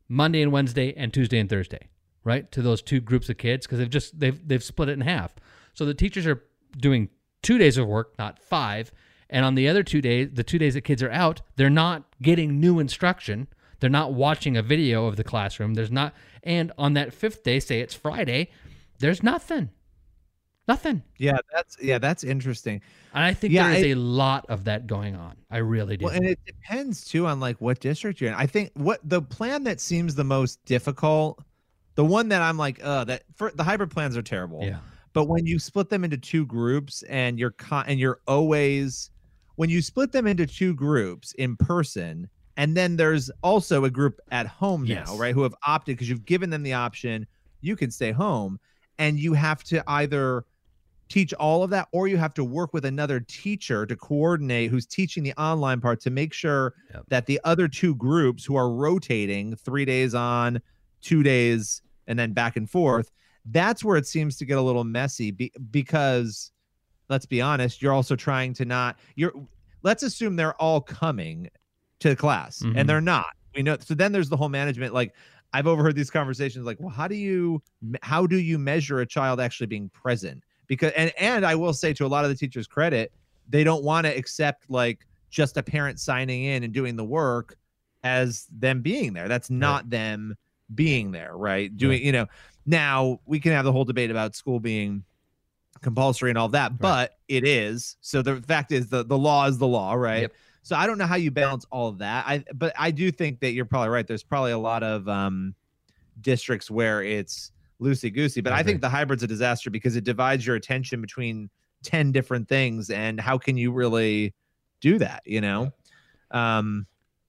[0.07, 1.89] Monday and Wednesday and Tuesday and Thursday,
[2.23, 2.51] right?
[2.51, 5.35] To those two groups of kids because they've just they've they've split it in half.
[5.73, 6.43] So the teachers are
[6.77, 7.09] doing
[7.43, 8.91] 2 days of work, not 5.
[9.29, 12.03] And on the other 2 days, the 2 days that kids are out, they're not
[12.21, 13.47] getting new instruction.
[13.79, 15.73] They're not watching a video of the classroom.
[15.73, 16.13] There's not
[16.43, 18.49] and on that 5th day, say it's Friday,
[18.99, 19.69] there's nothing.
[20.67, 21.01] Nothing.
[21.17, 22.81] Yeah, that's yeah, that's interesting.
[23.13, 25.35] And I think Yeah, there is a lot of that going on.
[25.49, 26.05] I really do.
[26.05, 28.35] Well, and it depends too on like what district you're in.
[28.35, 31.43] I think what the plan that seems the most difficult,
[31.95, 34.63] the one that I'm like, uh, that for the hybrid plans are terrible.
[34.63, 34.77] Yeah.
[35.13, 39.09] But when you split them into two groups and you're con- and you're always
[39.55, 44.19] when you split them into two groups in person, and then there's also a group
[44.31, 45.07] at home Yes.
[45.07, 45.33] now, right?
[45.35, 47.27] Who have opted because you've given them the option,
[47.59, 48.59] you can stay home,
[48.97, 50.45] and you have to either
[51.09, 54.85] teach all of that or you have to work with another teacher to coordinate who's
[54.85, 56.73] teaching the online part to make sure
[57.09, 60.61] that the other two groups who are rotating three days on
[61.01, 63.11] two days and then back and forth
[63.45, 66.51] that's where it seems to get a little messy be- because
[67.09, 69.33] let's be honest you're also trying to not you're
[69.83, 71.49] let's assume they're all coming
[71.99, 72.73] to class Mhm.
[72.77, 73.27] and they're not.
[73.55, 75.13] We know so then there's the whole management like
[75.53, 77.61] i've overheard these conversations like well how do you
[78.01, 80.41] how do you measure a child actually being present?
[80.67, 83.11] Because and and i will say to a lot of the teachers credit
[83.49, 87.57] they don't want to accept like just a parent signing in and doing the work
[88.03, 89.27] as them being there.
[89.27, 90.35] That's not them
[90.73, 91.75] being there right?
[91.75, 92.01] Doing Right.
[92.03, 92.27] you know
[92.65, 95.03] now we can have the whole debate about school being
[95.81, 97.97] compulsory and all that but it is.
[98.01, 100.21] So the fact is the the law is the law right?
[100.23, 100.33] Yep.
[100.63, 102.25] so i don't know how you balance all of that.
[102.27, 104.05] I but i do think that you're probably right.
[104.05, 105.55] There's probably a lot of um
[106.21, 107.51] districts where it's
[107.81, 111.01] loosey goosey but I i, think the hybrid's a disaster because it divides your attention
[111.01, 111.49] between
[111.83, 114.35] 10 different things and how can you really
[114.81, 115.71] do that you know?
[116.29, 116.85] Um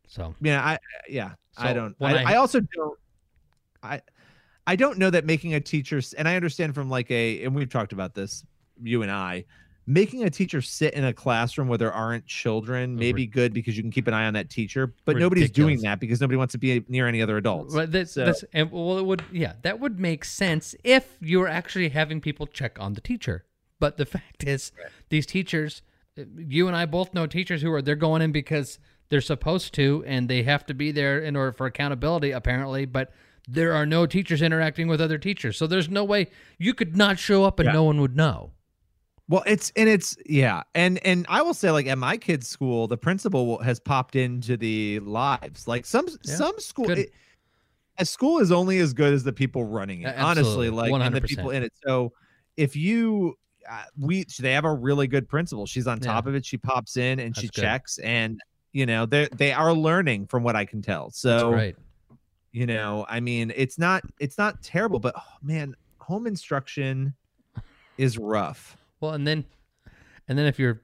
[0.09, 0.79] So yeah i
[1.09, 2.99] yeah i don't I, I- I also don't
[3.83, 4.03] i
[4.67, 7.71] i don't know that making a teacher and i understand from like a and we've
[7.71, 8.45] talked about this
[8.83, 9.45] you and i
[9.85, 13.77] making a teacher sit in a classroom where there aren't children may be good because
[13.77, 16.53] you can keep an eye on that teacher but nobody's doing that because nobody wants
[16.53, 19.55] to be near any other adults Right, that's, So- that's and well, it would yeah,
[19.63, 23.45] that would make sense if you were actually having people check on the teacher.
[23.81, 24.71] But the fact is,
[25.09, 25.83] these teachers,
[26.17, 28.79] uh, you and I both know teachers who are they're going in because
[29.09, 32.85] they're supposed to, and they have to be there in order for accountability, apparently.
[32.87, 33.13] But
[33.49, 36.29] there are no teachers interacting with other teachers, so there's no way
[36.59, 37.73] you could not show up and Yeah.
[37.73, 38.53] no one would know.
[39.29, 42.87] Well, it's and it's yeah, and and I will say like at my kids' school,
[42.89, 45.67] the principal has popped into the lives.
[45.67, 47.11] Like some Yeah, some school, it,
[47.99, 50.07] a school is only as good as the people running it.
[50.09, 51.73] A- honestly, like and the people in it.
[51.87, 52.13] So
[52.57, 53.37] if you
[53.71, 55.67] uh, we they have a really good principal.
[55.67, 56.31] She's on top Yeah.
[56.31, 56.45] of it.
[56.45, 57.63] She pops in and she good.
[57.63, 58.41] checks, and
[58.73, 61.11] you know they they are learning from what I can tell.
[61.11, 61.77] So Right.
[62.53, 67.15] You know, I mean, it's not it's not terrible, but oh, man, home instruction
[67.99, 68.77] is rough.
[69.01, 69.45] Well, and then,
[70.29, 70.83] and then if your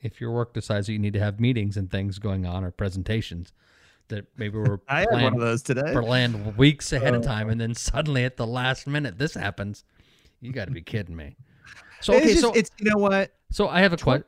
[0.00, 2.70] if your work decides that you need to have meetings and things going on or
[2.70, 3.52] presentations
[4.08, 5.92] that maybe were I had one of those today.
[5.92, 7.26] planned weeks ahead of Uh.
[7.26, 9.84] time, and then suddenly at the last minute this happens,
[10.40, 11.36] you got to be kidding me.
[12.00, 14.24] So It's okay, just- so it's you know what so I have a question.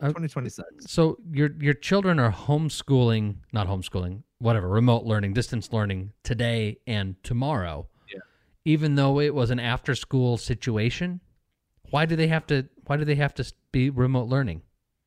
[0.00, 0.66] Uh, twenty six.
[0.86, 7.16] So your your children are homeschooling, not homeschooling, whatever, remote learning, distance learning today and
[7.24, 7.88] tomorrow.
[8.12, 8.20] Yeah.
[8.64, 11.20] Even though it was an after school situation,
[11.90, 14.62] why do they have to why do they have to be remote learning?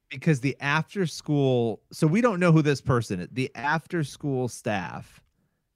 [0.10, 4.50] because the after school so we don't know who this person is the after school
[4.50, 5.22] staff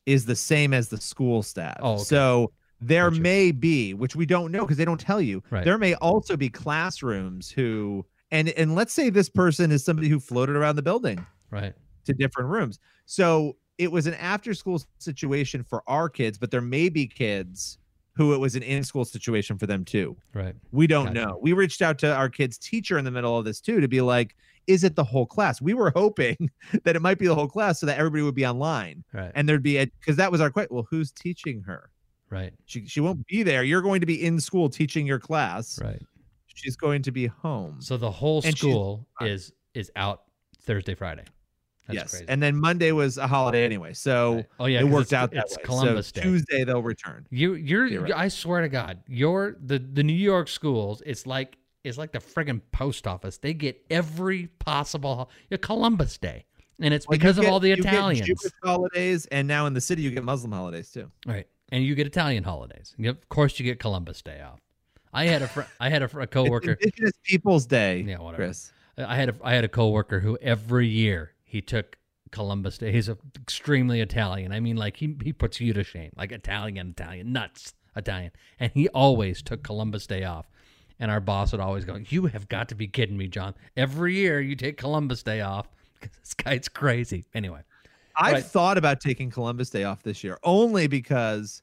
[0.05, 2.03] is the same as the school staff Oh, okay.
[2.03, 2.51] so
[2.81, 5.63] there may be which we don't know because they don't tell you Right.
[5.63, 8.05] there may also be classrooms who
[8.35, 11.73] and and let's say this person is somebody who floated around the building Right.
[12.05, 16.61] to different rooms so it was an after school situation for our kids but there
[16.61, 17.77] may be kids
[18.15, 20.55] who it was an in school situation for them too Right.
[20.71, 21.25] we don't Gotcha.
[21.25, 21.39] know.
[21.41, 23.99] We reached out to our kid's teacher in the middle of this too to be
[24.01, 24.35] like,
[24.67, 25.61] is it the whole class?
[25.61, 26.49] We were hoping
[26.85, 29.03] that it might be the whole class so that everybody would be online.
[29.13, 29.31] Right.
[29.35, 30.73] And there'd be a because that was our question.
[30.73, 31.89] Well, who's teaching her?
[32.29, 32.53] Right.
[32.65, 33.63] She she won't be there.
[33.63, 35.77] You're going to be in school teaching your class.
[35.81, 36.01] Right.
[36.55, 37.77] She's going to be home.
[37.81, 40.23] So the whole And school is is out
[40.61, 41.25] Thursday, Friday.
[41.87, 42.11] That's yes.
[42.11, 42.25] crazy.
[42.27, 43.93] And then Monday was a holiday anyway.
[43.93, 45.63] So Oh, yeah, it worked out that way.
[45.63, 46.21] Columbus so Day.
[46.23, 47.27] Tuesday they'll return.
[47.29, 48.13] You you're You're right.
[48.15, 52.19] I swear to God, your the the New York schools, it's like it's like the
[52.19, 53.37] friggin' post office.
[53.37, 55.29] They get every possible
[55.61, 56.45] Columbus Day.
[56.81, 58.27] And it's Well, because of all the you get Italians.
[58.27, 61.11] Jewish holidays, and now in the city you get Muslim holidays too.
[61.27, 61.47] Right.
[61.69, 62.95] And you get Italian holidays.
[63.03, 64.59] Of course you get Columbus Day off.
[65.15, 66.71] I had a fr- I had a, fr- a coworker.
[66.71, 68.01] It's Indigenous Peoples Day.
[68.01, 68.43] Yeah, whatever.
[68.43, 68.71] Chris.
[68.97, 71.97] I had a I had a coworker who every year he took
[72.31, 72.91] Columbus Day.
[72.91, 74.51] He's a, extremely Italian.
[74.51, 78.31] I mean, like he he puts you to shame, like Italian, Italian, nuts, Italian.
[78.59, 80.45] And he always took Columbus Day off.
[80.99, 83.53] And our boss would always go, "You have got to be kidding me, John!
[83.75, 85.67] Every year you take Columbus Day off
[85.99, 87.61] because this guy's crazy." Anyway,
[88.15, 88.43] I've Right.
[88.43, 91.61] thought about taking Columbus Day off this year only because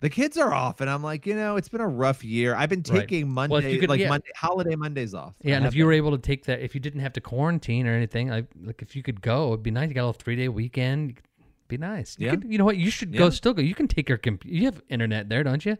[0.00, 2.54] the kids are off, and I'm like, you know, it's been a rough year.
[2.54, 4.08] I've been taking Well, Monday, you could- like yeah.
[4.08, 5.34] Monday, holiday Mondays off.
[5.42, 5.86] Yeah, I and if you been.
[5.88, 8.82] were able to take that, if you didn't have to quarantine or anything, I, like
[8.82, 9.88] if you could go, it'd be nice.
[9.88, 11.20] You got a little three day weekend,
[11.68, 12.16] be nice.
[12.18, 12.30] You Yeah.
[12.36, 12.76] could- you know what?
[12.78, 13.24] You should go.
[13.24, 13.30] Yeah.
[13.30, 13.62] Still go.
[13.62, 14.54] You can take your computer.
[14.56, 15.76] You have internet there, don't you?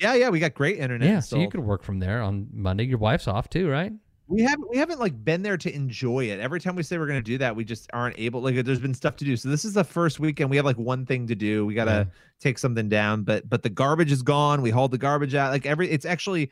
[0.00, 1.08] yeah, yeah, we got great internet.
[1.08, 2.84] yeah, so you could work from there on Monday.
[2.84, 3.92] Your wife's off too, right?
[4.26, 6.40] We haven't we haven't like been there to enjoy it.
[6.40, 8.40] Every time we say we're going to do that, we just aren't able.
[8.40, 9.36] Like, there's been stuff to do.
[9.36, 10.48] So this is the first weekend.
[10.48, 11.66] We have like one thing to do.
[11.66, 12.04] We got to Yeah.
[12.40, 14.62] take something down, but but the garbage is gone.
[14.62, 15.50] We hauled the garbage out.
[15.52, 16.50] Like every, it's actually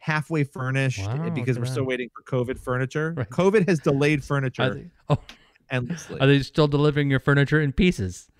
[0.00, 3.14] halfway furnished Wow, because we're still waiting for COVID furniture.
[3.16, 3.28] Right.
[3.28, 5.18] COVID has delayed furniture they, oh,
[5.70, 6.20] endlessly.
[6.20, 8.30] are they still delivering your furniture in pieces?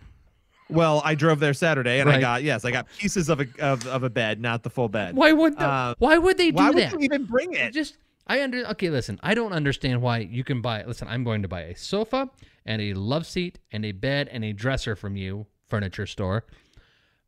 [0.70, 3.86] Well, I drove there Saturday and I got yes, I got pieces of a of,
[3.86, 5.14] of a bed, not the full bed.
[5.14, 7.72] Why would the, Uh, Why would they do why would you even bring it?
[7.74, 8.90] Just I under okay.
[8.90, 10.84] Listen, I don't understand why you can buy.
[10.84, 12.30] Listen, I'm going to buy a sofa
[12.64, 16.44] and a love seat and a bed and a dresser from you, furniture store.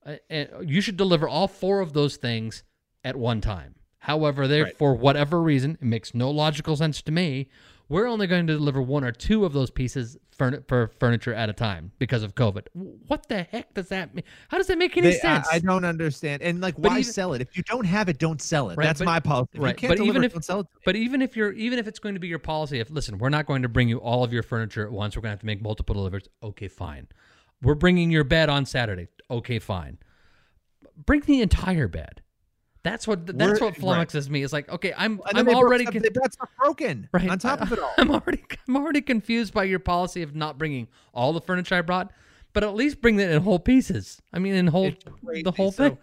[0.04, 2.62] Uh, and you should deliver all four of those things
[3.04, 3.74] at one time.
[3.98, 4.76] However, there Right.
[4.76, 7.48] for whatever reason, it makes no logical sense to me.
[7.88, 11.48] We're only going to deliver one or two of those pieces furni- for furniture at
[11.48, 12.66] a time because of COVID.
[12.74, 14.24] What the heck does that mean?
[14.48, 15.46] How does that make any They- sense?
[15.50, 16.42] I, don't understand.
[16.42, 17.40] And like, But why even- sell it?
[17.40, 18.76] If you don't have it, don't sell it.
[18.78, 19.58] Right, That's but- my policy.
[19.58, 20.66] Right, but deliver even if don't sell it.
[20.84, 23.28] but even if you're even if it's going to be your policy, if listen, we're
[23.28, 25.16] not going to bring you all of your furniture at once.
[25.16, 26.28] We're going to have to make multiple deliveries.
[26.42, 27.08] Okay, fine.
[27.62, 29.08] We're bringing your bed on Saturday.
[29.30, 29.98] Okay, fine.
[31.04, 32.22] Bring the entire bed.
[32.86, 34.42] That's what that's We're- what flummoxes me.
[34.44, 37.08] It's like okay, I'm I'm broke already stuff- con- they brought stuff broken.
[37.12, 37.92] right On top of it all.
[37.98, 41.80] I'm already I'm already confused by your policy of not bringing all the furniture I
[41.80, 42.12] brought,
[42.52, 44.22] but at least bring it in whole pieces.
[44.32, 44.92] I mean, in whole
[45.42, 45.98] the whole So, thing.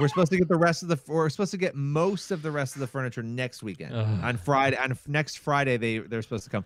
[0.00, 0.98] We're supposed to get the rest of the.
[1.06, 4.06] We're supposed to get most of the rest of the furniture next weekend Ugh.
[4.22, 4.76] on Friday.
[4.76, 6.64] On f- next Friday, they they're supposed to come.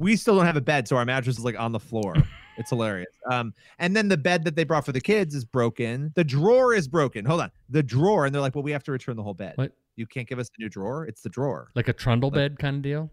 [0.00, 2.14] We still don't have a bed, so our mattress is like on the floor.
[2.58, 3.10] It's hilarious.
[3.30, 6.12] Um, and then the bed that they brought for the kids is broken.
[6.14, 7.24] The drawer is broken.
[7.24, 9.52] Hold on, the drawer, and they're like, "Well, we have to return the whole bed.
[9.56, 9.72] What?
[9.96, 11.06] You can't give us a new drawer.
[11.06, 11.70] It's the drawer.
[11.74, 13.10] Like a trundle bed kind of deal.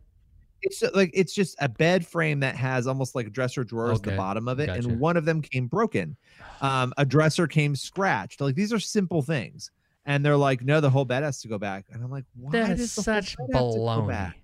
[0.61, 4.03] It's ju- like it's just a bed frame that has almost like dresser drawers at
[4.03, 4.87] the bottom of it, gotcha.
[4.87, 6.15] and one of them came broken.
[6.61, 8.39] Um, a dresser came scratched.
[8.39, 9.71] Like these are simple things,
[10.05, 12.51] and they're like, "No, the whole bed has to go back." And I'm like, "Why
[12.51, 14.07] That is such bed have to go baloney.
[14.07, 14.37] back?"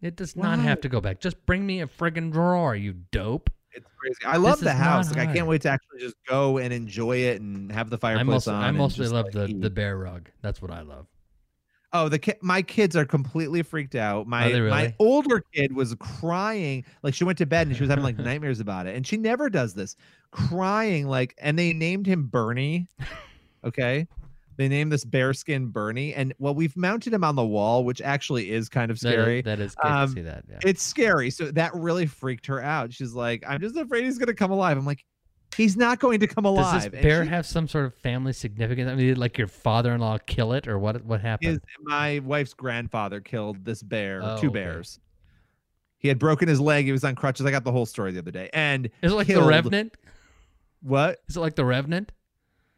[0.00, 1.18] It does not have to go back.
[1.18, 3.50] Just bring me a friggin' drawer, you dope.
[3.74, 4.16] It's crazy.
[4.24, 5.10] I love This the house.
[5.10, 8.00] Like I can't wait to actually just go and enjoy it and have the I
[8.00, 8.62] fireplace mostly, on.
[8.62, 9.60] I mostly love like, the, eat.
[9.60, 10.28] the bear rug.
[10.42, 11.06] That's what I love.
[11.92, 14.26] Oh, the ki- my kids are completely freaked out.
[14.26, 14.68] My really?
[14.68, 18.18] my older kid was crying, like she went to bed and she was having like
[18.18, 19.96] nightmares about it, and she never does this,
[20.32, 21.34] crying like.
[21.38, 22.88] And they named him Bernie.
[23.66, 24.06] Okay,
[24.56, 28.50] they named this bearskin Bernie, and well, we've mounted him on the wall, which actually
[28.50, 29.42] is kind of scary.
[29.42, 30.44] that is good Um, to see that.
[30.48, 30.58] Yeah.
[30.64, 32.92] It's scary, so that really freaked her out.
[32.92, 35.04] She's like, "I'm just afraid he's gonna come alive." I'm like,
[35.56, 38.32] "He's not going to come alive." Does this bear she- have some sort of family
[38.32, 38.88] significance?
[38.90, 41.04] I mean, did, like your father-in-law kill it, or what?
[41.04, 41.50] What happened?
[41.50, 44.54] His, my wife's grandfather killed this bear, Oh, two okay.
[44.54, 45.00] bears.
[45.98, 46.84] He had broken his leg.
[46.84, 47.46] He was on crutches.
[47.46, 48.50] I got the whole story the other day.
[48.52, 49.96] And Is it like killed- the Revenant?
[50.82, 51.18] What?
[51.28, 52.12] Is it like the Revenant?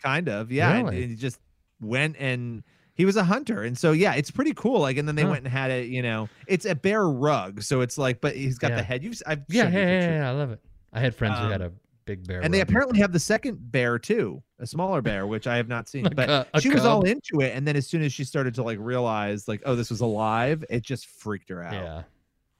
[0.00, 0.76] Kind of, yeah.
[0.76, 1.02] Really?
[1.02, 1.40] And he just
[1.80, 2.62] went and
[2.94, 4.80] he was a hunter, and so yeah, it's pretty cool.
[4.80, 5.28] Like, and then they Huh.
[5.30, 5.88] went and had it.
[5.88, 8.76] You know, it's a bear rug, so it's like, but he's got Yeah.
[8.76, 9.04] the head.
[9.04, 10.60] You've I've Yeah, yeah, yeah, yeah, I love it.
[10.92, 11.72] I had friends who had Um, a
[12.06, 12.40] big bear.
[12.40, 15.88] And they apparently have the second bear too, a smaller bear, which I have not
[15.90, 16.04] seen.
[16.04, 18.24] Like but a- a she was all into it, and then as soon as she
[18.24, 21.74] started to like realize, like, oh, this was alive, it just freaked her out.
[21.74, 22.02] Yeah.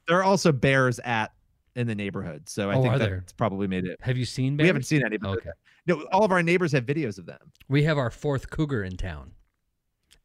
[0.09, 1.33] There are also bears at
[1.77, 3.25] in the neighborhood, so I Oh, think that's there?
[3.39, 3.99] probably made it.
[4.03, 4.65] Have you seen bears?
[4.65, 5.51] We haven't seen any, but Okay.
[5.87, 7.53] No, all of our neighbors have videos of them.
[7.69, 9.33] We have our fourth cougar in town.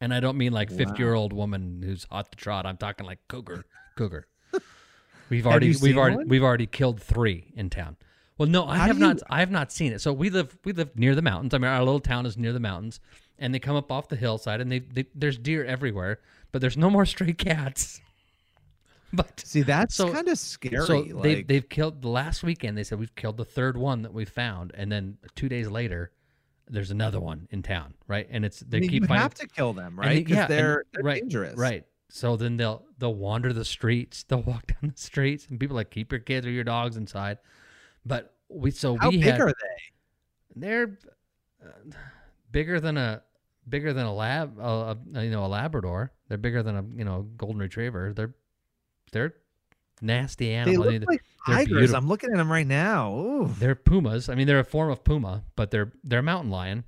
[0.00, 2.66] And I don't mean like 50 year old woman who's hot to trot.
[2.66, 3.64] I'm talking like cougar.
[3.96, 4.26] Cougar.
[5.28, 6.28] We've already we've already one?
[6.28, 7.96] we've already killed three in town.
[8.38, 10.00] Well, no, I How have not you- I have not seen it.
[10.00, 11.54] So we live we live near the mountains.
[11.54, 13.00] I mean our little town is near the mountains
[13.38, 16.20] and they come up off the hillside and they, they there's deer everywhere,
[16.52, 18.00] but there's no more stray cats.
[19.16, 20.86] But See, that's So- kind of scary.
[20.86, 22.78] so like, they they've killed the last weekend.
[22.78, 26.12] They said we've killed the third one that we found, and then two days later,
[26.68, 28.26] there's another one in town, right?
[28.30, 30.16] And it's they I mean, keep you finding, have to kill them, right?
[30.24, 31.84] Because yeah, and- they're, they're right, dangerous, right?
[32.08, 34.22] So then they'll they'll wander the streets.
[34.28, 36.96] They'll walk down the streets, and people are like keep your kids or your dogs
[36.96, 37.38] inside.
[38.06, 40.56] But we so we How we big had are they?
[40.56, 40.98] they're
[41.64, 41.68] uh,
[42.50, 43.22] bigger than a
[43.68, 46.12] bigger than a lab, uh, you know, a Labrador.
[46.28, 48.12] They're bigger than a you know golden retriever.
[48.14, 48.34] They're
[49.12, 49.34] they're
[50.00, 50.86] nasty animals.
[50.86, 51.68] They look like They're tigers.
[51.68, 51.96] beautiful.
[51.96, 53.14] I'm looking at them right now.
[53.14, 53.54] Ooh.
[53.58, 54.28] They're pumas.
[54.28, 56.84] I mean, they're a form of puma, but they're they're a mountain lion.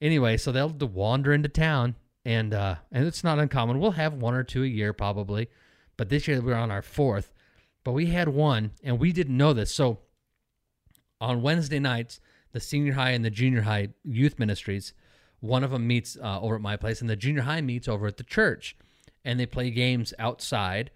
[0.00, 1.94] Anyway, so they'll wander into town,
[2.24, 3.78] and uh, and it's not uncommon.
[3.78, 5.48] We'll have one or two a year probably,
[5.96, 7.32] but this year we're on our fourth.
[7.84, 9.74] But we had one, and we didn't know this.
[9.74, 9.98] So
[11.20, 12.20] on Wednesday nights,
[12.52, 14.92] the senior high and the junior high youth ministries,
[15.40, 18.06] one of them meets uh, over at my place, and the junior high meets over
[18.06, 18.76] at the church,
[19.24, 20.90] and they play games outside,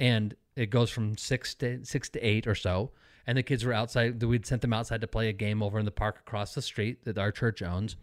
[0.00, 2.90] and it goes from six to six to eight or so.
[3.26, 4.20] And the kids were outside.
[4.22, 7.04] We'd sent them outside to play a game over in the park across the street
[7.04, 7.96] that our church owns.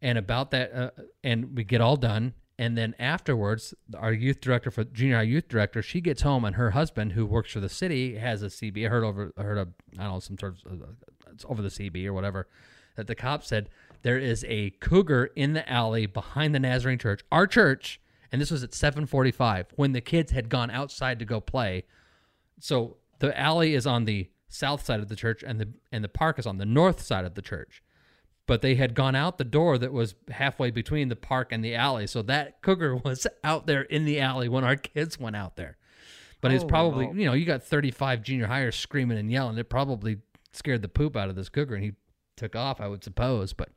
[0.00, 0.90] And about that, uh,
[1.24, 2.34] and we get all done.
[2.58, 6.56] And then afterwards, our youth director for junior high youth director, she gets home, and
[6.56, 8.86] her husband, who works for the city, has a CB.
[8.86, 9.68] I heard over, I heard a,
[9.98, 10.86] I don't know, some sort of, uh,
[11.32, 12.46] it's over the CB or whatever,
[12.94, 13.68] that the cop said
[14.02, 18.00] there is a cougar in the alley behind the Nazarene church, our church,
[18.32, 21.84] and this was at 7:45 when the kids had gone outside to go play.
[22.60, 26.08] So the alley is on the south side of the church, and the and the
[26.08, 27.82] park is on the north side of the church
[28.46, 31.74] but they had gone out the door that was halfway between the park and the
[31.74, 32.06] alley.
[32.06, 35.76] So that cougar was out there in the alley when our kids went out there.
[36.40, 39.58] But it's Oh, probably, you know, you got 35 junior hires screaming and yelling.
[39.58, 40.18] It probably
[40.52, 41.92] scared the poop out of this cougar and he
[42.36, 43.52] took off, I would suppose.
[43.52, 43.70] But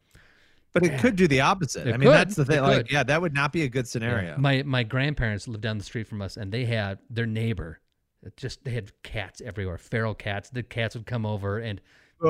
[0.73, 1.87] But it could do the opposite.
[1.87, 2.13] It I mean, could.
[2.13, 2.61] that's the It thing.
[2.61, 2.91] Like, could.
[2.91, 4.37] yeah, that would not be a good scenario.
[4.37, 7.79] my my grandparents lived down the street from us and they had their neighbor.
[8.35, 10.49] Just they had cats everywhere, feral cats.
[10.49, 11.79] The cats would come over and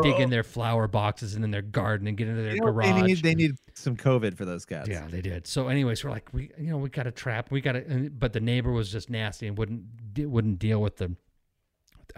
[0.03, 0.29] dig in oh.
[0.29, 2.85] their flower boxes and in their garden and get into their You know, garage.
[2.95, 4.87] they need they need some COVID for those cats.
[4.87, 5.47] Yeah, they did.
[5.47, 7.49] So, anyways, we're like, we, you know, we got a trap.
[7.49, 9.83] We got to, but the neighbor was just nasty and wouldn't
[10.17, 11.15] wouldn't deal with the.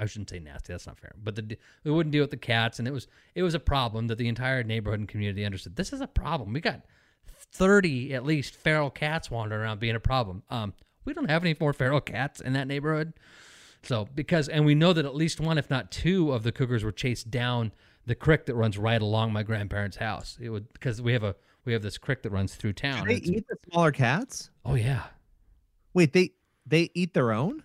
[0.02, 0.74] I shouldn't say nasty.
[0.74, 1.14] That's not fair.
[1.24, 4.08] But the we wouldn't deal with the cats, and it was it was a problem
[4.08, 5.76] that the entire neighborhood and community understood.
[5.76, 6.54] This is a problem.
[6.54, 6.82] We got
[7.28, 10.44] thirty at least feral cats wandering around being a problem.
[10.50, 10.74] Um,
[11.06, 13.14] we don't have any more feral cats in that neighborhood.
[13.84, 16.84] So because and we know that at least one, if not two, of the cougars
[16.84, 17.72] were chased down
[18.06, 20.38] the creek that runs right along my grandparents' house.
[20.42, 23.08] It would because we have a we have this creek that runs through town.
[23.08, 24.50] Do they eat the smaller cats?
[24.66, 25.04] Oh yeah,
[25.94, 26.32] Wait, they
[26.66, 27.64] they eat their own?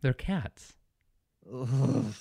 [0.00, 0.74] they're cats.
[1.52, 2.14] Ugh.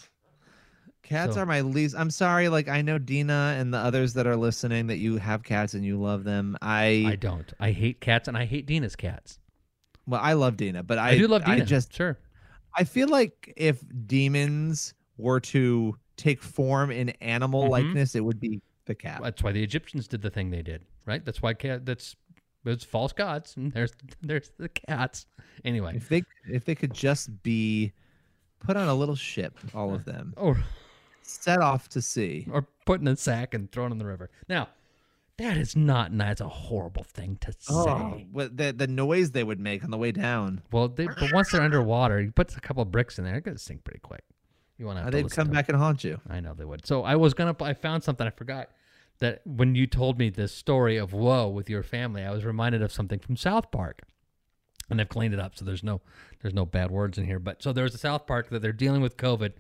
[1.04, 1.96] Cats So- are my least.
[1.98, 2.50] I'm sorry.
[2.50, 5.86] Like I know Dina and the others that are listening that you have cats and
[5.86, 6.58] you love them.
[6.62, 7.52] I I don't.
[7.60, 9.40] I hate cats and I hate Dina's cats.
[10.06, 11.66] well, I love Dina, but I, I, do love I Dina.
[11.66, 12.18] just sure.
[12.76, 17.70] I feel like if demons were to take form in animal Mhm.
[17.70, 19.22] likeness, it would be the cat.
[19.24, 21.24] That's why the Egyptians did the thing they did, right?
[21.24, 21.86] That's why cat.
[21.86, 22.16] That's
[22.66, 23.92] it's false gods, and there's
[24.22, 25.26] there's the cats.
[25.64, 27.94] Anyway, If they if they could just be
[28.60, 30.64] put on a little ship, all of them, or
[31.22, 32.48] set off to sea.
[32.52, 34.30] or put in a sack and thrown in the river.
[34.48, 34.70] Now,
[35.38, 36.40] that is not nice.
[36.40, 37.74] A horrible thing to say.
[37.74, 40.62] Oh, what the the noise they would make on the way down.
[40.72, 43.46] Well, they, but once they're underwater, you put a couple of bricks in there, it's
[43.46, 44.24] gonna sink pretty quick.
[44.78, 46.20] You want to Uh, They'd come to back and haunt you.
[46.30, 46.86] I know they would.
[46.86, 47.56] So I was gonna.
[47.62, 48.26] I found something.
[48.26, 48.70] I forgot
[49.20, 52.82] that when you told me this story of woe with your family, I was reminded
[52.84, 54.02] of something from South Park,
[54.90, 56.02] and I've cleaned it up, so there's no
[56.42, 57.40] there's no bad words in here.
[57.40, 59.54] But so there's a South Park that they're dealing with COVID,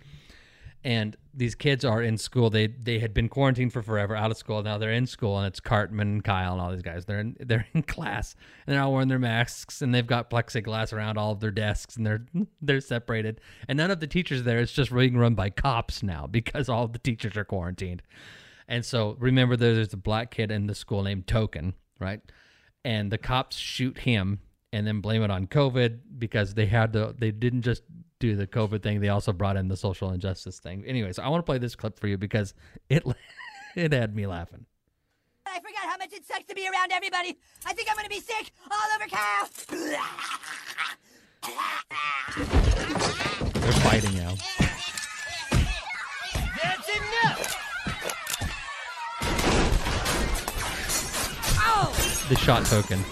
[0.84, 2.50] and these kids are in school.
[2.50, 4.64] They they had been quarantined for forever, out of school.
[4.64, 7.06] Now they're in school, and it's Cartman and Kyle and all these guys.
[7.06, 8.36] They're in they're in class,
[8.66, 11.98] and they're all wearing their masks, and they've got plexiglass around all of their desks,
[11.98, 12.26] and they're
[12.62, 13.42] they're separated.
[13.68, 14.60] And none of the teachers there.
[14.60, 18.02] It's just being run by cops now because all the teachers are quarantined.
[18.70, 22.20] And so remember, there's a black kid in the school named Token, right?
[22.84, 24.40] And the cops shoot him
[24.74, 27.16] and then blame it on COVID because they had to.
[27.18, 27.84] They didn't just
[28.20, 30.84] do the COVID thing; they also brought in the social injustice thing.
[30.86, 32.54] Anyways, I want to play this clip for you because
[32.90, 33.04] it
[33.76, 34.66] it had me laughing.
[35.46, 37.38] I forgot how much it sucks to be around everybody.
[37.66, 39.50] I think I'm gonna be sick all over Kyle.
[43.62, 44.34] They're fighting now.
[46.62, 47.64] That's enough.
[51.60, 52.26] Oh!
[52.30, 53.04] They shot Token.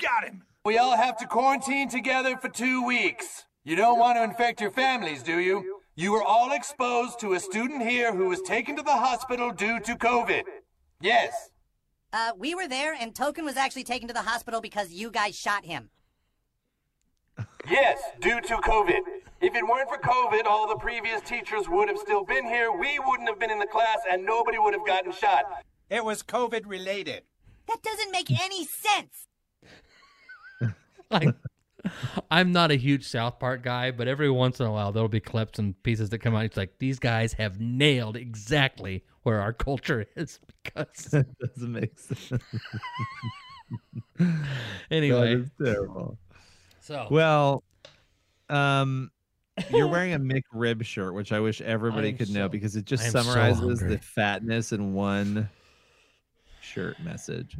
[0.00, 0.42] Got him.
[0.64, 3.44] We all have to quarantine together for two weeks.
[3.64, 5.80] You don't want to infect your families, do you?
[5.94, 9.78] You were all exposed to a student here who was taken to the hospital due
[9.80, 10.42] to COVID.
[11.00, 11.50] Yes.
[12.12, 15.36] Uh, we were there, and Token was actually taken to the hospital because you guys
[15.36, 15.90] shot him.
[17.68, 19.00] Yes, due to COVID.
[19.40, 22.72] If it weren't for COVID, all the previous teachers would have still been here.
[22.72, 25.44] We wouldn't have been in the class, and nobody would have gotten shot.
[25.90, 27.22] It was COVID related.
[27.66, 29.26] That doesn't make any sense.
[31.10, 31.32] I,
[32.30, 35.20] I'm not a huge South Park guy, but every once in a while there'll be
[35.20, 36.44] clips and pieces that come out.
[36.44, 41.98] It's like these guys have nailed exactly where our culture is because that doesn't make
[41.98, 42.32] sense.
[44.90, 45.34] Anyway.
[45.34, 46.18] That is terrible.
[46.80, 47.64] So well,
[48.50, 49.10] um,
[49.70, 53.04] you're wearing a McRib shirt, which I wish everybody I'm could know because it just
[53.04, 53.96] so summarizes hungry.
[53.96, 55.48] the fatness in one
[56.60, 57.56] shirt message.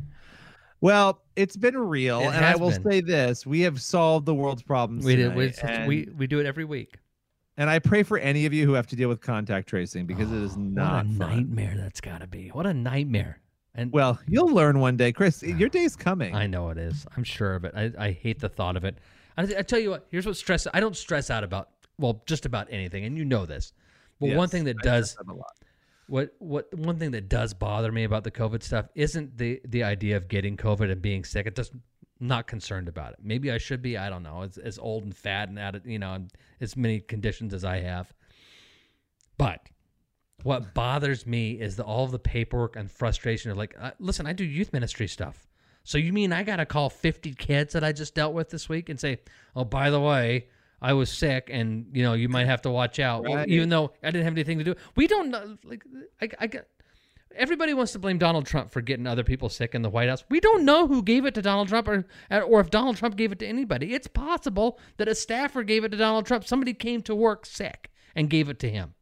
[0.84, 2.84] Well, it's been real, It and I will been.
[2.84, 5.02] say this: we have solved the world's problems.
[5.02, 5.34] we did.
[5.34, 6.98] We, tonight, we we do it every week.
[7.56, 10.30] And I pray for any of you who have to deal with contact tracing because
[10.30, 11.36] it is oh, not what a fun.
[11.36, 12.48] nightmare that's got to be.
[12.48, 13.40] What a nightmare.
[13.74, 15.42] And Well, you'll learn one day, Chris.
[15.42, 16.34] Ah, Your day's coming.
[16.34, 17.06] I know it is.
[17.16, 17.72] I'm sure of it.
[17.74, 18.98] I, I hate the thought of it.
[19.38, 20.06] I, I tell you what.
[20.10, 20.66] Here's what stress.
[20.74, 21.70] I don't stress out about.
[21.98, 23.72] Well, just about anything, and you know this.
[24.20, 25.46] But one thing that I does lot.
[26.06, 29.84] What what one thing that does bother me about the COVID stuff isn't the the
[29.84, 31.46] idea of getting COVID and being sick.
[31.46, 31.72] It just
[32.20, 33.18] not concerned about it.
[33.22, 33.96] Maybe I should be.
[33.96, 34.42] I don't know.
[34.42, 36.26] It's as old and fat and out of you know
[36.60, 38.12] as many conditions as I have.
[39.36, 39.68] But
[40.42, 44.32] what bothers me is the, all the paperwork and frustration of like, uh, listen, I
[44.32, 45.46] do youth ministry stuff.
[45.84, 48.68] So you mean I got to call 50 kids that I just dealt with this
[48.68, 49.20] week and say,
[49.56, 50.48] oh, by the way,
[50.84, 53.24] I was sick and, you know, you might have to watch out.
[53.24, 53.48] Right.
[53.48, 54.74] even though I didn't have anything to do.
[54.96, 55.56] We don't know.
[55.64, 55.82] Like,
[56.20, 56.64] I, I got.
[57.34, 60.24] Everybody wants to blame Donald Trump for getting other people sick in the White House.
[60.28, 63.32] We don't know who gave it to Donald Trump or or if Donald Trump gave
[63.32, 63.94] it to anybody.
[63.94, 66.44] It's possible that a staffer gave it to Donald Trump.
[66.44, 68.94] Somebody came to work sick and gave it to him.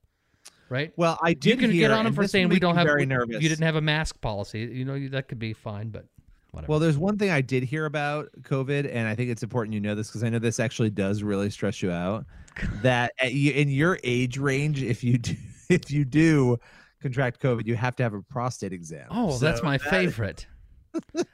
[0.70, 0.92] Right?
[0.96, 3.04] Well, I did you can hear, get on him for saying we don't have very
[3.04, 3.42] nervous.
[3.42, 4.60] you didn't have a mask policy.
[4.60, 6.06] You know that could be fine, but
[6.52, 6.70] whatever.
[6.70, 9.80] Well, there's one thing I did hear about COVID, and I think it's important you
[9.80, 12.24] know this because I know this actually does really stress you out.
[12.82, 15.34] that at, you- in your age range, if you do,
[15.68, 16.58] if you do
[17.00, 19.08] contract COVID, you have to have a prostate exam.
[19.10, 20.46] oh, that's my that- favorite.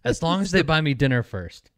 [0.05, 1.71] as long as they buy me dinner first.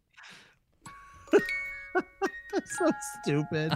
[2.65, 2.91] so
[3.23, 3.73] stupid.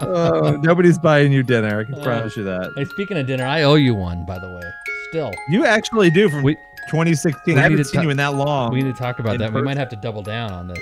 [0.00, 1.80] oh, nobody's buying you dinner.
[1.80, 2.72] I can Uh, promise you that.
[2.76, 4.62] Hey, speaking of dinner, I owe you one, by the way.
[5.10, 5.32] Still.
[5.48, 6.42] You actually do from
[6.88, 7.54] 2016.
[7.54, 8.72] We I haven't seen ta- you in that long.
[8.72, 9.52] We need to talk about in that.
[9.52, 10.78] We might have to double down on this.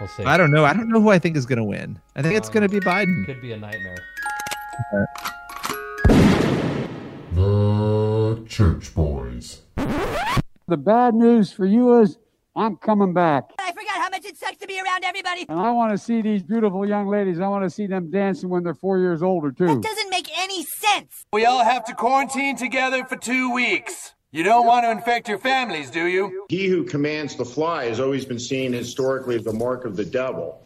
[0.00, 0.24] We'll see.
[0.24, 0.64] I don't know.
[0.64, 1.98] I don't know who I think is going to win.
[2.16, 3.24] I think it's Um, going to be Biden.
[3.26, 3.96] Could be a nightmare.
[7.32, 9.62] The Church Boys.
[10.66, 12.18] The bad news for you is
[12.56, 13.44] I'm coming back.
[13.58, 15.44] I forgot how much it sucks to be around everybody.
[15.48, 17.40] And I want to see these beautiful young ladies.
[17.40, 19.66] I want to see them dancing when they're four years older, too.
[19.66, 21.24] That doesn't make any sense.
[21.32, 24.13] We all have to quarantine together for two weeks.
[24.34, 26.46] You don't want to infect your families, do you?
[26.48, 30.04] He who commands the fly has always been seen historically as the mark of the
[30.04, 30.60] devil.